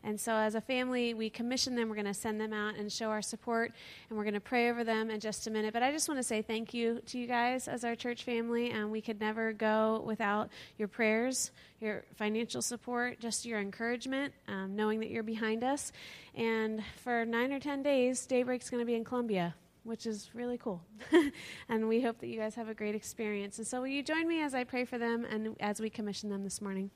And 0.05 0.21
so, 0.21 0.33
as 0.33 0.55
a 0.55 0.61
family, 0.61 1.15
we 1.15 1.29
commission 1.31 1.75
them. 1.75 1.89
We're 1.89 1.97
going 1.97 2.07
to 2.07 2.15
send 2.15 2.41
them 2.41 2.53
out 2.53 2.77
and 2.77 2.91
show 2.91 3.11
our 3.11 3.23
support, 3.23 3.73
and 4.09 4.17
we're 4.17 4.25
going 4.25 4.35
to 4.35 4.41
pray 4.41 4.71
over 4.71 4.85
them 4.85 5.11
in 5.11 5.21
just 5.21 5.47
a 5.47 5.51
minute. 5.51 5.73
But 5.73 5.83
I 5.83 5.91
just 5.91 6.09
want 6.09 6.19
to 6.19 6.23
say 6.23 6.43
thank 6.43 6.73
you 6.73 7.01
to 7.07 7.19
you 7.19 7.27
guys 7.27 7.69
as 7.69 7.85
our 7.85 7.95
church 7.95 8.25
family. 8.25 8.71
And 8.71 8.91
we 8.91 9.01
could 9.01 9.21
never 9.21 9.53
go 9.53 10.03
without 10.07 10.51
your 10.77 10.89
prayers, 10.89 11.51
your 11.81 12.05
financial 12.17 12.63
support, 12.63 13.21
just 13.21 13.45
your 13.45 13.59
encouragement, 13.59 14.33
um, 14.47 14.77
knowing 14.77 15.01
that 15.01 15.11
you're 15.11 15.23
behind 15.23 15.65
us. 15.65 15.93
And 16.35 16.83
for 17.03 17.25
nine 17.25 17.53
or 17.53 17.61
ten 17.61 17.83
days, 17.83 18.25
Daybreak's 18.27 18.71
going 18.71 18.81
to 18.81 18.87
be 18.87 18.95
in 18.95 19.05
Colombia 19.05 19.55
which 19.85 20.05
is 20.05 20.29
really 20.35 20.59
cool. 20.59 20.83
and 21.71 21.89
we 21.89 22.03
hope 22.03 22.19
that 22.19 22.27
you 22.27 22.39
guys 22.39 22.55
have 22.55 22.69
a 22.69 22.75
great 22.75 22.95
experience. 22.95 23.57
And 23.57 23.67
so, 23.67 23.81
will 23.81 23.87
you 23.89 24.03
join 24.03 24.29
me 24.29 24.43
as 24.43 24.55
I 24.55 24.65
pray 24.65 24.85
for 24.85 24.99
them 24.99 25.25
and 25.25 25.57
as 25.61 25.81
we 25.81 25.89
commission 25.89 26.29
them 26.29 26.45
this 26.45 26.61
morning? 26.61 26.91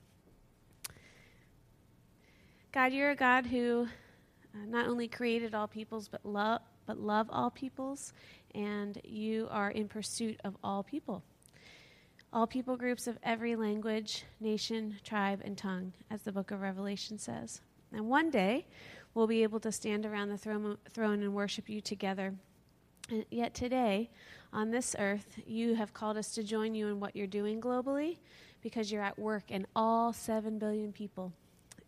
God, 2.73 2.95
you're 2.95 3.11
a 3.11 3.17
God 3.17 3.45
who 3.45 3.87
uh, 4.55 4.59
not 4.67 4.89
only 4.89 5.07
created 5.07 5.55
all 5.55 5.69
peoples, 5.69 6.09
but 6.09 6.25
love, 6.25 6.63
but 6.87 6.99
love 6.99 7.29
all 7.31 7.51
peoples, 7.51 8.15
and 8.55 8.99
you 9.05 9.47
are 9.51 9.71
in 9.71 9.89
pursuit 9.89 10.41
of 10.43 10.57
all 10.65 10.83
people. 10.83 11.23
All 12.33 12.47
people 12.47 12.79
groups 12.79 13.07
of 13.07 13.19
every 13.23 13.57
language, 13.57 14.25
nation, 14.41 14.97
tribe, 15.05 15.43
and 15.45 15.59
tongue, 15.59 15.93
as 16.11 16.23
the 16.23 16.33
book 16.33 16.51
of 16.51 16.63
Revelation 16.63 17.19
says. 17.19 17.61
And 17.93 18.09
one 18.09 18.31
day, 18.31 18.65
we'll 19.13 19.27
be 19.27 19.43
able 19.43 19.61
to 19.61 19.71
stand 19.71 20.07
around 20.07 20.31
the 20.31 20.39
throne, 20.39 20.79
throne 20.95 21.23
and 21.23 21.35
worship 21.35 21.69
you 21.69 21.83
together. 21.83 22.33
And 23.11 23.27
yet 23.31 23.53
today, 23.53 24.09
on 24.51 24.71
this 24.71 24.97
earth, 24.99 25.39
you 25.47 25.75
have 25.75 25.93
called 25.93 26.17
us 26.17 26.33
to 26.37 26.43
join 26.43 26.75
you 26.75 26.89
in 26.89 27.01
what 27.01 27.17
you're 27.17 27.27
doing 27.27 27.61
globally 27.61 28.17
because 28.63 28.91
you're 28.91 29.03
at 29.03 29.19
work 29.19 29.51
in 29.51 29.67
all 29.77 30.15
7 30.15 30.59
billion 30.59 30.91
people 30.91 31.35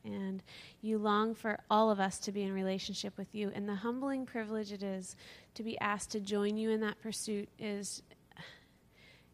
and 0.05 0.43
you 0.81 0.99
long 0.99 1.35
for 1.35 1.59
all 1.71 1.91
of 1.91 1.99
us 1.99 2.19
to 2.21 2.33
be 2.33 2.43
in 2.43 2.53
relationship 2.53 3.17
with 3.17 3.35
you. 3.35 3.51
And 3.55 3.69
the 3.69 3.75
humbling 3.75 4.27
privilege 4.27 4.73
it 4.73 4.83
is 4.83 5.17
to 5.55 5.63
be 5.63 5.79
asked 5.81 6.11
to 6.13 6.21
join 6.21 6.57
you 6.57 6.71
in 6.71 6.81
that 6.81 7.01
pursuit 7.01 7.49
is 7.59 8.03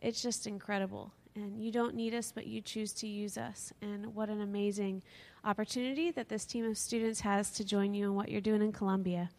it's 0.00 0.22
just 0.22 0.46
incredible. 0.46 1.12
And 1.34 1.62
you 1.62 1.70
don't 1.70 1.94
need 1.94 2.14
us, 2.14 2.32
but 2.32 2.46
you 2.46 2.60
choose 2.60 2.92
to 2.94 3.06
use 3.06 3.38
us. 3.38 3.72
And 3.80 4.14
what 4.14 4.28
an 4.28 4.40
amazing 4.40 5.02
opportunity 5.44 6.10
that 6.10 6.28
this 6.28 6.44
team 6.44 6.64
of 6.64 6.76
students 6.76 7.20
has 7.20 7.50
to 7.52 7.64
join 7.64 7.94
you 7.94 8.06
in 8.06 8.14
what 8.14 8.30
you're 8.30 8.40
doing 8.40 8.62
in 8.62 8.72
Colombia. 8.72 9.30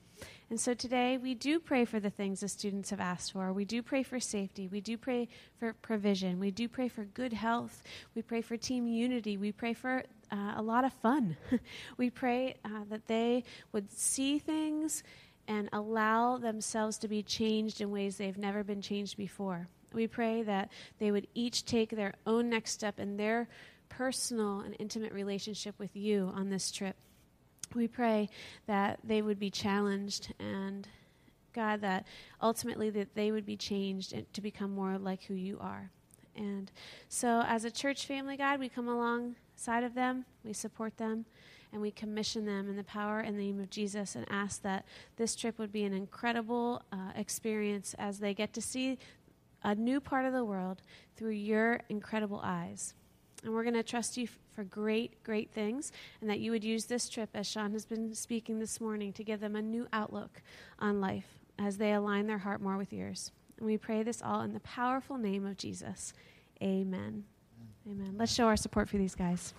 And 0.50 0.60
so 0.60 0.74
today 0.74 1.18
we 1.18 1.34
do 1.34 1.60
pray 1.60 1.86
for 1.86 2.00
the 2.00 2.10
things 2.10 2.42
the 2.42 2.48
students 2.48 2.90
have 2.90 3.00
asked 3.00 3.32
for. 3.32 3.54
We 3.54 3.66
do 3.66 3.82
pray 3.82 4.04
for 4.04 4.20
safety. 4.20 4.68
We 4.68 4.82
do 4.82 4.98
pray 4.98 5.30
for 5.58 5.74
provision. 5.74 6.40
We 6.40 6.52
do 6.52 6.68
pray 6.68 6.90
for 6.90 7.06
good 7.06 7.34
health. 7.34 7.84
We 8.16 8.22
pray 8.22 8.42
for 8.42 8.58
team 8.58 8.88
unity. 8.88 9.38
We 9.38 9.52
pray 9.52 9.74
for 9.74 10.04
uh, 10.32 10.54
a 10.56 10.62
lot 10.62 10.86
of 10.86 10.94
fun. 10.94 11.38
we 11.98 12.10
pray 12.10 12.56
uh, 12.64 12.86
that 12.90 13.08
they 13.08 13.44
would 13.72 13.92
see 13.92 14.40
things 14.40 15.04
and 15.48 15.70
allow 15.74 16.38
themselves 16.38 16.98
to 17.00 17.08
be 17.08 17.22
changed 17.24 17.82
in 17.82 17.92
ways 17.92 18.18
they've 18.18 18.38
never 18.38 18.64
been 18.64 18.82
changed 18.82 19.18
before. 19.18 19.68
We 19.94 20.08
pray 20.08 20.44
that 20.44 20.72
they 21.00 21.12
would 21.12 21.28
each 21.34 21.66
take 21.66 21.90
their 21.90 22.14
own 22.26 22.50
next 22.50 22.72
step 22.72 23.00
in 23.00 23.18
their 23.18 23.50
personal 23.90 24.62
and 24.62 24.76
intimate 24.80 25.12
relationship 25.12 25.78
with 25.78 25.96
you 25.96 26.32
on 26.34 26.50
this 26.50 26.72
trip. 26.72 26.96
We 27.76 27.88
pray 27.88 28.30
that 28.68 29.00
they 29.04 29.22
would 29.22 29.40
be 29.40 29.50
challenged 29.50 30.34
and 30.40 30.88
God 31.54 31.82
that 31.82 32.06
ultimately 32.42 32.90
that 32.92 33.16
they 33.16 33.32
would 33.32 33.46
be 33.46 33.58
changed 33.58 34.14
to 34.34 34.42
become 34.42 34.74
more 34.74 34.98
like 34.98 35.24
who 35.24 35.34
you 35.34 35.58
are. 35.60 35.92
And 36.36 36.72
so 37.10 37.44
as 37.46 37.66
a 37.66 37.72
church 37.72 38.06
family, 38.06 38.38
God, 38.38 38.60
we 38.60 38.70
come 38.70 38.88
along 38.88 39.36
side 39.62 39.84
of 39.84 39.94
them, 39.94 40.26
we 40.44 40.54
support 40.54 40.98
them, 40.98 41.26
and 41.72 41.82
we 41.82 41.92
commission 41.92 42.46
them 42.46 42.70
in 42.70 42.76
the 42.76 42.84
power 42.84 43.20
and 43.20 43.38
the 43.38 43.44
name 43.44 43.60
of 43.60 43.70
Jesus 43.70 44.16
and 44.16 44.26
ask 44.30 44.62
that 44.64 44.86
this 45.16 45.36
trip 45.36 45.58
would 45.58 45.72
be 45.72 45.84
an 45.84 45.94
incredible 45.94 46.82
uh, 46.92 47.12
experience 47.16 47.96
as 47.98 48.20
they 48.20 48.34
get 48.34 48.54
to 48.54 48.62
see 48.62 48.98
a 49.64 49.76
new 49.76 50.00
part 50.00 50.26
of 50.26 50.34
the 50.34 50.44
world 50.44 50.82
through 51.16 51.32
your 51.32 51.82
incredible 51.90 52.42
eyes. 52.44 52.94
And 53.44 53.54
we're 53.54 53.64
going 53.64 53.76
to 53.76 53.84
trust 53.84 54.18
you 54.18 54.26
f- 54.26 54.38
for 54.54 54.64
great, 54.64 55.24
great 55.24 55.52
things, 55.52 55.92
and 56.20 56.30
that 56.30 56.40
you 56.40 56.52
would 56.52 56.64
use 56.64 56.86
this 56.86 57.10
trip, 57.10 57.30
as 57.34 57.48
Sean 57.48 57.72
has 57.72 57.86
been 57.86 58.14
speaking 58.14 58.60
this 58.60 58.82
morning, 58.82 59.14
to 59.14 59.24
give 59.24 59.40
them 59.40 59.56
a 59.56 59.62
new 59.62 59.88
outlook 59.94 60.42
on 60.80 61.00
life 61.00 61.40
as 61.58 61.78
they 61.78 61.94
align 61.94 62.28
their 62.28 62.40
heart 62.40 62.62
more 62.62 62.78
with 62.78 62.92
yours. 62.94 63.32
And 63.58 63.66
we 63.66 63.78
pray 63.78 64.04
this 64.04 64.22
all 64.22 64.42
in 64.42 64.54
the 64.54 64.60
powerful 64.60 65.18
name 65.18 65.46
of 65.46 65.58
Jesus. 65.58 66.14
Amen. 66.62 67.31
Amen. 67.90 68.14
Let's 68.16 68.32
show 68.32 68.46
our 68.46 68.58
support 68.58 68.90
for 68.90 68.98
these 68.98 69.16
guys. 69.16 69.56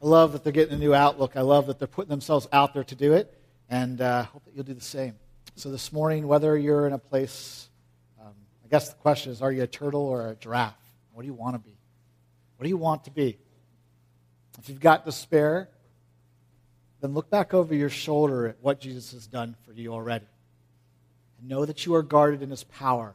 I 0.00 0.06
love 0.06 0.32
that 0.32 0.42
they're 0.42 0.52
getting 0.52 0.74
a 0.74 0.78
new 0.78 0.94
outlook. 0.94 1.36
I 1.36 1.42
love 1.42 1.66
that 1.66 1.78
they're 1.78 1.86
putting 1.86 2.08
themselves 2.08 2.48
out 2.50 2.72
there 2.72 2.84
to 2.84 2.94
do 2.94 3.12
it, 3.12 3.38
and 3.68 4.00
uh, 4.00 4.22
hope 4.24 4.46
that 4.46 4.54
you'll 4.54 4.64
do 4.64 4.72
the 4.72 4.80
same. 4.80 5.14
So 5.56 5.70
this 5.70 5.92
morning, 5.92 6.26
whether 6.26 6.56
you're 6.56 6.86
in 6.86 6.94
a 6.94 6.98
place, 6.98 7.68
um, 8.18 8.32
I 8.64 8.68
guess 8.68 8.88
the 8.88 8.94
question 8.94 9.30
is, 9.30 9.42
are 9.42 9.52
you 9.52 9.62
a 9.62 9.66
turtle 9.66 10.00
or 10.00 10.30
a 10.30 10.34
giraffe? 10.34 10.74
What 11.12 11.22
do 11.22 11.26
you 11.26 11.34
want 11.34 11.54
to 11.54 11.58
be? 11.58 11.76
What 12.56 12.64
do 12.64 12.70
you 12.70 12.78
want 12.78 13.04
to 13.04 13.10
be? 13.10 13.36
If 14.58 14.70
you've 14.70 14.80
got 14.80 15.04
despair, 15.04 15.68
then 17.02 17.12
look 17.12 17.28
back 17.28 17.52
over 17.52 17.74
your 17.74 17.90
shoulder 17.90 18.48
at 18.48 18.56
what 18.62 18.80
Jesus 18.80 19.12
has 19.12 19.26
done 19.26 19.54
for 19.66 19.72
you 19.74 19.92
already 19.92 20.26
know 21.42 21.64
that 21.64 21.86
you 21.86 21.94
are 21.94 22.02
guarded 22.02 22.42
in 22.42 22.50
his 22.50 22.64
power, 22.64 23.14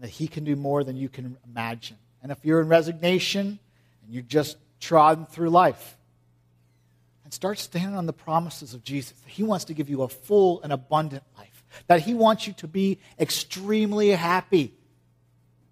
that 0.00 0.10
he 0.10 0.28
can 0.28 0.44
do 0.44 0.56
more 0.56 0.84
than 0.84 0.96
you 0.96 1.08
can 1.08 1.36
imagine. 1.48 1.96
And 2.22 2.32
if 2.32 2.38
you're 2.44 2.60
in 2.60 2.68
resignation 2.68 3.58
and 4.04 4.12
you're 4.12 4.22
just 4.22 4.56
trodden 4.80 5.26
through 5.26 5.50
life, 5.50 5.96
and 7.24 7.32
start 7.32 7.58
standing 7.58 7.96
on 7.96 8.06
the 8.06 8.12
promises 8.12 8.74
of 8.74 8.84
Jesus, 8.84 9.14
he 9.26 9.42
wants 9.42 9.66
to 9.66 9.74
give 9.74 9.88
you 9.88 10.02
a 10.02 10.08
full 10.08 10.62
and 10.62 10.72
abundant 10.72 11.22
life, 11.38 11.64
that 11.86 12.00
he 12.00 12.14
wants 12.14 12.46
you 12.46 12.52
to 12.54 12.68
be 12.68 12.98
extremely 13.18 14.10
happy 14.10 14.74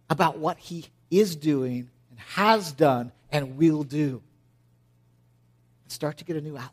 about 0.09 0.38
what 0.38 0.59
he 0.59 0.86
is 1.11 1.36
doing 1.36 1.90
and 2.11 2.18
has 2.18 2.72
done 2.72 3.12
and 3.30 3.57
will 3.57 3.84
do. 3.84 4.22
And 5.84 5.93
Start 5.93 6.18
to 6.18 6.24
get 6.24 6.36
a 6.36 6.40
new 6.40 6.57
outlook. 6.57 6.72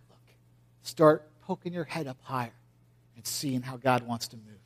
Start 0.81 1.29
poking 1.41 1.73
your 1.73 1.83
head 1.83 2.07
up 2.07 2.17
higher 2.21 2.53
and 3.15 3.27
seeing 3.27 3.61
how 3.61 3.75
God 3.77 4.07
wants 4.07 4.29
to 4.29 4.37
move. 4.37 4.58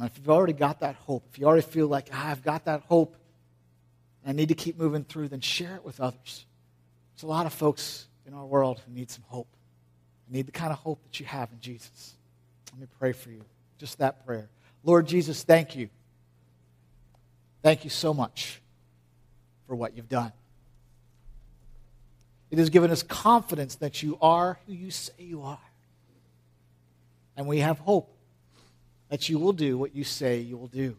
If 0.00 0.16
you've 0.16 0.30
already 0.30 0.52
got 0.52 0.80
that 0.80 0.94
hope, 0.94 1.24
if 1.30 1.38
you 1.38 1.46
already 1.46 1.62
feel 1.62 1.88
like, 1.88 2.08
ah, 2.12 2.30
I've 2.30 2.44
got 2.44 2.66
that 2.66 2.82
hope, 2.82 3.16
I 4.26 4.32
need 4.32 4.48
to 4.48 4.54
keep 4.54 4.78
moving 4.78 5.04
through, 5.04 5.28
then 5.28 5.40
share 5.40 5.74
it 5.76 5.84
with 5.84 6.00
others. 6.00 6.46
There's 7.14 7.24
a 7.24 7.26
lot 7.26 7.46
of 7.46 7.52
folks 7.52 8.06
in 8.26 8.34
our 8.34 8.46
world 8.46 8.80
who 8.86 8.92
need 8.92 9.10
some 9.10 9.24
hope, 9.26 9.48
who 10.26 10.36
need 10.36 10.46
the 10.46 10.52
kind 10.52 10.72
of 10.72 10.78
hope 10.78 11.02
that 11.04 11.18
you 11.18 11.26
have 11.26 11.50
in 11.50 11.60
Jesus. 11.60 12.14
Let 12.72 12.80
me 12.80 12.86
pray 12.98 13.12
for 13.12 13.30
you. 13.30 13.42
Just 13.78 13.98
that 13.98 14.24
prayer. 14.24 14.48
Lord 14.84 15.06
Jesus, 15.06 15.42
thank 15.42 15.74
you. 15.74 15.88
Thank 17.62 17.84
you 17.84 17.90
so 17.90 18.14
much 18.14 18.60
for 19.66 19.74
what 19.74 19.96
you've 19.96 20.08
done. 20.08 20.32
It 22.50 22.58
has 22.58 22.70
given 22.70 22.90
us 22.90 23.02
confidence 23.02 23.76
that 23.76 24.02
you 24.02 24.16
are 24.22 24.58
who 24.66 24.72
you 24.72 24.90
say 24.90 25.12
you 25.18 25.42
are. 25.42 25.58
And 27.36 27.46
we 27.46 27.58
have 27.58 27.78
hope 27.78 28.14
that 29.08 29.28
you 29.28 29.38
will 29.38 29.52
do 29.52 29.78
what 29.78 29.94
you 29.94 30.04
say 30.04 30.38
you 30.38 30.56
will 30.56 30.68
do. 30.68 30.96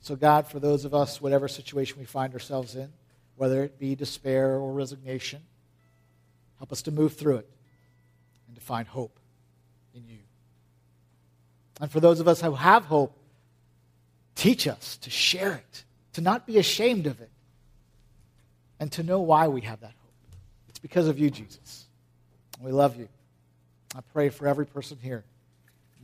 So, 0.00 0.16
God, 0.16 0.46
for 0.46 0.60
those 0.60 0.84
of 0.84 0.94
us, 0.94 1.20
whatever 1.20 1.48
situation 1.48 1.98
we 1.98 2.04
find 2.04 2.34
ourselves 2.34 2.76
in, 2.76 2.92
whether 3.36 3.64
it 3.64 3.78
be 3.78 3.94
despair 3.94 4.56
or 4.56 4.72
resignation, 4.72 5.40
help 6.58 6.72
us 6.72 6.82
to 6.82 6.90
move 6.90 7.14
through 7.14 7.36
it 7.36 7.50
and 8.46 8.54
to 8.54 8.62
find 8.62 8.86
hope 8.86 9.18
in 9.94 10.06
you. 10.06 10.18
And 11.80 11.90
for 11.90 12.00
those 12.00 12.20
of 12.20 12.28
us 12.28 12.40
who 12.40 12.52
have 12.52 12.84
hope, 12.84 13.16
teach 14.34 14.68
us 14.68 14.98
to 14.98 15.10
share 15.10 15.54
it, 15.54 15.84
to 16.12 16.20
not 16.20 16.46
be 16.46 16.58
ashamed 16.58 17.06
of 17.06 17.20
it, 17.20 17.30
and 18.78 18.92
to 18.92 19.02
know 19.02 19.20
why 19.20 19.48
we 19.48 19.62
have 19.62 19.80
that 19.80 19.92
hope. 19.92 20.36
It's 20.68 20.78
because 20.78 21.08
of 21.08 21.18
you, 21.18 21.30
Jesus. 21.30 21.86
We 22.60 22.72
love 22.72 22.96
you. 22.96 23.08
I 23.96 24.00
pray 24.12 24.28
for 24.28 24.46
every 24.46 24.66
person 24.66 24.98
here. 25.00 25.24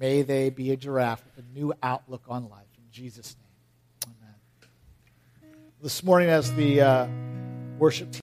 May 0.01 0.23
they 0.23 0.49
be 0.49 0.73
a 0.73 0.77
giraffe 0.77 1.23
with 1.27 1.45
a 1.45 1.49
new 1.53 1.75
outlook 1.83 2.23
on 2.27 2.49
life. 2.49 2.67
In 2.79 2.85
Jesus' 2.91 3.37
name. 3.37 4.15
Amen. 5.43 5.55
This 5.83 6.03
morning, 6.03 6.31
as 6.31 6.55
the 6.55 6.81
uh, 6.81 7.07
worship 7.79 8.11
team 8.11 8.19